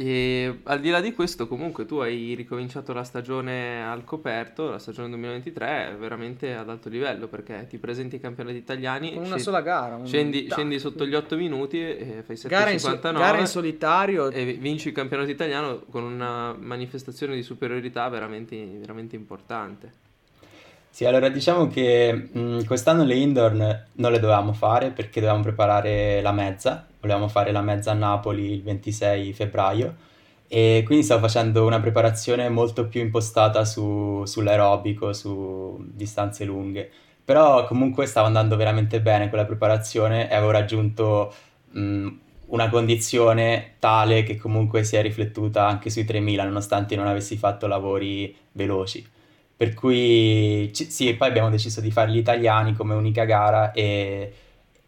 E 0.00 0.60
al 0.62 0.78
di 0.78 0.90
là 0.90 1.00
di 1.00 1.12
questo, 1.12 1.48
comunque, 1.48 1.84
tu 1.84 1.96
hai 1.96 2.34
ricominciato 2.34 2.92
la 2.92 3.02
stagione 3.02 3.84
al 3.84 4.04
coperto, 4.04 4.70
la 4.70 4.78
stagione 4.78 5.08
2023, 5.08 5.96
veramente 5.98 6.54
ad 6.54 6.70
alto 6.70 6.88
livello 6.88 7.26
perché 7.26 7.66
ti 7.68 7.78
presenti 7.78 8.14
ai 8.14 8.20
campionati 8.20 8.56
italiani, 8.56 9.08
Con 9.08 9.16
una 9.16 9.24
scendi, 9.26 9.42
sola 9.42 9.60
gara. 9.60 9.96
un- 9.96 10.06
scendi, 10.06 10.46
scendi 10.48 10.78
sotto 10.78 11.04
gli 11.04 11.14
8 11.16 11.34
minuti 11.34 11.80
e 11.80 12.22
fai 12.24 12.36
Gara 12.44 12.70
in, 12.70 12.78
so- 12.78 12.90
7,59 12.90 13.18
gara 13.18 13.38
in 13.40 13.46
solitario. 13.46 14.30
e 14.30 14.52
vinci 14.52 14.86
il 14.88 14.94
campionato 14.94 15.30
italiano 15.32 15.82
con 15.90 16.04
una 16.04 16.52
manifestazione 16.56 17.34
di 17.34 17.42
superiorità 17.42 18.08
veramente, 18.08 18.54
veramente 18.78 19.16
importante. 19.16 20.06
Sì, 20.98 21.04
allora 21.04 21.28
diciamo 21.28 21.68
che 21.68 22.12
mh, 22.12 22.64
quest'anno 22.64 23.04
le 23.04 23.14
indoor 23.14 23.52
non 23.52 24.10
le 24.10 24.18
dovevamo 24.18 24.52
fare 24.52 24.90
perché 24.90 25.20
dovevamo 25.20 25.44
preparare 25.44 26.20
la 26.22 26.32
mezza, 26.32 26.84
volevamo 27.00 27.28
fare 27.28 27.52
la 27.52 27.60
mezza 27.62 27.92
a 27.92 27.94
Napoli 27.94 28.50
il 28.50 28.64
26 28.64 29.32
febbraio 29.32 29.94
e 30.48 30.82
quindi 30.84 31.04
stavo 31.04 31.20
facendo 31.20 31.64
una 31.64 31.78
preparazione 31.78 32.48
molto 32.48 32.88
più 32.88 33.00
impostata 33.00 33.64
su- 33.64 34.24
sull'aerobico, 34.24 35.12
su 35.12 35.78
distanze 35.94 36.44
lunghe, 36.44 36.90
però 37.24 37.64
comunque 37.66 38.06
stavo 38.06 38.26
andando 38.26 38.56
veramente 38.56 39.00
bene 39.00 39.28
con 39.28 39.38
la 39.38 39.44
preparazione 39.44 40.28
e 40.28 40.34
avevo 40.34 40.50
raggiunto 40.50 41.32
mh, 41.70 42.08
una 42.46 42.68
condizione 42.70 43.74
tale 43.78 44.24
che 44.24 44.36
comunque 44.36 44.82
si 44.82 44.96
è 44.96 45.02
riflettuta 45.02 45.64
anche 45.64 45.90
sui 45.90 46.04
3000 46.04 46.42
nonostante 46.42 46.96
non 46.96 47.06
avessi 47.06 47.36
fatto 47.36 47.68
lavori 47.68 48.34
veloci. 48.50 49.08
Per 49.58 49.74
cui 49.74 50.70
ci- 50.72 50.90
sì, 50.90 51.14
poi 51.16 51.28
abbiamo 51.28 51.50
deciso 51.50 51.80
di 51.80 51.90
fare 51.90 52.12
gli 52.12 52.16
italiani 52.18 52.74
come 52.74 52.94
unica 52.94 53.24
gara 53.24 53.72
e, 53.72 54.32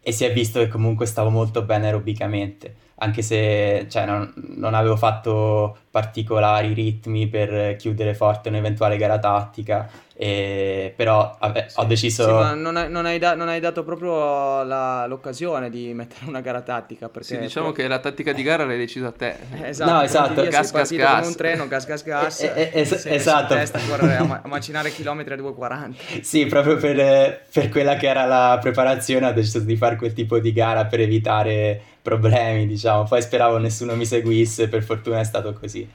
e 0.01 0.11
si 0.13 0.23
è 0.25 0.31
visto 0.33 0.59
che 0.59 0.69
comunque 0.69 1.05
stavo 1.05 1.29
molto 1.29 1.63
bene 1.63 1.87
aerobicamente, 1.87 2.75
anche 3.01 3.23
se 3.23 3.87
cioè, 3.89 4.05
non, 4.05 4.31
non 4.57 4.75
avevo 4.75 4.95
fatto 4.95 5.75
particolari 5.89 6.73
ritmi 6.73 7.27
per 7.27 7.75
chiudere 7.75 8.13
forte 8.13 8.49
un'eventuale 8.49 8.95
gara 8.95 9.17
tattica, 9.17 9.89
e- 10.13 10.93
però 10.95 11.35
vabbè, 11.39 11.65
ho 11.75 11.81
Sì, 11.81 11.87
deciso... 11.87 12.23
sì, 12.25 12.31
ma 12.31 12.53
non 12.53 12.77
hai, 12.77 12.91
non 12.91 13.07
hai 13.07 13.17
da- 13.17 13.33
non 13.33 13.47
hai 13.49 13.59
dato 13.59 13.83
proprio 13.83 14.61
la- 14.63 15.07
l'occasione 15.07 15.71
di 15.71 15.93
mettere 15.95 16.25
una 16.27 16.41
gara 16.41 16.61
tattica. 16.61 17.09
Perché 17.09 17.27
Sì, 17.27 17.37
diciamo 17.39 17.71
pro- 17.71 17.75
che 17.81 17.87
la 17.87 17.97
tattica 17.97 18.33
di 18.33 18.43
gara 18.43 18.65
l'hai 18.65 18.77
decisa 18.77 19.07
a 19.07 19.11
te. 19.11 19.35
Eh, 19.53 19.69
Esatto, 19.69 19.91
No, 19.91 20.01
esatto. 20.03 20.41
Gas, 20.43 20.71
gas, 20.71 20.91
gas. 20.95 21.15
come 21.15 21.27
un 21.27 21.35
treno, 21.35 21.67
gas 21.67 21.85
gas 21.87 22.03
gas, 22.03 22.41
Eh, 22.43 22.51
eh, 22.55 22.69
es- 22.81 22.91
messo 22.91 23.07
in 23.07 23.13
esatto. 23.15 23.55
testa 23.55 23.79
a 23.79 23.81
correre 23.87 24.15
a, 24.21 24.23
ma- 24.25 24.41
a 24.43 24.47
macinare 24.47 24.91
chilometri 24.91 25.33
a 25.33 25.37
2,40. 25.37 26.21
Sì, 26.21 26.45
proprio 26.45 26.77
per, 26.77 27.41
per 27.51 27.69
quella 27.69 27.95
che 27.95 28.07
era 28.07 28.25
la 28.25 28.59
preparazione 28.61 29.25
ho 29.25 29.33
deciso 29.33 29.59
di 29.59 29.75
fare 29.75 29.95
quel 29.95 30.13
tipo 30.13 30.37
di 30.39 30.53
gara 30.53 30.85
per 30.85 30.99
evitare 30.99 31.81
problemi, 32.01 32.67
diciamo. 32.67 33.03
Poi 33.05 33.21
speravo 33.21 33.57
nessuno 33.57 33.95
mi 33.95 34.05
seguisse, 34.05 34.67
per 34.67 34.83
fortuna 34.83 35.19
è 35.19 35.23
stato 35.23 35.53
così. 35.53 35.87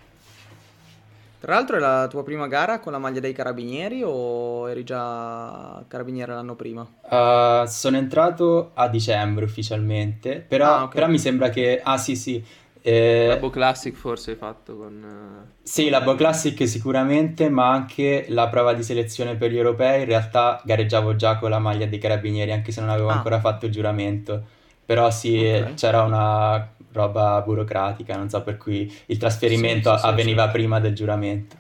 Tra 1.38 1.55
l'altro 1.55 1.77
è 1.77 1.81
la 1.81 2.09
tua 2.09 2.23
prima 2.25 2.47
gara 2.47 2.79
con 2.81 2.92
la 2.92 2.99
maglia 2.99 3.21
dei 3.21 3.33
carabinieri 3.33 4.03
o 4.05 4.69
eri 4.69 4.85
già 4.85 5.83
carabiniere 5.88 6.33
l'anno 6.35 6.57
prima? 6.57 6.87
Uh, 7.09 7.64
sono 7.66 7.97
entrato 7.97 8.73
a 8.75 8.88
dicembre 8.88 9.45
ufficialmente, 9.45 10.40
però, 10.40 10.79
Ah, 10.79 10.83
ok. 10.85 10.92
però 10.92 11.07
mi 11.09 11.19
sembra 11.21 11.51
che... 11.51 11.81
Ah 11.83 11.99
sì 11.99 12.16
sì, 12.16 12.45
eh, 12.83 13.27
La 13.29 13.37
Bo 13.37 13.51
Classic 13.51 13.95
forse 13.95 14.31
hai 14.33 14.37
fatto 14.37 14.77
con... 14.77 15.05
eh, 15.05 15.55
sì, 15.62 15.88
la 15.88 16.01
Bo 16.01 16.14
Classic 16.14 16.66
sicuramente, 16.69 17.49
ma 17.51 17.71
anche 17.71 18.27
la 18.29 18.49
prova 18.49 18.73
di 18.73 18.83
selezione 18.85 19.35
per 19.37 19.51
gli 19.51 19.57
europei. 19.57 20.01
In 20.03 20.07
realtà 20.07 20.62
gareggiavo 20.64 21.16
già 21.16 21.37
con 21.38 21.51
la 21.51 21.59
maglia 21.59 21.87
dei 21.87 21.99
carabinieri, 21.99 22.53
anche 22.53 22.71
se 22.73 22.81
non 22.81 22.90
avevo 22.90 23.09
Ah. 23.09 23.14
ancora 23.14 23.40
fatto 23.40 23.66
il 23.66 23.73
giuramento. 23.73 24.45
Però 24.87 25.11
sì, 25.11 25.66
Ok. 25.66 25.75
c'era 25.75 26.03
una 26.03 26.72
roba 26.92 27.42
burocratica, 27.42 28.16
non 28.16 28.31
so, 28.31 28.42
per 28.42 28.57
cui 28.57 28.90
il 29.07 29.18
trasferimento 29.18 29.90
Sì, 29.90 29.96
sì, 29.96 30.01
sì, 30.01 30.07
avveniva 30.07 30.49
prima 30.49 30.81
del 30.81 30.94
giuramento. 30.94 31.57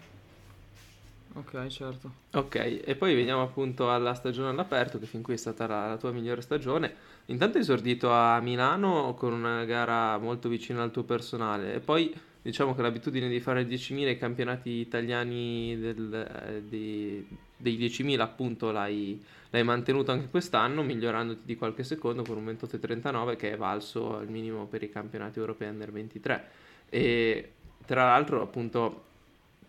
Ok, 1.34 1.66
certo. 1.66 2.10
Ok, 2.32 2.80
e 2.82 2.94
poi 2.96 3.14
veniamo 3.14 3.42
appunto 3.42 3.92
alla 3.92 4.14
stagione 4.14 4.48
all'aperto, 4.48 4.98
che 4.98 5.04
fin 5.04 5.20
qui 5.20 5.34
è 5.34 5.36
stata 5.36 5.66
la, 5.66 5.86
la 5.88 5.96
tua 5.98 6.10
migliore 6.10 6.40
stagione. 6.40 6.94
Intanto 7.26 7.56
hai 7.58 7.62
esordito 7.62 8.10
a 8.10 8.40
Milano 8.40 9.12
con 9.14 9.34
una 9.34 9.64
gara 9.64 10.16
molto 10.18 10.48
vicina 10.48 10.82
al 10.82 10.90
tuo 10.90 11.02
personale, 11.02 11.74
e 11.74 11.80
poi 11.80 12.14
diciamo 12.40 12.74
che 12.74 12.80
l'abitudine 12.80 13.28
di 13.28 13.40
fare 13.40 13.66
10.000 13.66 14.08
ai 14.08 14.18
campionati 14.18 14.70
italiani 14.70 15.76
del- 15.78 16.14
eh, 16.14 16.62
di- 16.66 17.26
dei 17.54 17.76
10.000 17.76 18.24
appunto 18.24 18.70
l'hai, 18.70 19.22
l'hai 19.50 19.64
mantenuto 19.64 20.12
anche 20.12 20.28
quest'anno, 20.28 20.82
migliorandoti 20.82 21.42
di 21.44 21.56
qualche 21.56 21.84
secondo 21.84 22.22
con 22.22 22.36
un 22.36 22.44
28.39 22.46 23.36
che 23.36 23.52
è 23.52 23.56
valso 23.56 24.16
al 24.16 24.28
minimo 24.28 24.66
per 24.66 24.82
i 24.82 24.90
campionati 24.90 25.38
europei 25.38 25.68
under 25.68 25.92
23. 25.92 26.48
E 26.88 27.52
tra 27.84 28.04
l'altro 28.04 28.42
appunto 28.42 29.04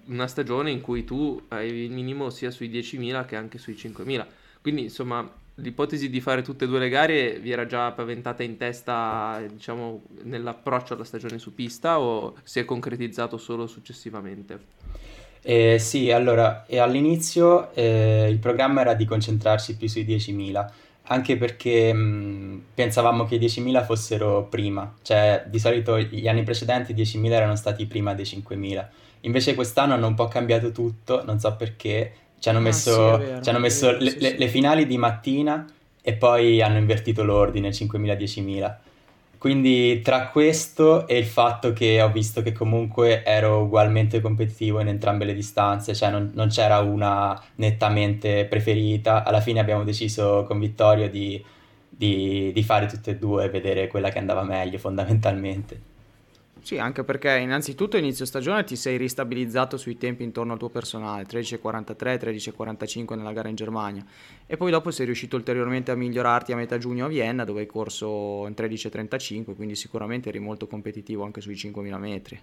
una 0.08 0.28
stagione 0.28 0.72
in 0.72 0.82
cui 0.82 1.04
tu 1.04 1.42
hai 1.50 1.70
il 1.70 1.92
minimo 1.92 2.30
sia 2.30 2.52
sui 2.52 2.70
10.000 2.70 3.26
che 3.26 3.36
anche 3.36 3.58
sui 3.58 3.74
5.000. 3.74 4.26
Quindi, 4.62 4.84
insomma, 4.84 5.30
l'ipotesi 5.56 6.10
di 6.10 6.22
fare 6.22 6.42
tutte 6.42 6.66
e 6.66 6.68
due 6.68 6.80
le 6.80 6.90
gare 6.90 7.40
vi 7.40 7.52
era 7.52 7.66
già 7.66 7.92
paventata 7.92 8.44
in 8.44 8.58
testa, 8.58 9.42
diciamo, 9.50 10.04
nell'approccio 10.24 10.94
alla 10.94 11.04
stagione 11.04 11.40
su 11.40 11.54
pista 11.54 12.00
o 12.00 12.36
si 12.44 12.60
è 12.60 12.66
concretizzato 12.66 13.38
solo 13.38 13.68
successivamente? 13.68 14.76
Eh, 15.41 15.80
sì, 15.80 16.12
allora, 16.12 16.65
e 16.65 16.80
all'inizio 16.80 17.71
eh, 17.73 18.28
il 18.30 18.38
programma 18.39 18.82
era 18.82 18.93
di 18.93 19.06
concentrarsi 19.06 19.78
più 19.78 19.88
sui 19.88 20.04
10.000, 20.04 20.69
anche 21.04 21.38
perché 21.38 21.93
mh, 21.93 22.63
pensavamo 22.73 23.26
che 23.26 23.36
i 23.36 23.39
10.000 23.39 23.84
fossero 23.86 24.43
prima, 24.50 24.93
cioè 25.04 25.45
di 25.47 25.58
solito 25.60 25.97
gli 26.00 26.28
anni 26.28 26.43
precedenti 26.43 26.91
i 26.91 26.95
10.000 26.95 27.38
erano 27.38 27.56
stati 27.56 27.86
prima 27.86 28.13
dei 28.13 28.26
5.000. 28.26 28.89
Invece 29.21 29.56
quest'anno 29.56 29.93
hanno 29.93 30.08
un 30.08 30.15
po' 30.15 30.28
cambiato 30.28 30.71
tutto, 30.71 31.23
non 31.23 31.39
so 31.39 31.56
perché, 31.56 32.13
ci 32.39 32.50
hanno 32.50 32.60
Ah, 32.60 32.60
messo, 32.60 32.91
sì, 32.91 33.12
vero, 33.15 33.39
ci 33.39 33.50
hanno 33.50 33.60
messo 33.60 33.91
vero, 33.91 33.97
le, 33.97 34.15
sì, 34.15 34.19
le- 34.19 34.36
sì. 34.36 34.38
le 34.38 34.47
finali 34.50 34.86
di 34.86 34.97
mattina 34.97 35.65
e 36.02 36.13
poi 36.15 36.62
hanno 36.62 36.78
invertito 36.78 37.23
l'ordine, 37.23 37.71
5.000-10.000. 37.73 38.80
Quindi 39.38 40.02
tra 40.02 40.30
questo 40.30 41.08
e 41.08 41.17
il 41.17 41.26
fatto 41.26 41.71
che 41.71 42.02
ho 42.02 42.12
visto 42.12 42.41
che 42.41 42.54
comunque 42.54 43.23
ero 43.23 43.62
ugualmente 43.62 44.19
competitivo 44.19 44.80
in 44.80 44.88
entrambe 44.88 45.26
le 45.26 45.34
distanze, 45.34 45.93
cioè 45.93 46.10
non, 46.10 46.32
non 46.34 46.47
c'era 46.50 46.80
una 46.80 47.39
nettamente 47.56 48.45
preferita, 48.45 49.23
alla 49.23 49.41
fine 49.41 49.60
abbiamo 49.60 49.84
deciso 49.84 50.43
con 50.47 50.60
Vittorio 50.60 51.10
di, 51.10 51.44
di- 51.88 52.52
di 52.52 52.63
fare 52.63 52.88
tutte 52.88 53.12
e 53.12 53.17
due 53.17 53.46
e 53.46 53.50
vedere 53.50 53.88
quella 53.88 54.10
che 54.10 54.17
andava 54.19 54.44
meglio 54.44 54.79
fondamentalmente. 54.79 55.96
Sì, 56.62 56.77
anche 56.77 57.03
perché 57.03 57.37
innanzitutto 57.37 57.97
inizio 57.97 58.25
stagione 58.25 58.63
ti 58.63 58.75
sei 58.75 58.97
ristabilizzato 58.97 59.77
sui 59.77 59.97
tempi 59.97 60.23
intorno 60.23 60.53
al 60.53 60.60
tuo 60.60 60.69
personale, 60.69 61.23
13.43, 61.23 61.95
13.45 61.95 63.15
nella 63.15 63.31
gara 63.31 63.47
in 63.49 63.55
Germania 63.55 64.03
e 64.45 64.58
poi 64.58 64.71
dopo 64.71 64.91
sei 64.91 65.05
riuscito 65.05 65.35
ulteriormente 65.35 65.91
a 65.91 65.95
migliorarti 65.95 66.51
a 66.51 66.55
metà 66.55 66.77
giugno 66.77 67.05
a 67.05 67.08
Vienna 67.08 67.43
dove 67.43 67.62
hai 67.62 67.65
corso 67.67 68.45
in 68.47 68.53
13.35, 68.55 69.55
quindi 69.55 69.75
sicuramente 69.75 70.29
eri 70.29 70.39
molto 70.39 70.67
competitivo 70.67 71.23
anche 71.23 71.41
sui 71.41 71.55
5.000 71.55 71.97
metri. 71.97 72.39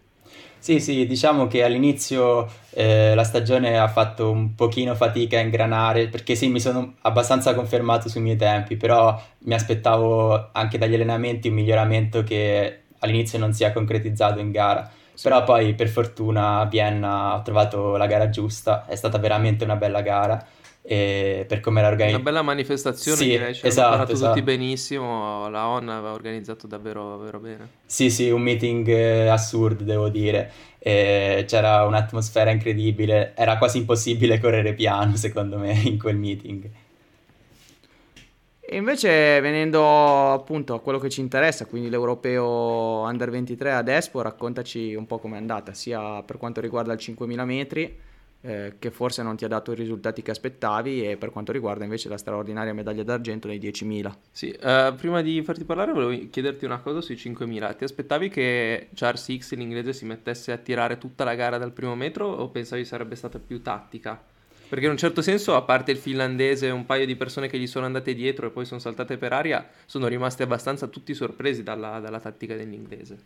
Sì, 0.58 0.80
sì, 0.80 1.06
diciamo 1.06 1.46
che 1.46 1.62
all'inizio 1.62 2.50
eh, 2.70 3.14
la 3.14 3.24
stagione 3.24 3.78
ha 3.78 3.88
fatto 3.88 4.30
un 4.30 4.54
pochino 4.54 4.94
fatica 4.94 5.36
a 5.38 5.42
ingranare 5.42 6.08
perché 6.08 6.34
sì, 6.34 6.48
mi 6.48 6.60
sono 6.60 6.94
abbastanza 7.02 7.54
confermato 7.54 8.08
sui 8.08 8.22
miei 8.22 8.36
tempi, 8.36 8.76
però 8.76 9.20
mi 9.40 9.52
aspettavo 9.52 10.50
anche 10.52 10.78
dagli 10.78 10.94
allenamenti 10.94 11.48
un 11.48 11.54
miglioramento 11.54 12.22
che 12.22 12.83
all'inizio 13.04 13.38
non 13.38 13.52
si 13.52 13.64
è 13.64 13.72
concretizzato 13.72 14.40
in 14.40 14.50
gara. 14.50 14.90
Sì. 15.14 15.28
Però 15.28 15.44
poi 15.44 15.74
per 15.74 15.88
fortuna 15.88 16.58
a 16.58 16.66
Vienna 16.66 17.36
ho 17.36 17.42
trovato 17.42 17.96
la 17.96 18.06
gara 18.06 18.30
giusta, 18.30 18.86
è 18.86 18.96
stata 18.96 19.18
veramente 19.18 19.64
una 19.64 19.76
bella 19.76 20.00
gara. 20.00 20.44
E 20.86 21.46
per 21.48 21.60
come 21.60 21.78
era 21.78 21.88
organizzata 21.88 22.20
una 22.20 22.30
bella 22.30 22.42
manifestazione 22.42 23.16
sì, 23.16 23.26
direi 23.26 23.54
ci 23.54 23.66
esatto, 23.66 23.94
hanno 23.94 24.06
esatto. 24.06 24.34
tutti 24.34 24.42
benissimo 24.42 25.48
la 25.48 25.66
ON 25.68 25.88
aveva 25.88 26.12
organizzato 26.12 26.66
davvero, 26.66 27.08
davvero 27.08 27.38
bene 27.38 27.68
sì 27.86 28.10
sì 28.10 28.28
un 28.28 28.42
meeting 28.42 28.86
eh, 28.88 29.28
assurdo 29.28 29.82
devo 29.82 30.10
dire 30.10 30.52
e 30.78 31.46
c'era 31.48 31.86
un'atmosfera 31.86 32.50
incredibile 32.50 33.32
era 33.34 33.56
quasi 33.56 33.78
impossibile 33.78 34.38
correre 34.38 34.74
piano 34.74 35.16
secondo 35.16 35.56
me 35.56 35.72
in 35.72 35.98
quel 35.98 36.18
meeting 36.18 36.68
e 38.74 38.78
invece 38.78 39.40
venendo 39.40 40.32
appunto 40.32 40.74
a 40.74 40.80
quello 40.80 40.98
che 40.98 41.08
ci 41.08 41.20
interessa, 41.20 41.64
quindi 41.64 41.88
l'europeo 41.88 43.02
Under 43.02 43.30
23 43.30 43.72
ad 43.72 43.86
Espo, 43.86 44.20
raccontaci 44.20 44.96
un 44.96 45.06
po' 45.06 45.20
com'è 45.20 45.36
andata, 45.36 45.72
sia 45.74 46.24
per 46.24 46.38
quanto 46.38 46.60
riguarda 46.60 46.92
il 46.92 46.98
5000 46.98 47.44
metri, 47.44 47.96
eh, 48.40 48.74
che 48.80 48.90
forse 48.90 49.22
non 49.22 49.36
ti 49.36 49.44
ha 49.44 49.48
dato 49.48 49.70
i 49.70 49.76
risultati 49.76 50.22
che 50.22 50.32
aspettavi, 50.32 51.08
e 51.08 51.16
per 51.16 51.30
quanto 51.30 51.52
riguarda 51.52 51.84
invece 51.84 52.08
la 52.08 52.18
straordinaria 52.18 52.74
medaglia 52.74 53.04
d'argento 53.04 53.46
nei 53.46 53.60
10.000. 53.60 54.12
Sì, 54.32 54.48
uh, 54.60 54.92
prima 54.96 55.22
di 55.22 55.40
farti 55.44 55.62
parlare 55.62 55.92
volevo 55.92 56.28
chiederti 56.28 56.64
una 56.64 56.80
cosa 56.80 57.00
sui 57.00 57.14
5.000. 57.14 57.76
Ti 57.76 57.84
aspettavi 57.84 58.28
che 58.28 58.88
Charles 58.92 59.36
X, 59.38 59.54
l'inglese, 59.54 59.92
si 59.92 60.04
mettesse 60.04 60.50
a 60.50 60.56
tirare 60.56 60.98
tutta 60.98 61.22
la 61.22 61.36
gara 61.36 61.58
dal 61.58 61.70
primo 61.70 61.94
metro 61.94 62.26
o 62.26 62.48
pensavi 62.48 62.84
sarebbe 62.84 63.14
stata 63.14 63.38
più 63.38 63.62
tattica? 63.62 64.20
Perché 64.68 64.86
in 64.86 64.90
un 64.90 64.96
certo 64.96 65.22
senso, 65.22 65.54
a 65.54 65.62
parte 65.62 65.90
il 65.90 65.98
finlandese 65.98 66.66
e 66.66 66.70
un 66.70 66.86
paio 66.86 67.06
di 67.06 67.16
persone 67.16 67.48
che 67.48 67.58
gli 67.58 67.66
sono 67.66 67.86
andate 67.86 68.14
dietro 68.14 68.46
e 68.46 68.50
poi 68.50 68.64
sono 68.64 68.80
saltate 68.80 69.16
per 69.16 69.32
aria, 69.32 69.68
sono 69.86 70.06
rimasti 70.06 70.42
abbastanza 70.42 70.86
tutti 70.88 71.14
sorpresi 71.14 71.62
dalla, 71.62 72.00
dalla 72.00 72.20
tattica 72.20 72.56
dell'inglese. 72.56 73.18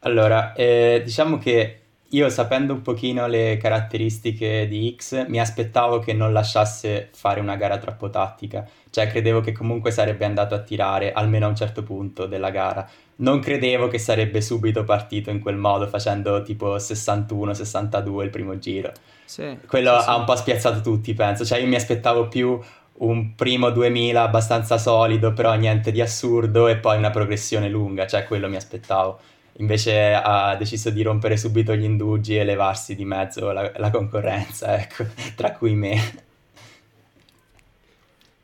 Allora, 0.00 0.52
eh, 0.52 1.02
diciamo 1.04 1.38
che 1.38 1.80
io 2.14 2.28
sapendo 2.28 2.72
un 2.72 2.82
pochino 2.82 3.26
le 3.26 3.56
caratteristiche 3.56 4.68
di 4.68 4.94
X, 4.96 5.26
mi 5.26 5.40
aspettavo 5.40 5.98
che 5.98 6.12
non 6.12 6.32
lasciasse 6.32 7.08
fare 7.12 7.40
una 7.40 7.56
gara 7.56 7.78
troppo 7.78 8.08
tattica, 8.08 8.68
cioè 8.90 9.08
credevo 9.08 9.40
che 9.40 9.50
comunque 9.50 9.90
sarebbe 9.90 10.24
andato 10.24 10.54
a 10.54 10.60
tirare 10.60 11.12
almeno 11.12 11.46
a 11.46 11.48
un 11.48 11.56
certo 11.56 11.82
punto 11.82 12.26
della 12.26 12.50
gara. 12.50 12.88
Non 13.16 13.40
credevo 13.40 13.88
che 13.88 13.98
sarebbe 13.98 14.40
subito 14.40 14.84
partito 14.84 15.30
in 15.30 15.40
quel 15.40 15.56
modo, 15.56 15.86
facendo 15.86 16.42
tipo 16.42 16.76
61-62 16.76 18.22
il 18.22 18.30
primo 18.30 18.58
giro. 18.58 18.92
Sì, 19.24 19.58
Quello 19.66 20.00
sì, 20.00 20.08
ha 20.08 20.16
un 20.16 20.24
po' 20.24 20.36
spiazzato 20.36 20.80
tutti, 20.80 21.14
penso. 21.14 21.44
Cioè 21.44 21.58
io 21.58 21.66
mi 21.66 21.76
aspettavo 21.76 22.28
più 22.28 22.58
un 22.96 23.34
primo 23.34 23.70
2000 23.70 24.22
abbastanza 24.22 24.78
solido, 24.78 25.32
però 25.32 25.54
niente 25.54 25.92
di 25.92 26.00
assurdo, 26.00 26.68
e 26.68 26.76
poi 26.76 26.96
una 26.98 27.10
progressione 27.10 27.68
lunga, 27.68 28.06
cioè 28.06 28.24
quello 28.24 28.48
mi 28.48 28.56
aspettavo 28.56 29.20
invece 29.58 30.12
ha 30.14 30.56
deciso 30.56 30.90
di 30.90 31.02
rompere 31.02 31.36
subito 31.36 31.74
gli 31.74 31.84
indugi 31.84 32.36
e 32.36 32.44
levarsi 32.44 32.94
di 32.94 33.04
mezzo 33.04 33.52
la, 33.52 33.70
la 33.76 33.90
concorrenza, 33.90 34.76
ecco, 34.78 35.06
tra 35.36 35.52
cui 35.52 35.74
me. 35.74 36.32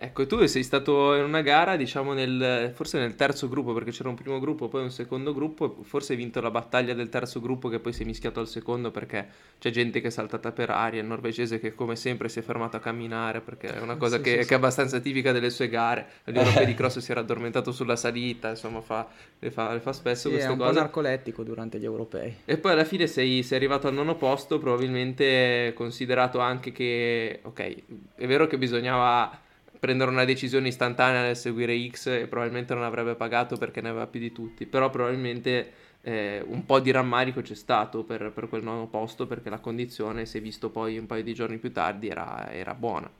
Ecco, 0.03 0.27
tu 0.27 0.47
sei 0.47 0.63
stato 0.63 1.15
in 1.15 1.25
una 1.25 1.43
gara, 1.43 1.77
diciamo, 1.77 2.15
nel, 2.15 2.73
forse 2.75 2.99
nel 2.99 3.17
terzo 3.17 3.51
gruppo, 3.51 3.75
perché 3.75 3.91
c'era 3.91 4.09
un 4.09 4.15
primo 4.15 4.39
gruppo, 4.39 4.69
poi 4.69 4.83
un 4.83 4.91
secondo 4.91 5.35
gruppo, 5.35 5.77
forse 5.83 6.15
hai 6.15 6.19
vinto 6.19 6.41
la 6.41 6.51
battaglia 6.51 6.95
del 6.95 7.11
terzo 7.11 7.39
gruppo 7.39 7.69
che 7.69 7.81
poi 7.81 7.93
si 7.93 8.03
è 8.03 8.07
mischiato 8.07 8.41
al 8.41 8.49
secondo 8.49 8.91
perché 8.91 9.29
c'è 9.59 9.69
gente 9.69 10.01
che 10.01 10.07
è 10.07 10.11
saltata 10.11 10.53
per 10.53 10.71
aria, 10.71 11.03
il 11.03 11.07
norvegese 11.07 11.61
che 11.61 11.75
come 11.75 11.97
sempre 11.97 12.31
si 12.31 12.39
è 12.39 12.43
fermato 12.43 12.79
a 12.79 12.81
camminare 12.81 13.43
perché 13.43 13.75
è 13.75 13.81
una 13.81 13.97
cosa 13.97 14.17
sì, 14.17 14.23
che, 14.23 14.41
sì, 14.41 14.49
che, 14.49 14.55
è 14.55 14.57
abbastanza 14.57 15.01
tipica 15.01 15.33
delle 15.33 15.51
sue 15.51 15.69
gare, 15.69 16.07
l'europeo 16.25 16.65
di 16.67 16.73
cross 16.75 16.99
si 17.01 17.11
era 17.11 17.21
addormentato 17.21 17.71
sulla 17.71 17.97
salita, 17.97 18.49
insomma 18.49 18.81
fa, 18.81 19.07
le, 19.39 19.51
fa, 19.51 19.75
le 19.75 19.81
fa 19.81 19.93
spesso 19.93 20.29
sì, 20.29 20.35
queste 20.35 20.49
cose. 20.49 20.63
è 20.63 20.67
un 20.67 20.73
po' 20.73 20.81
narcolettico 20.81 21.43
durante 21.43 21.79
gli 21.79 21.85
europei. 21.85 22.37
E 22.47 22.57
poi 22.57 22.73
alla 22.73 22.85
fine 22.85 23.07
sei, 23.07 23.43
sei 23.43 23.59
arrivato 23.59 23.87
al 23.87 23.93
nono 23.93 24.17
posto, 24.17 24.59
probabilmente 24.59 25.73
considerato 25.75 26.39
anche 26.39 26.73
che, 26.73 27.41
ok, 27.43 27.75
è 28.15 28.27
vero 28.27 28.47
che 28.47 28.57
bisognava 28.57 29.49
prendere 29.81 30.11
una 30.11 30.25
decisione 30.25 30.69
istantanea 30.69 31.23
nel 31.23 31.37
seguire 31.37 31.75
X 31.89 32.07
e 32.07 32.27
probabilmente 32.27 32.75
non 32.75 32.85
avrebbe 32.85 33.15
pagato 33.15 33.57
perché 33.57 33.81
ne 33.81 33.89
aveva 33.89 34.07
più 34.07 34.21
di 34.21 34.31
tutti, 34.31 34.67
però 34.67 34.91
probabilmente 34.91 35.73
eh, 36.03 36.45
un 36.47 36.65
po' 36.67 36.81
di 36.81 36.91
rammarico 36.91 37.41
c'è 37.41 37.55
stato 37.55 38.05
per, 38.05 38.31
per, 38.33 38.49
quel 38.49 38.63
nono 38.63 38.87
posto 38.87 39.27
perché 39.27 39.49
la 39.51 39.59
condizione, 39.59 40.23
è 40.31 40.41
visto 40.41 40.69
poi 40.69 40.99
un 40.99 41.07
paio 41.07 41.23
di 41.23 41.35
giorni 41.35 41.57
più 41.57 41.73
tardi, 41.73 42.09
era, 42.09 42.51
era 42.53 42.75
buona. 42.75 43.11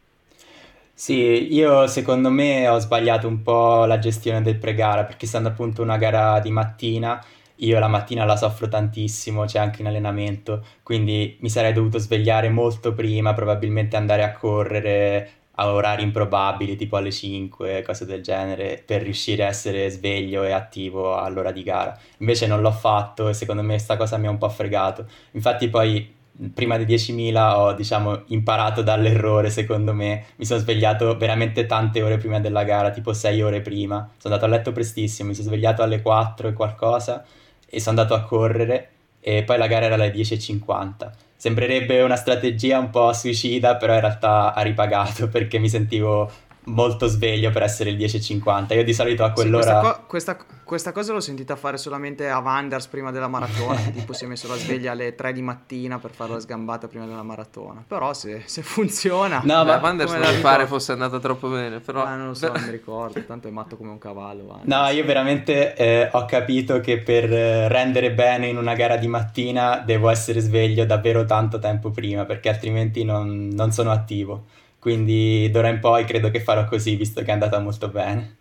Sì, 0.93 1.55
io 1.55 1.87
secondo 1.87 2.31
me 2.31 2.69
ho 2.69 2.79
sbagliato 2.79 3.27
un 3.27 3.41
po' 3.41 3.87
la 3.87 3.99
gestione 3.99 4.43
del 4.43 4.57
pre-gara 4.57 5.05
perché 5.05 5.25
essendo 5.25 5.49
appunto 5.49 5.81
una 5.81 5.97
gara 5.97 6.41
di 6.41 6.51
mattina, 6.51 7.25
io 7.57 7.79
la 7.79 7.89
mattina 7.89 8.27
la 8.27 8.37
soffro 8.37 8.69
tantissimo, 8.69 9.47
c'è 9.47 9.59
anche 9.59 9.81
in 9.81 9.89
allenamento, 9.89 10.63
quindi 10.83 11.39
mi 11.41 11.49
sarei 11.49 11.73
dovuto 11.73 11.99
svegliare 11.99 12.51
molto 12.51 12.93
prima, 12.93 13.33
probabilmente 13.33 13.97
andare 13.97 14.23
a 14.25 14.33
correre 14.33 15.40
a 15.61 15.73
orari 15.73 16.03
improbabili, 16.03 16.75
tipo 16.75 16.97
alle 16.97 17.13
5, 17.13 17.83
cose 17.83 18.07
del 18.07 18.23
genere, 18.23 18.83
per 18.85 19.03
riuscire 19.03 19.45
a 19.45 19.49
essere 19.49 19.91
sveglio 19.91 20.43
e 20.43 20.53
attivo 20.53 21.17
all'ora 21.17 21.53
di 21.53 21.63
gara. 21.63 21.97
Invece 22.19 22.47
non 22.47 22.63
l'ho 22.63 22.73
fatto 22.73 23.29
e 23.29 23.35
secondo 23.35 23.61
me 23.63 23.75
questa 23.75 23.99
cosa 23.99 24.17
mi 24.17 24.27
ha 24.27 24.31
un 24.31 24.39
po' 24.39 24.49
fregato. 24.49 25.07
Infatti 25.33 25.69
poi 25.69 26.15
prima 26.55 26.79
dei 26.79 26.87
10.000 26.87 27.55
ho 27.55 27.73
diciamo 27.75 28.23
imparato 28.29 28.81
dall'errore 28.81 29.51
secondo 29.51 29.93
me 29.93 30.25
mi 30.37 30.47
sono 30.47 30.59
svegliato 30.61 31.15
veramente 31.19 31.67
tante 31.67 32.01
ore 32.01 32.17
prima 32.17 32.41
della 32.41 32.65
gara 32.65 32.91
tipo 32.91 33.13
6 33.13 33.43
ore 33.43 33.61
prima 33.61 34.09
sono 34.17 34.33
andato 34.33 34.51
a 34.51 34.57
letto 34.57 34.73
prestissimo 34.73 35.29
mi 35.29 35.35
sono 35.35 35.49
svegliato 35.49 35.83
alle 35.83 36.01
4 36.01 36.49
e 36.49 36.53
qualcosa 36.55 37.27
e 37.69 37.79
sono 37.79 38.01
andato 38.01 38.19
a 38.19 38.25
correre 38.25 38.89
e 39.21 39.43
poi 39.43 39.59
la 39.59 39.67
gara 39.67 39.85
era 39.85 39.97
alle 39.97 40.11
10.50 40.15 41.11
Sembrerebbe 41.41 42.03
una 42.03 42.17
strategia 42.17 42.79
un 42.79 42.91
po' 42.91 43.15
suicida, 43.15 43.77
però 43.77 43.95
in 43.95 44.01
realtà 44.01 44.53
ha 44.53 44.61
ripagato 44.61 45.27
perché 45.33 45.59
mi 45.59 45.71
sentivo 45.71 46.31
molto 46.65 47.07
sveglio 47.07 47.51
per 47.51 47.63
essere 47.63 47.91
il 47.91 47.97
10.50. 47.97 48.75
Io 48.75 48.85
di 48.85 48.93
solito 48.93 49.25
a 49.25 49.33
quell'ora... 49.33 49.63
Sì, 49.63 49.71
questa, 50.07 50.37
co- 50.37 50.45
questa, 50.47 50.63
questa, 50.65 50.93
cosa 50.93 51.13
l'ho 51.13 51.21
sentita 51.21 51.57
fare 51.57 51.79
solamente 51.79 52.29
a 52.29 52.39
Wanders 52.39 52.87
prima 52.87 53.11
della 53.11 53.29
maratona, 53.29 53.81
che 53.81 53.93
tipo 53.93 54.13
si 54.13 54.25
è 54.25 54.29
messo 54.29 54.47
la 54.49 54.57
sveglia 54.57 54.93
alle 54.93 55.15
3 55.15 55.33
di 55.33 55.43
mattina 55.43 55.99
per 55.99 56.11
fare 56.11 56.33
la 56.33 56.41
sgambata 56.41 56.89
prima 56.89 57.07
della 57.07 57.23
maratona. 57.23 57.83
Però 57.87 58.13
se, 58.13 58.43
se 58.45 58.63
funziona... 58.63 59.41
No, 59.45 59.65
ma 59.65 59.79
Wanders 59.79 60.13
non 60.13 60.41
pare 60.41 60.67
fosse 60.67 60.93
andata 60.93 61.19
troppo 61.19 61.49
bene, 61.49 61.81
però... 61.81 62.05
Ah, 62.05 62.17
non 62.17 62.29
lo 62.29 62.35
so, 62.35 62.53
non 62.53 62.63
mi 62.63 62.71
ricordo, 62.71 63.25
tanto 63.25 63.49
è 63.49 63.51
matto 63.51 63.77
come 63.77 63.91
un 63.91 63.99
cavallo. 63.99 64.43
Wanders. 64.43 64.69
No, 64.69 64.89
io 64.89 65.05
veramente 65.05 65.75
eh, 65.75 66.09
ho 66.13 66.25
capito 66.27 66.81
che 66.81 66.99
per 66.99 67.33
eh, 67.33 67.69
rendere 67.69 68.13
bene 68.13 68.49
in 68.49 68.57
una 68.57 68.75
gara 68.75 68.97
di 68.97 69.07
mattina 69.07 69.79
devo 69.79 70.11
essere 70.11 70.41
sveglio 70.41 70.85
davvero 70.85 71.25
tanto 71.25 71.59
tempo 71.59 71.91
prima, 71.91 72.25
perché 72.25 72.49
altrimenti 72.49 73.05
non, 73.05 73.49
non 73.53 73.73
sono 73.73 73.91
attivo. 73.91 74.45
Quindi 74.81 75.49
d'ora 75.51 75.69
in 75.69 75.79
poi 75.79 76.05
credo 76.05 76.31
che 76.31 76.41
farò 76.41 76.65
così, 76.65 76.97
visto 76.97 77.21
che 77.21 77.29
è 77.29 77.33
andata 77.33 77.61
molto 77.61 77.89
bene. 77.89 78.39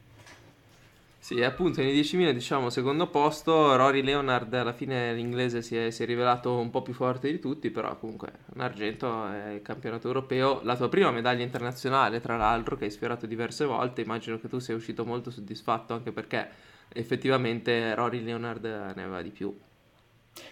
Sì, 1.19 1.43
appunto 1.43 1.81
nei 1.81 1.93
10.000 1.93 2.31
diciamo 2.31 2.71
secondo 2.71 3.05
posto, 3.07 3.75
Rory 3.75 4.01
Leonard 4.01 4.51
alla 4.53 4.73
fine 4.73 5.13
l'inglese 5.13 5.61
si 5.61 5.75
è, 5.77 5.91
si 5.91 6.01
è, 6.01 6.05
rivelato 6.07 6.57
un 6.57 6.71
po' 6.71 6.81
più 6.81 6.93
forte 6.93 7.29
di 7.29 7.39
tutti, 7.39 7.69
però 7.69 7.95
comunque 7.99 8.31
un 8.55 8.61
argento 8.61 9.27
è 9.27 9.49
il 9.51 9.61
campionato 9.61 10.07
europeo, 10.07 10.61
la 10.63 10.75
tua 10.75 10.89
prima 10.89 11.11
medaglia 11.11 11.43
internazionale 11.43 12.19
tra 12.19 12.35
l'altro 12.35 12.77
che 12.77 12.85
hai 12.85 12.91
sfiorato 12.91 13.27
diverse 13.27 13.65
volte, 13.65 14.01
immagino 14.01 14.39
che 14.39 14.47
tu 14.47 14.57
sia 14.57 14.73
uscito 14.73 15.05
molto 15.05 15.29
soddisfatto 15.29 15.93
anche 15.93 16.11
perché 16.11 16.49
effettivamente 16.87 17.93
Rory 17.93 18.23
Leonard 18.23 18.63
ne 18.63 19.03
aveva 19.03 19.21
di 19.21 19.29
più. 19.29 19.55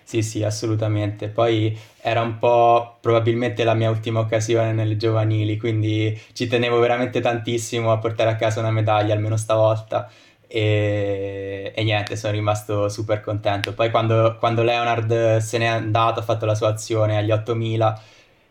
Sì, 0.03 0.21
sì, 0.21 0.43
assolutamente. 0.43 1.27
Poi 1.29 1.77
era 2.01 2.21
un 2.21 2.37
po' 2.39 2.97
probabilmente 3.01 3.63
la 3.63 3.73
mia 3.73 3.89
ultima 3.89 4.19
occasione 4.21 4.71
nelle 4.71 4.95
giovanili, 4.97 5.57
quindi 5.57 6.17
ci 6.33 6.47
tenevo 6.47 6.79
veramente 6.79 7.19
tantissimo 7.19 7.91
a 7.91 7.97
portare 7.97 8.29
a 8.29 8.35
casa 8.35 8.59
una 8.61 8.71
medaglia, 8.71 9.13
almeno 9.13 9.35
stavolta. 9.37 10.09
E, 10.47 11.73
e 11.75 11.83
niente, 11.83 12.15
sono 12.15 12.33
rimasto 12.33 12.87
super 12.89 13.19
contento. 13.21 13.73
Poi 13.73 13.89
quando, 13.91 14.37
quando 14.39 14.63
Leonard 14.63 15.37
se 15.37 15.57
n'è 15.57 15.65
andato, 15.65 16.19
ha 16.21 16.23
fatto 16.23 16.45
la 16.45 16.55
sua 16.55 16.69
azione 16.69 17.17
agli 17.17 17.31
8000, 17.31 18.01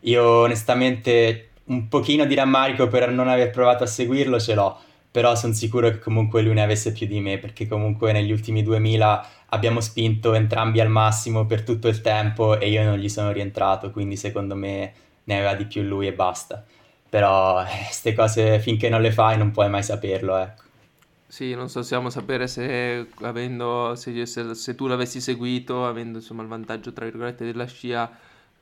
io 0.01 0.23
onestamente 0.43 1.49
un 1.65 1.87
pochino 1.87 2.25
di 2.25 2.35
rammarico 2.35 2.87
per 2.87 3.09
non 3.09 3.27
aver 3.27 3.49
provato 3.49 3.83
a 3.83 3.87
seguirlo 3.87 4.39
ce 4.39 4.53
l'ho 4.53 4.79
però 5.11 5.35
sono 5.35 5.53
sicuro 5.53 5.89
che 5.89 5.99
comunque 5.99 6.41
lui 6.41 6.53
ne 6.53 6.63
avesse 6.63 6.91
più 6.91 7.07
di 7.07 7.19
me, 7.19 7.37
perché 7.37 7.67
comunque 7.67 8.11
negli 8.11 8.31
ultimi 8.31 8.63
2000 8.63 9.29
abbiamo 9.49 9.79
spinto 9.81 10.33
entrambi 10.33 10.79
al 10.79 10.89
massimo 10.89 11.45
per 11.45 11.63
tutto 11.63 11.87
il 11.87 12.01
tempo 12.01 12.59
e 12.59 12.69
io 12.69 12.83
non 12.83 12.97
gli 12.97 13.09
sono 13.09 13.31
rientrato, 13.31 13.91
quindi 13.91 14.17
secondo 14.17 14.55
me 14.55 14.93
ne 15.23 15.35
aveva 15.35 15.55
di 15.55 15.65
più 15.65 15.81
lui 15.81 16.07
e 16.07 16.13
basta. 16.13 16.63
Però 17.09 17.63
queste 17.85 18.09
eh, 18.09 18.13
cose 18.13 18.59
finché 18.59 18.89
non 18.89 19.01
le 19.01 19.11
fai 19.11 19.37
non 19.37 19.51
puoi 19.51 19.69
mai 19.69 19.83
saperlo, 19.83 20.35
ecco. 20.37 20.63
Sì, 21.29 21.53
non 21.55 21.67
so, 21.69 21.79
possiamo 21.79 22.09
sapere 22.09 22.47
se, 22.47 23.09
avendo, 23.21 23.95
se, 23.95 24.25
se, 24.25 24.53
se 24.55 24.75
tu 24.75 24.87
l'avessi 24.87 25.19
seguito, 25.19 25.85
avendo 25.85 26.19
insomma 26.19 26.41
il 26.41 26.47
vantaggio 26.47 26.93
tra 26.93 27.03
virgolette 27.03 27.43
della 27.43 27.65
scia, 27.65 28.09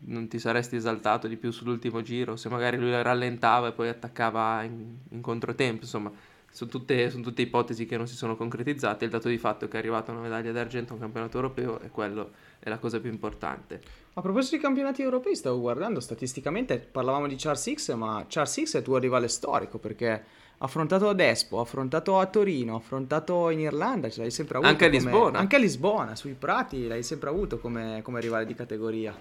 non 0.07 0.27
ti 0.27 0.39
saresti 0.39 0.75
esaltato 0.75 1.27
di 1.27 1.37
più 1.37 1.51
sull'ultimo 1.51 2.01
giro, 2.01 2.35
se 2.35 2.49
magari 2.49 2.77
lui 2.77 2.91
rallentava 3.01 3.67
e 3.67 3.71
poi 3.71 3.89
attaccava 3.89 4.63
in, 4.63 4.97
in 5.09 5.21
controtempo, 5.21 5.83
insomma, 5.83 6.11
sono 6.55 6.69
tutte, 6.69 7.09
sono 7.09 7.21
tutte, 7.21 7.41
ipotesi 7.41 7.85
che 7.85 7.97
non 7.97 8.07
si 8.07 8.15
sono 8.15 8.37
concretizzate. 8.37 9.03
Il 9.03 9.11
dato 9.11 9.27
di 9.27 9.37
fatto 9.37 9.65
è 9.65 9.67
che 9.67 9.75
è 9.75 9.79
arrivata 9.79 10.13
una 10.13 10.21
medaglia 10.21 10.53
d'argento 10.53 10.93
a 10.93 10.95
un 10.95 11.01
campionato 11.01 11.35
europeo 11.35 11.81
e 11.81 11.89
quello 11.89 12.31
è 12.59 12.69
la 12.69 12.77
cosa 12.77 13.01
più 13.01 13.11
importante. 13.11 13.81
A 14.13 14.21
proposito 14.21 14.55
di 14.55 14.61
campionati 14.61 15.01
europei, 15.01 15.35
stavo 15.35 15.59
guardando 15.59 15.99
statisticamente, 15.99 16.79
parlavamo 16.79 17.27
di 17.27 17.35
Charles 17.35 17.73
X, 17.73 17.93
ma 17.95 18.25
Charles 18.29 18.63
X 18.63 18.77
è 18.77 18.81
tuo 18.81 18.99
rivale 18.99 19.27
storico 19.27 19.79
perché 19.79 20.11
ha 20.11 20.23
affrontato 20.59 21.09
ad 21.09 21.19
Espo, 21.19 21.59
ha 21.59 21.63
affrontato 21.63 22.19
a 22.19 22.25
Torino, 22.27 22.75
ha 22.75 22.77
affrontato 22.77 23.49
in 23.49 23.59
Irlanda, 23.59 24.09
ce 24.09 24.21
l'hai 24.21 24.31
sempre 24.31 24.55
avuto. 24.55 24.71
Anche 24.71 24.85
a 24.85 24.87
Lisbona. 24.87 25.37
Anche 25.37 25.57
a 25.57 25.59
Lisbona, 25.59 26.15
sui 26.15 26.35
prati 26.39 26.87
l'hai 26.87 27.03
sempre 27.03 27.27
avuto 27.27 27.59
come, 27.59 27.99
come 28.01 28.21
rivale 28.21 28.45
di 28.45 28.53
categoria. 28.53 29.13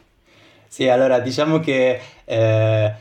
Sì, 0.68 0.88
allora 0.88 1.18
diciamo 1.18 1.58
che 1.58 2.00
eh, 2.24 2.94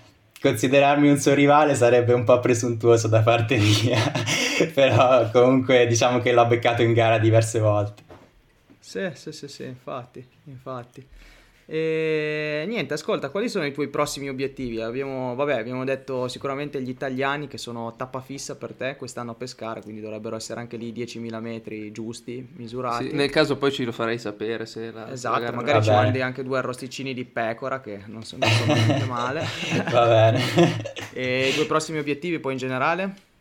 considerarmi 0.43 1.09
un 1.09 1.17
suo 1.17 1.33
rivale 1.33 1.73
sarebbe 1.73 2.11
un 2.11 2.25
po' 2.25 2.37
presuntuoso 2.41 3.07
da 3.07 3.21
parte 3.21 3.55
mia, 3.55 4.11
però 4.75 5.31
comunque 5.31 5.87
diciamo 5.87 6.19
che 6.19 6.33
l'ho 6.33 6.45
beccato 6.45 6.81
in 6.81 6.91
gara 6.91 7.17
diverse 7.17 7.59
volte. 7.59 8.03
Sì, 8.77 9.09
sì, 9.13 9.31
sì, 9.31 9.47
sì, 9.47 9.63
infatti, 9.63 10.27
infatti. 10.43 11.07
E 11.65 12.65
niente, 12.67 12.93
ascolta, 12.93 13.29
quali 13.29 13.47
sono 13.47 13.65
i 13.65 13.71
tuoi 13.71 13.87
prossimi 13.87 14.29
obiettivi? 14.29 14.81
Abbiamo, 14.81 15.33
vabbè, 15.35 15.59
abbiamo 15.59 15.83
detto 15.85 16.27
sicuramente 16.27 16.81
gli 16.81 16.89
italiani 16.89 17.47
che 17.47 17.57
sono 17.57 17.95
tappa 17.95 18.21
fissa 18.21 18.55
per 18.55 18.73
te 18.73 18.95
quest'anno 18.97 19.31
a 19.31 19.35
pescare, 19.35 19.81
quindi 19.81 20.01
dovrebbero 20.01 20.35
essere 20.35 20.59
anche 20.59 20.77
lì 20.77 20.91
10.000 20.91 21.39
metri 21.39 21.91
giusti, 21.91 22.45
misurati. 22.55 23.09
Sì, 23.09 23.15
nel 23.15 23.29
caso 23.29 23.57
poi 23.57 23.71
ci 23.71 23.85
lo 23.85 23.91
farei 23.91 24.19
sapere 24.19 24.65
se 24.65 24.91
la 24.91 25.11
Esatto, 25.11 25.41
la 25.41 25.51
magari 25.51 25.83
ci 25.83 25.89
mandi 25.91 26.21
anche 26.21 26.43
due 26.43 26.57
arrosticini 26.57 27.13
di 27.13 27.25
pecora 27.25 27.79
che 27.79 28.01
non 28.07 28.23
sono, 28.23 28.45
non 28.45 28.55
sono 28.55 28.73
niente 28.73 29.05
male. 29.05 29.45
Va 29.89 30.07
bene. 30.07 30.41
e 31.13 31.47
i 31.49 31.53
tuoi 31.53 31.65
prossimi 31.65 31.99
obiettivi 31.99 32.39
poi 32.39 32.53
in 32.53 32.57
generale? 32.57 33.31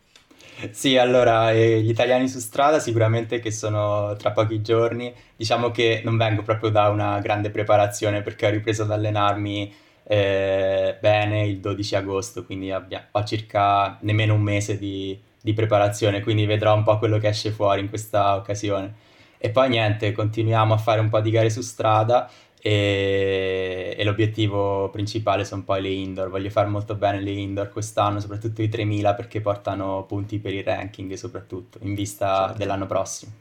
Sì, 0.71 0.97
allora, 0.97 1.51
eh, 1.51 1.81
gli 1.81 1.89
italiani 1.89 2.27
su 2.27 2.39
strada 2.39 2.79
sicuramente 2.79 3.39
che 3.39 3.51
sono 3.51 4.15
tra 4.17 4.31
pochi 4.31 4.61
giorni. 4.61 5.13
Diciamo 5.35 5.71
che 5.71 6.01
non 6.03 6.17
vengo 6.17 6.41
proprio 6.43 6.69
da 6.69 6.89
una 6.89 7.19
grande 7.19 7.49
preparazione 7.49 8.21
perché 8.21 8.45
ho 8.47 8.49
ripreso 8.49 8.83
ad 8.83 8.91
allenarmi 8.91 9.73
eh, 10.05 10.97
bene 11.01 11.45
il 11.47 11.59
12 11.59 11.95
agosto, 11.95 12.45
quindi 12.45 12.71
abbia- 12.71 13.07
ho 13.11 13.23
circa 13.23 13.97
nemmeno 14.01 14.33
un 14.35 14.41
mese 14.41 14.77
di, 14.77 15.19
di 15.41 15.53
preparazione, 15.53 16.21
quindi 16.21 16.45
vedrò 16.45 16.73
un 16.75 16.83
po' 16.83 16.97
quello 16.97 17.17
che 17.17 17.27
esce 17.29 17.51
fuori 17.51 17.81
in 17.81 17.89
questa 17.89 18.35
occasione. 18.35 18.93
E 19.37 19.49
poi 19.49 19.69
niente, 19.69 20.11
continuiamo 20.13 20.73
a 20.73 20.77
fare 20.77 20.99
un 21.01 21.09
po' 21.09 21.19
di 21.19 21.29
gare 21.31 21.49
su 21.49 21.61
strada 21.61 22.29
e, 22.65 23.93
e 23.97 24.03
l'obiettivo 24.05 24.89
principale 24.89 25.43
sono 25.43 25.63
poi 25.63 25.81
le 25.81 25.89
indoor. 25.89 26.29
Voglio 26.29 26.49
fare 26.49 26.69
molto 26.69 26.95
bene 26.95 27.19
le 27.19 27.31
indoor 27.31 27.69
quest'anno, 27.69 28.21
soprattutto 28.21 28.61
i 28.61 28.69
3000 28.69 29.13
perché 29.15 29.41
portano 29.41 30.05
punti 30.07 30.39
per 30.39 30.53
il 30.53 30.63
ranking 30.63 31.11
soprattutto 31.15 31.77
in 31.81 31.93
vista 31.93 32.45
certo. 32.45 32.57
dell'anno 32.57 32.85
prossimo. 32.85 33.31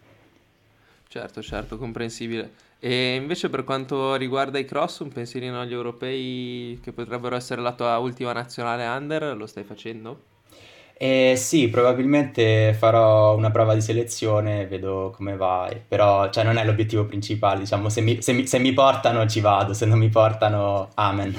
Certo, 1.06 1.40
certo, 1.40 1.78
comprensibile. 1.78 2.50
E 2.80 3.14
invece 3.14 3.48
per 3.48 3.62
quanto 3.62 4.16
riguarda 4.16 4.58
i 4.58 4.64
cross, 4.64 4.98
un 5.00 5.12
pensierino 5.12 5.60
agli 5.60 5.72
europei 5.72 6.80
che 6.82 6.90
potrebbero 6.90 7.36
essere 7.36 7.60
la 7.60 7.74
tua 7.74 7.96
ultima 7.98 8.32
nazionale 8.32 8.84
under, 8.86 9.36
lo 9.36 9.46
stai 9.46 9.62
facendo? 9.62 10.30
Eh, 10.94 11.34
sì, 11.36 11.68
probabilmente 11.68 12.74
farò 12.74 13.34
una 13.36 13.50
prova 13.50 13.74
di 13.74 13.80
selezione, 13.80 14.66
vedo 14.68 15.12
come 15.14 15.36
va, 15.36 15.68
però 15.88 16.30
cioè, 16.30 16.44
non 16.44 16.56
è 16.58 16.64
l'obiettivo 16.64 17.04
principale, 17.06 17.60
diciamo, 17.60 17.88
se 17.88 18.00
mi, 18.00 18.22
se 18.22 18.32
mi- 18.32 18.46
se 18.46 18.58
mi 18.60 18.72
portano 18.72 19.26
ci 19.26 19.40
vado, 19.40 19.74
se 19.74 19.84
non 19.86 19.98
mi 19.98 20.08
portano, 20.08 20.90
amen. 20.94 21.34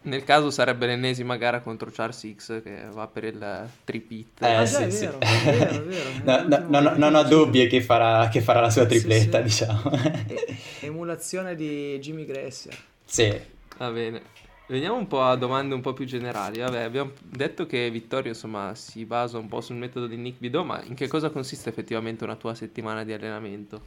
Nel 0.00 0.24
caso 0.24 0.50
sarebbe 0.50 0.86
l'ennesima 0.86 1.36
gara 1.36 1.60
contro 1.60 1.90
Charles 1.92 2.26
X 2.34 2.62
che 2.62 2.84
va 2.92 3.06
per 3.08 3.24
il 3.24 3.68
tripit. 3.84 4.40
Eh 4.42 4.46
Ah, 4.56 4.64
già, 4.64 4.78
sì, 4.78 4.82
è 4.84 4.90
sì. 4.90 5.04
vero, 5.04 5.18
è 5.18 5.38
vero, 5.48 5.74
è 5.74 5.82
vero. 5.84 6.10
No, 6.24 6.36
no, 6.46 6.58
l'ultimo 6.58 6.80
no, 6.80 6.80
no, 6.80 6.96
non 6.96 7.14
ho 7.14 7.22
dubbi 7.24 7.66
che 7.66 7.82
farà, 7.82 8.28
che 8.28 8.40
farà 8.40 8.60
la 8.60 8.70
sua 8.70 8.82
Sì, 8.82 8.88
tripletta, 8.88 9.38
sì. 9.38 9.42
diciamo. 9.44 9.90
E- 10.26 10.56
Emulazione 10.80 11.54
di 11.56 11.98
Jimmy 11.98 12.24
Gressier. 12.24 12.76
Sì, 13.04 13.32
Va 13.78 13.90
bene. 13.90 14.22
Veniamo 14.70 14.96
un 14.96 15.06
po' 15.06 15.22
a 15.22 15.34
domande 15.34 15.74
un 15.74 15.80
po' 15.80 15.94
più 15.94 16.04
generali. 16.04 16.58
Vabbè, 16.58 16.82
abbiamo 16.82 17.12
detto 17.22 17.64
che 17.64 17.90
Vittorio, 17.90 18.32
insomma, 18.32 18.74
si 18.74 19.06
basa 19.06 19.38
un 19.38 19.48
po' 19.48 19.62
sul 19.62 19.76
metodo 19.76 20.06
di 20.06 20.16
Nick 20.16 20.38
Bidot, 20.40 20.62
ma 20.62 20.82
in 20.84 20.94
che 20.94 21.08
cosa 21.08 21.30
consiste 21.30 21.70
effettivamente 21.70 22.22
una 22.24 22.36
tua 22.36 22.54
settimana 22.54 23.02
di 23.02 23.14
allenamento? 23.14 23.80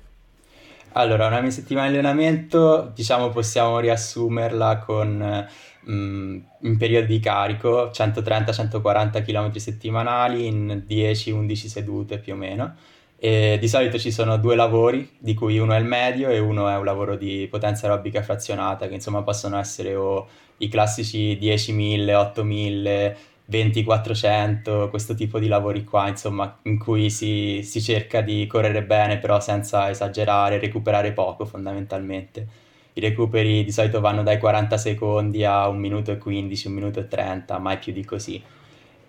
Allora, 0.94 1.28
una 1.28 1.40
mia 1.40 1.52
settimana 1.52 1.90
di 1.90 1.98
allenamento, 1.98 2.92
diciamo, 2.96 3.30
possiamo 3.30 3.78
riassumerla 3.78 4.80
con 4.80 5.48
mm, 5.88 6.40
in 6.62 6.78
periodi 6.78 7.06
di 7.06 7.20
carico, 7.20 7.92
130-140 7.94 9.24
km 9.24 9.54
settimanali 9.58 10.48
in 10.48 10.84
10-11 10.90 11.54
sedute 11.68 12.18
più 12.18 12.34
o 12.34 12.38
meno. 12.38 12.76
E 13.24 13.60
di 13.60 13.68
solito 13.68 14.00
ci 14.00 14.10
sono 14.12 14.38
due 14.38 14.56
lavori, 14.56 15.08
di 15.20 15.36
cui 15.36 15.60
uno 15.60 15.74
è 15.74 15.78
il 15.78 15.86
medio 15.86 16.30
e 16.30 16.40
uno 16.40 16.68
è 16.68 16.76
un 16.76 16.84
lavoro 16.84 17.16
di 17.16 17.48
potenza 17.52 17.86
aerobica 17.86 18.24
frazionata, 18.24 18.88
che 18.88 18.96
insomma 18.96 19.22
possono 19.22 19.60
essere 19.60 19.94
o 19.94 20.28
i 20.58 20.68
classici 20.68 21.38
10.000, 21.40 22.34
8.000, 22.34 23.16
2400, 23.46 24.90
questo 24.90 25.14
tipo 25.14 25.38
di 25.38 25.48
lavori 25.48 25.84
qua, 25.84 26.08
insomma, 26.08 26.58
in 26.64 26.80
cui 26.80 27.12
si, 27.12 27.62
si 27.62 27.80
cerca 27.80 28.22
di 28.22 28.48
correre 28.48 28.82
bene, 28.82 29.20
però 29.20 29.40
senza 29.40 29.88
esagerare, 29.92 30.58
recuperare 30.58 31.12
poco 31.12 31.46
fondamentalmente. 31.46 32.48
I 32.94 33.02
recuperi 33.02 33.64
di 33.64 33.72
solito 33.72 34.00
vanno 34.00 34.24
dai 34.24 34.40
40 34.40 34.78
secondi 34.78 35.46
a 35.46 35.68
1 35.68 35.78
minuto 35.78 36.12
e 36.12 36.18
15, 36.18 36.68
1 36.68 36.76
minuto 36.76 37.00
e 37.00 37.08
30, 37.08 37.60
mai 37.60 37.78
più 37.78 37.94
di 37.94 38.04
così. 38.04 38.42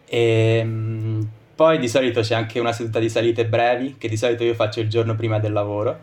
E, 0.04 0.62
mm, 0.62 1.22
poi 1.62 1.78
di 1.78 1.88
solito 1.88 2.22
c'è 2.22 2.34
anche 2.34 2.58
una 2.58 2.72
seduta 2.72 2.98
di 2.98 3.08
salite 3.08 3.46
brevi, 3.46 3.94
che 3.96 4.08
di 4.08 4.16
solito 4.16 4.42
io 4.42 4.52
faccio 4.52 4.80
il 4.80 4.88
giorno 4.88 5.14
prima 5.14 5.38
del 5.38 5.52
lavoro, 5.52 5.96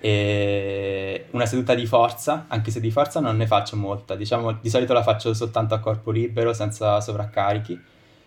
e 0.00 1.26
una 1.30 1.46
seduta 1.46 1.72
di 1.76 1.86
forza, 1.86 2.46
anche 2.48 2.72
se 2.72 2.80
di 2.80 2.90
forza 2.90 3.20
non 3.20 3.36
ne 3.36 3.46
faccio 3.46 3.76
molta, 3.76 4.16
diciamo 4.16 4.58
di 4.60 4.68
solito 4.68 4.92
la 4.92 5.04
faccio 5.04 5.32
soltanto 5.32 5.72
a 5.72 5.78
corpo 5.78 6.10
libero, 6.10 6.52
senza 6.52 7.00
sovraccarichi. 7.00 7.80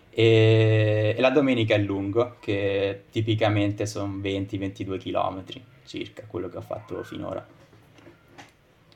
E, 0.08 1.14
e 1.14 1.20
la 1.20 1.28
domenica 1.28 1.74
è 1.74 1.78
lungo, 1.78 2.36
che 2.40 3.02
tipicamente 3.10 3.84
sono 3.84 4.16
20-22 4.22 4.98
km 4.98 5.44
circa, 5.84 6.22
quello 6.26 6.48
che 6.48 6.56
ho 6.56 6.62
fatto 6.62 7.02
finora. 7.02 7.46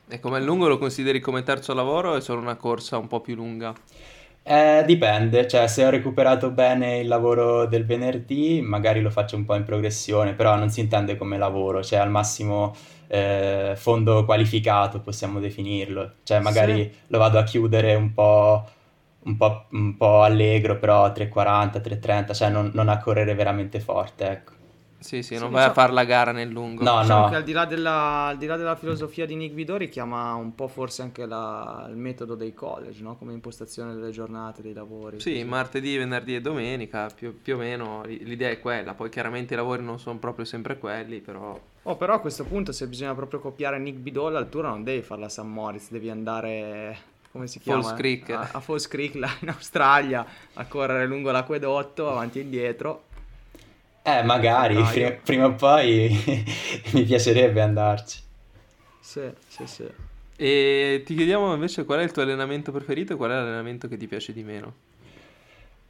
E 0.07 0.19
come 0.19 0.41
lungo 0.41 0.67
lo 0.67 0.79
consideri 0.79 1.19
come 1.19 1.43
terzo 1.43 1.75
lavoro 1.75 2.13
o 2.13 2.15
è 2.15 2.21
solo 2.21 2.41
una 2.41 2.55
corsa 2.55 2.97
un 2.97 3.07
po' 3.07 3.21
più 3.21 3.35
lunga? 3.35 3.71
Eh, 4.45 4.83
dipende, 4.85 5.47
cioè 5.47 5.67
se 5.67 5.85
ho 5.85 5.89
recuperato 5.89 6.51
bene 6.51 6.97
il 6.99 7.07
lavoro 7.07 7.65
del 7.65 7.85
venerdì, 7.85 8.59
magari 8.61 8.99
lo 9.01 9.09
faccio 9.09 9.37
un 9.37 9.45
po' 9.45 9.55
in 9.55 9.63
progressione, 9.63 10.33
però 10.33 10.55
non 10.57 10.69
si 10.69 10.81
intende 10.81 11.15
come 11.15 11.37
lavoro, 11.37 11.81
cioè 11.81 11.99
al 11.99 12.09
massimo 12.09 12.75
eh, 13.07 13.73
fondo 13.77 14.25
qualificato 14.25 14.99
possiamo 14.99 15.39
definirlo, 15.39 16.15
cioè 16.23 16.39
magari 16.39 16.83
Sì. 16.83 16.97
lo 17.07 17.19
vado 17.19 17.39
a 17.39 17.43
chiudere 17.43 17.95
un 17.95 18.13
po', 18.13 18.67
un 19.25 19.37
po', 19.37 19.67
un 19.71 19.95
po' 19.95 20.23
allegro, 20.23 20.77
però 20.77 21.09
3,40, 21.13 21.79
3,30, 21.79 22.33
cioè 22.33 22.49
non, 22.49 22.69
non 22.73 22.89
a 22.89 22.97
correre 22.97 23.35
veramente 23.35 23.79
forte, 23.79 24.27
ecco. 24.29 24.51
Sì, 25.03 25.21
sì, 25.21 25.35
Sì, 25.35 25.41
non 25.41 25.51
vai 25.51 25.65
a 25.65 25.73
fare 25.73 25.91
la 25.91 26.05
gara 26.05 26.31
nel 26.31 26.49
lungo. 26.49 26.83
No, 26.83 27.01
Diciamo 27.01 27.23
no. 27.25 27.29
che 27.29 27.35
al 27.35 27.43
di 27.43 27.51
là 27.51 27.65
della, 27.65 28.25
al 28.27 28.37
di 28.37 28.45
là 28.45 28.55
della 28.55 28.75
filosofia 28.75 29.25
di 29.25 29.35
Nick 29.35 29.53
Vidori 29.53 29.89
chiama 29.89 30.33
un 30.35 30.55
po' 30.55 30.67
forse 30.69 31.01
anche 31.01 31.25
la- 31.25 31.85
il 31.89 31.95
metodo 31.97 32.35
dei 32.35 32.53
college, 32.53 33.01
no? 33.03 33.15
Come 33.17 33.33
impostazione 33.33 33.93
delle 33.93 34.11
giornate, 34.11 34.61
dei 34.61 34.73
lavori. 34.73 35.19
Sì, 35.19 35.33
così. 35.33 35.43
martedì, 35.43 35.97
venerdì 35.97 36.35
e 36.35 36.41
domenica, 36.41 37.09
più, 37.13 37.41
più 37.41 37.55
o 37.55 37.57
meno 37.59 38.03
l'idea 38.05 38.49
è 38.49 38.59
quella. 38.59 38.93
Poi 38.93 39.09
chiaramente 39.09 39.53
i 39.53 39.57
lavori 39.57 39.83
non 39.83 39.99
sono 39.99 40.17
proprio 40.19 40.45
sempre 40.45 40.77
quelli, 40.77 41.19
però... 41.19 41.59
Oh, 41.83 41.95
però 41.97 42.13
a 42.13 42.19
questo 42.19 42.45
punto 42.45 42.71
se 42.71 42.87
bisogna 42.87 43.13
proprio 43.13 43.39
copiare 43.41 43.77
Nick 43.77 43.97
Bidot 43.97 44.31
l'altura 44.31 44.69
non 44.69 44.83
devi 44.83 45.01
farla 45.01 45.25
a 45.25 45.29
San 45.29 45.51
Moritz, 45.51 45.89
devi 45.91 46.09
andare 46.09 46.97
come 47.31 47.47
si 47.47 47.59
chiama? 47.59 47.81
Falls 47.81 47.97
Creek. 47.97 48.29
A, 48.29 48.49
a 48.53 48.59
Falls 48.61 48.87
Creek 48.87 49.15
là 49.15 49.29
in 49.41 49.49
Australia 49.49 50.25
a 50.53 50.65
correre 50.65 51.05
lungo 51.07 51.31
l'acquedotto 51.31 52.09
avanti 52.09 52.39
e 52.39 52.43
indietro. 52.43 53.03
Eh, 54.05 54.21
magari, 54.23 54.83
prima, 54.83 55.11
prima 55.11 55.45
o 55.45 55.55
poi 55.55 56.11
mi 56.91 57.03
piacerebbe 57.03 57.61
andarci. 57.61 58.19
Sì, 58.99 59.31
sì, 59.47 59.65
sì. 59.67 59.87
E 60.35 61.03
ti 61.05 61.15
chiediamo 61.15 61.53
invece 61.53 61.85
qual 61.85 61.99
è 61.99 62.03
il 62.03 62.11
tuo 62.11 62.21
allenamento 62.23 62.71
preferito 62.71 63.13
e 63.13 63.15
qual 63.15 63.31
è 63.31 63.33
l'allenamento 63.35 63.87
che 63.87 63.97
ti 63.97 64.07
piace 64.07 64.33
di 64.33 64.43
meno? 64.43 64.75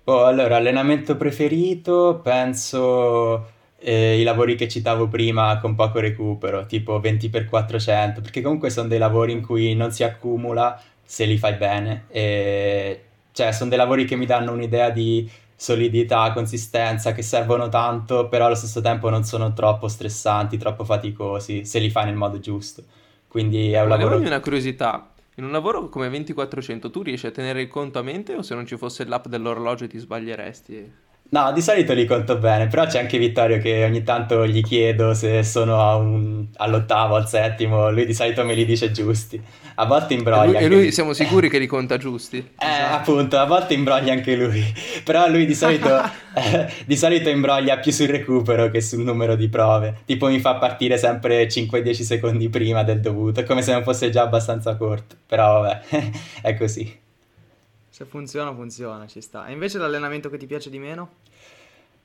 Oh, 0.05 0.25
allora, 0.25 0.57
allenamento 0.57 1.15
preferito, 1.15 2.19
penso 2.21 3.51
eh, 3.77 4.19
i 4.19 4.23
lavori 4.23 4.55
che 4.55 4.67
citavo 4.67 5.07
prima 5.07 5.59
con 5.59 5.75
poco 5.75 5.99
recupero, 5.99 6.65
tipo 6.65 6.99
20x400, 6.99 8.21
perché 8.21 8.41
comunque 8.41 8.69
sono 8.69 8.89
dei 8.89 8.99
lavori 8.99 9.31
in 9.31 9.41
cui 9.41 9.73
non 9.75 9.91
si 9.91 10.03
accumula 10.03 10.81
se 11.03 11.25
li 11.25 11.37
fai 11.37 11.53
bene. 11.55 12.05
E, 12.09 13.03
cioè, 13.31 13.53
sono 13.53 13.69
dei 13.69 13.77
lavori 13.77 14.03
che 14.03 14.17
mi 14.17 14.25
danno 14.25 14.51
un'idea 14.51 14.89
di 14.89 15.29
solidità, 15.63 16.33
consistenza, 16.33 17.13
che 17.13 17.21
servono 17.21 17.69
tanto, 17.69 18.27
però 18.27 18.47
allo 18.47 18.55
stesso 18.55 18.81
tempo 18.81 19.09
non 19.09 19.23
sono 19.23 19.53
troppo 19.53 19.87
stressanti, 19.87 20.57
troppo 20.57 20.83
faticosi, 20.83 21.63
se 21.63 21.79
li 21.79 21.89
fai 21.89 22.05
nel 22.05 22.15
modo 22.15 22.39
giusto. 22.39 22.83
Quindi 23.27 23.71
è 23.71 23.81
un 23.81 23.87
Ma 23.87 23.95
lavoro... 23.95 24.17
una 24.17 24.39
curiosità. 24.41 25.13
In 25.35 25.45
un 25.45 25.51
lavoro 25.51 25.87
come 25.87 26.09
2400 26.09 26.89
tu 26.91 27.01
riesci 27.01 27.27
a 27.27 27.31
tenere 27.31 27.61
il 27.61 27.67
conto 27.69 27.97
a 27.97 28.01
mente 28.03 28.35
o 28.35 28.41
se 28.41 28.55
non 28.55 28.65
ci 28.65 28.75
fosse 28.77 29.05
l'app 29.05 29.27
dell'orologio 29.27 29.87
ti 29.87 29.97
sbaglieresti? 29.97 30.93
No, 31.29 31.51
di 31.51 31.61
solito 31.63 31.93
li 31.93 32.05
conto 32.05 32.37
bene, 32.37 32.67
però 32.67 32.85
c'è 32.85 32.99
anche 32.99 33.17
Vittorio 33.17 33.57
che 33.57 33.83
ogni 33.85 34.03
tanto 34.03 34.45
gli 34.45 34.61
chiedo 34.61 35.15
se 35.15 35.43
sono 35.43 35.81
a 35.81 35.95
un- 35.95 36.47
all'ottavo, 36.57 37.15
al 37.15 37.27
settimo, 37.27 37.89
lui 37.89 38.05
di 38.05 38.13
solito 38.13 38.43
me 38.45 38.53
li 38.53 38.65
dice 38.65 38.91
giusti. 38.91 39.41
A 39.75 39.85
volte 39.85 40.13
E 40.13 40.17
imbroglia 40.17 40.59
lui, 40.59 40.61
e 40.61 40.67
anche 40.67 40.67
lui 40.67 40.91
siamo 40.91 41.13
sicuri 41.13 41.49
che 41.49 41.57
li 41.57 41.65
conta 41.65 41.97
giusti? 41.97 42.37
Eh, 42.63 42.81
appunto, 42.81 43.39
a 43.39 43.45
volte 43.45 43.73
imbroglia 43.73 44.13
anche 44.13 44.35
lui, 44.35 44.63
però 45.03 45.27
lui 45.27 45.47
di 45.47 45.55
solito, 45.55 45.89
eh, 46.35 46.71
di 46.85 46.95
solito 46.95 47.29
imbroglia 47.29 47.79
più 47.79 47.91
sul 47.91 48.07
recupero 48.09 48.69
che 48.69 48.79
sul 48.81 48.99
numero 49.03 49.35
di 49.35 49.49
prove. 49.49 50.01
Tipo 50.05 50.27
mi 50.27 50.39
fa 50.39 50.55
partire 50.57 50.97
sempre 50.99 51.47
5-10 51.49 52.03
secondi 52.03 52.47
prima 52.49 52.83
del 52.83 52.99
dovuto, 53.01 53.43
come 53.43 53.63
se 53.63 53.71
non 53.73 53.81
fosse 53.83 54.09
già 54.11 54.21
abbastanza 54.21 54.75
corto, 54.75 55.15
però 55.25 55.61
vabbè, 55.61 55.81
è 56.43 56.55
così. 56.55 57.01
Se 57.93 58.05
funziona, 58.05 58.51
funziona, 58.55 59.05
ci 59.05 59.21
sta. 59.21 59.45
E 59.45 59.51
invece 59.51 59.77
l'allenamento 59.77 60.27
che 60.27 60.37
ti 60.37 60.47
piace 60.47 60.71
di 60.71 60.79
meno? 60.79 61.09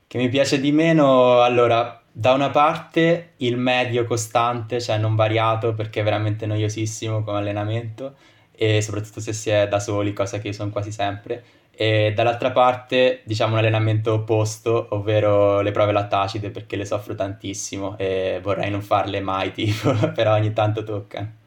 Che 0.05 0.19
mi 0.19 0.29
piace 0.29 0.59
di 0.59 0.71
meno, 0.71 1.41
allora, 1.41 1.99
da 2.11 2.33
una 2.33 2.51
parte 2.51 3.31
il 3.37 3.57
medio 3.57 4.05
costante, 4.05 4.79
cioè 4.79 4.99
non 4.99 5.15
variato 5.15 5.73
perché 5.73 6.01
è 6.01 6.03
veramente 6.03 6.45
noiosissimo 6.45 7.23
come 7.23 7.39
allenamento 7.39 8.13
e 8.51 8.83
soprattutto 8.83 9.19
se 9.19 9.33
si 9.33 9.49
è 9.49 9.67
da 9.67 9.79
soli, 9.79 10.13
cosa 10.13 10.37
che 10.37 10.49
io 10.49 10.53
sono 10.53 10.69
quasi 10.69 10.91
sempre. 10.91 11.43
E 11.71 12.13
dall'altra 12.15 12.51
parte, 12.51 13.21
diciamo, 13.25 13.53
un 13.53 13.57
allenamento 13.57 14.13
opposto, 14.13 14.89
ovvero 14.91 15.61
le 15.61 15.71
prove 15.71 15.91
lattacide 15.91 16.51
perché 16.51 16.75
le 16.75 16.85
soffro 16.85 17.15
tantissimo 17.15 17.97
e 17.97 18.39
vorrei 18.43 18.69
non 18.69 18.83
farle 18.83 19.21
mai, 19.21 19.51
tipo, 19.53 19.91
però 20.11 20.35
ogni 20.35 20.53
tanto 20.53 20.83
toccano. 20.83 21.38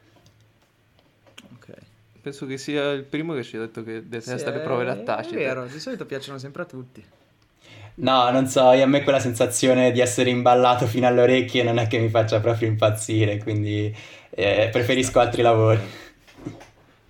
Penso 2.23 2.45
che 2.45 2.57
sia 2.57 2.91
il 2.91 3.03
primo 3.03 3.33
che 3.33 3.43
ci 3.43 3.57
ha 3.57 3.59
detto 3.59 3.83
che 3.83 4.07
detesta 4.07 4.49
le 4.49 4.59
prove 4.59 4.85
lattacide. 4.85 5.41
È 5.41 5.45
vero, 5.45 5.65
di 5.65 5.77
solito 5.77 6.05
piacciono 6.05 6.37
sempre 6.37 6.61
a 6.61 6.65
tutti. 6.65 7.03
No, 7.95 8.31
non 8.31 8.47
so, 8.47 8.71
io 8.71 8.83
a 8.83 8.87
me 8.87 9.03
quella 9.03 9.19
sensazione 9.19 9.91
di 9.91 9.99
essere 9.99 10.29
imballato 10.29 10.85
fino 10.85 11.05
alle 11.05 11.21
orecchie 11.21 11.63
non 11.63 11.79
è 11.79 11.87
che 11.87 11.99
mi 11.99 12.07
faccia 12.07 12.39
proprio 12.39 12.69
impazzire, 12.69 13.39
quindi 13.39 13.93
eh, 14.29 14.69
preferisco 14.71 15.19
altri 15.19 15.41
lavori. 15.41 15.79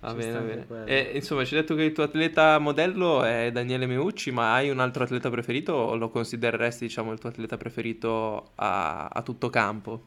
Va 0.00 0.12
bene, 0.14 0.32
va 0.32 0.40
bene. 0.40 0.84
E, 0.86 1.12
insomma, 1.14 1.44
ci 1.44 1.54
hai 1.54 1.60
detto 1.60 1.76
che 1.76 1.84
il 1.84 1.92
tuo 1.92 2.02
atleta 2.02 2.58
modello 2.58 3.22
è 3.22 3.52
Daniele 3.52 3.86
Meucci, 3.86 4.32
ma 4.32 4.54
hai 4.54 4.68
un 4.68 4.80
altro 4.80 5.04
atleta 5.04 5.30
preferito 5.30 5.74
o 5.74 5.94
lo 5.94 6.10
considereresti, 6.10 6.86
diciamo, 6.86 7.12
il 7.12 7.20
tuo 7.20 7.28
atleta 7.28 7.56
preferito 7.56 8.50
a, 8.56 9.06
a 9.06 9.22
tutto 9.22 9.48
campo? 9.48 10.06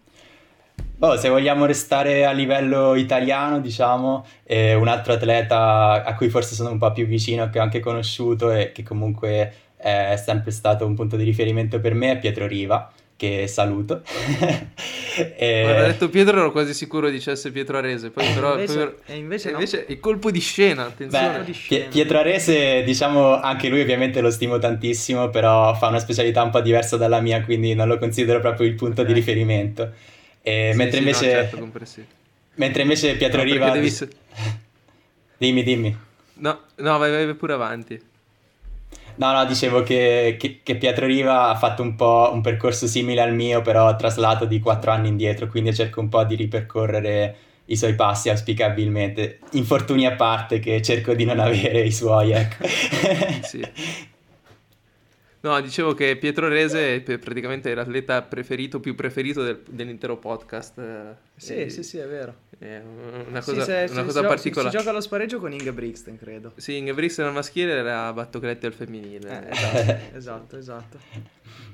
Boh, 1.00 1.16
se 1.16 1.30
vogliamo 1.30 1.66
restare 1.66 2.26
a 2.26 2.32
livello 2.32 2.96
italiano, 2.96 3.60
diciamo, 3.60 4.26
eh, 4.44 4.74
un 4.74 4.88
altro 4.88 5.14
atleta 5.14 6.04
a 6.04 6.16
cui 6.16 6.28
forse 6.30 6.56
sono 6.56 6.72
un 6.72 6.80
po' 6.80 6.92
più 6.92 7.06
vicino, 7.06 7.50
che 7.52 7.60
ho 7.60 7.62
anche 7.62 7.80
conosciuto 7.80 8.52
e 8.52 8.72
che 8.72 8.82
comunque 8.82 9.54
è 9.78 10.20
sempre 10.24 10.50
stato 10.50 10.88
un 10.88 10.96
punto 10.96 11.16
di 11.16 11.24
riferimento 11.24 11.80
per 11.80 11.94
me 11.94 12.14
è 12.14 12.18
Pietro 12.18 12.48
Riva, 12.48 12.92
che 13.16 13.46
saluto. 13.48 14.02
E- 15.36 15.62
Quando 15.64 15.82
ha 15.84 15.86
detto 15.88 16.10
Pietro 16.10 16.38
ero 16.38 16.52
quasi 16.52 16.74
sicuro 16.74 17.10
dicesse 17.10 17.52
Pietro 17.52 17.78
Arese, 17.78 18.10
poi 18.10 18.26
però... 18.34 18.54
Invece- 18.54 18.76
poi- 18.76 19.16
e 19.16 19.18
invece 19.18 19.52
no. 19.52 19.60
il 19.60 20.00
colpo 20.00 20.32
di 20.32 20.40
scena, 20.40 20.86
attenzione. 20.86 21.40
Beh, 21.40 21.44
di 21.44 21.54
scena. 21.54 21.90
Pietro 21.90 22.18
Arese, 22.18 22.82
diciamo, 22.84 23.40
anche 23.40 23.70
lui 23.70 23.82
ovviamente 23.82 24.20
lo 24.20 24.32
stimo 24.32 24.58
tantissimo, 24.58 25.30
però 25.30 25.76
fa 25.76 25.88
una 25.90 26.00
specialità 26.00 26.42
un 26.42 26.50
po' 26.50 26.62
diversa 26.62 26.98
dalla 26.98 27.20
mia, 27.20 27.44
quindi 27.44 27.76
non 27.76 27.88
lo 27.88 28.00
considero 28.00 28.40
proprio 28.40 28.68
il 28.68 28.74
punto 28.74 29.04
di 29.04 29.12
Ok. 29.12 29.18
riferimento. 29.18 29.92
E 30.48 30.70
Sì, 30.72 30.78
mentre, 30.78 30.98
sì, 31.00 31.04
no, 31.04 31.10
invece, 31.10 31.30
certo, 31.30 31.58
comprensivo. 31.58 32.08
mentre 32.56 32.82
invece 32.84 33.16
Pietro 33.18 33.44
No, 33.44 33.44
Riva... 33.44 33.70
devi 33.72 33.92
Dimmi, 35.38 35.64
dimmi. 35.64 35.98
No, 36.36 36.60
no, 36.76 36.98
vai, 36.98 37.12
vai 37.26 37.36
pure 37.36 37.54
avanti. 37.54 38.02
No, 39.16 39.34
no, 39.34 39.46
dicevo 39.46 39.84
che, 39.84 40.38
che- 40.40 40.62
che 40.64 40.76
Pietro 40.78 41.06
Riva 41.06 41.50
ha 41.50 41.56
fatto 41.56 41.82
un 41.82 41.96
po' 41.96 42.30
un 42.32 42.40
percorso 42.42 42.88
simile 42.88 43.22
al 43.22 43.34
mio, 43.34 43.62
però 43.62 43.94
traslato 43.98 44.46
di 44.46 44.60
quattro 44.60 44.92
anni 44.92 45.10
indietro, 45.10 45.48
quindi 45.48 45.74
cerco 45.74 46.00
un 46.00 46.08
po' 46.08 46.24
di 46.24 46.36
ripercorrere 46.36 47.36
i 47.66 47.76
suoi 47.76 47.96
passi 47.96 48.30
auspicabilmente. 48.30 49.40
Infortuni 49.52 50.06
a 50.06 50.16
parte 50.16 50.60
che 50.60 50.82
cerco 50.82 51.14
di 51.14 51.26
non 51.26 51.40
avere 51.40 51.82
i 51.82 51.92
suoi, 51.92 52.32
ecco. 52.32 52.66
Sì. 53.42 53.62
No, 55.48 55.62
dicevo 55.62 55.94
che 55.94 56.18
Pietro 56.18 56.48
Rese 56.50 56.96
è 57.04 57.18
praticamente 57.20 57.74
l'atleta 57.74 58.22
preferito, 58.22 58.80
più 58.82 58.96
preferito 58.96 59.44
del- 59.44 59.62
dell'intero 59.70 60.18
podcast. 60.18 60.78
eh, 60.80 61.16
Sì, 61.36 61.56
e- 61.56 61.70
sì, 61.70 61.84
sì, 61.84 61.98
è 62.00 62.06
vero. 62.08 62.36
È 62.58 62.82
una 63.30 63.42
Sì, 63.42 63.52
cosa, 63.52 63.64
se- 63.64 63.88
una 63.92 64.00
si- 64.02 64.06
cosa 64.08 64.22
gio- 64.22 64.28
particolare. 64.28 64.72
Si 64.72 64.78
gioca 64.78 64.90
allo 64.90 65.02
spareggio 65.02 65.40
con 65.40 65.52
Inge 65.54 65.72
Brixton, 65.72 66.18
credo. 66.18 66.52
Sì, 66.58 66.78
Ingebrigtsen 66.78 67.26
al 67.26 67.34
maschile 67.34 67.72
era 67.74 68.12
Battocletti 68.12 68.66
al 68.66 68.74
femminile. 68.74 69.48
Eh, 69.48 69.52
esatto, 69.52 70.04
esatto, 70.18 70.58
esatto. 70.58 71.00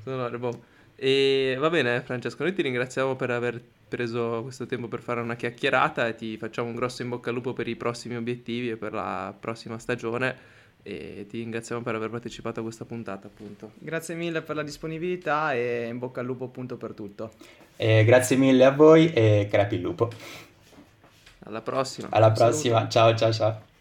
Sono 0.04 0.38
boh. 0.38 0.64
E 0.96 1.56
va 1.58 1.70
bene, 1.70 2.00
Francesco, 2.02 2.44
noi 2.44 2.52
ti 2.52 2.62
ringraziamo 2.62 3.16
per 3.16 3.30
aver 3.30 3.60
preso 3.88 4.42
questo 4.42 4.66
tempo 4.66 4.86
per 4.88 5.00
fare 5.00 5.20
una 5.20 5.34
chiacchierata 5.34 6.06
e 6.06 6.14
ti 6.14 6.36
facciamo 6.36 6.68
un 6.68 6.74
grosso 6.76 7.02
in 7.02 7.08
bocca 7.08 7.30
al 7.30 7.34
lupo 7.36 7.52
per 7.52 7.66
i 7.66 7.74
prossimi 7.76 8.14
obiettivi 8.16 8.70
e 8.70 8.76
per 8.76 8.92
la 8.92 9.34
prossima 9.38 9.78
stagione 9.78 10.52
e 10.84 11.24
ti 11.26 11.38
ringraziamo 11.38 11.80
per 11.82 11.94
aver 11.94 12.10
partecipato 12.10 12.60
a 12.60 12.62
questa 12.62 12.84
puntata, 12.84 13.26
appunto. 13.26 13.72
Grazie 13.78 14.14
mille 14.14 14.42
per 14.42 14.54
la 14.54 14.62
disponibilità 14.62 15.54
e 15.54 15.88
in 15.88 15.98
bocca 15.98 16.20
al 16.20 16.26
lupo 16.26 16.44
appunto 16.44 16.76
per 16.76 16.92
tutto. 16.92 17.32
E 17.76 18.04
grazie 18.04 18.36
mille 18.36 18.64
a 18.64 18.70
voi 18.70 19.10
e 19.12 19.48
crepi 19.50 19.76
il 19.76 19.80
lupo. 19.80 20.10
Alla 21.46 21.62
prossima. 21.62 22.08
Alla 22.10 22.30
prossima, 22.32 22.86
ciao 22.88 23.16
ciao 23.16 23.32
ciao. 23.32 23.73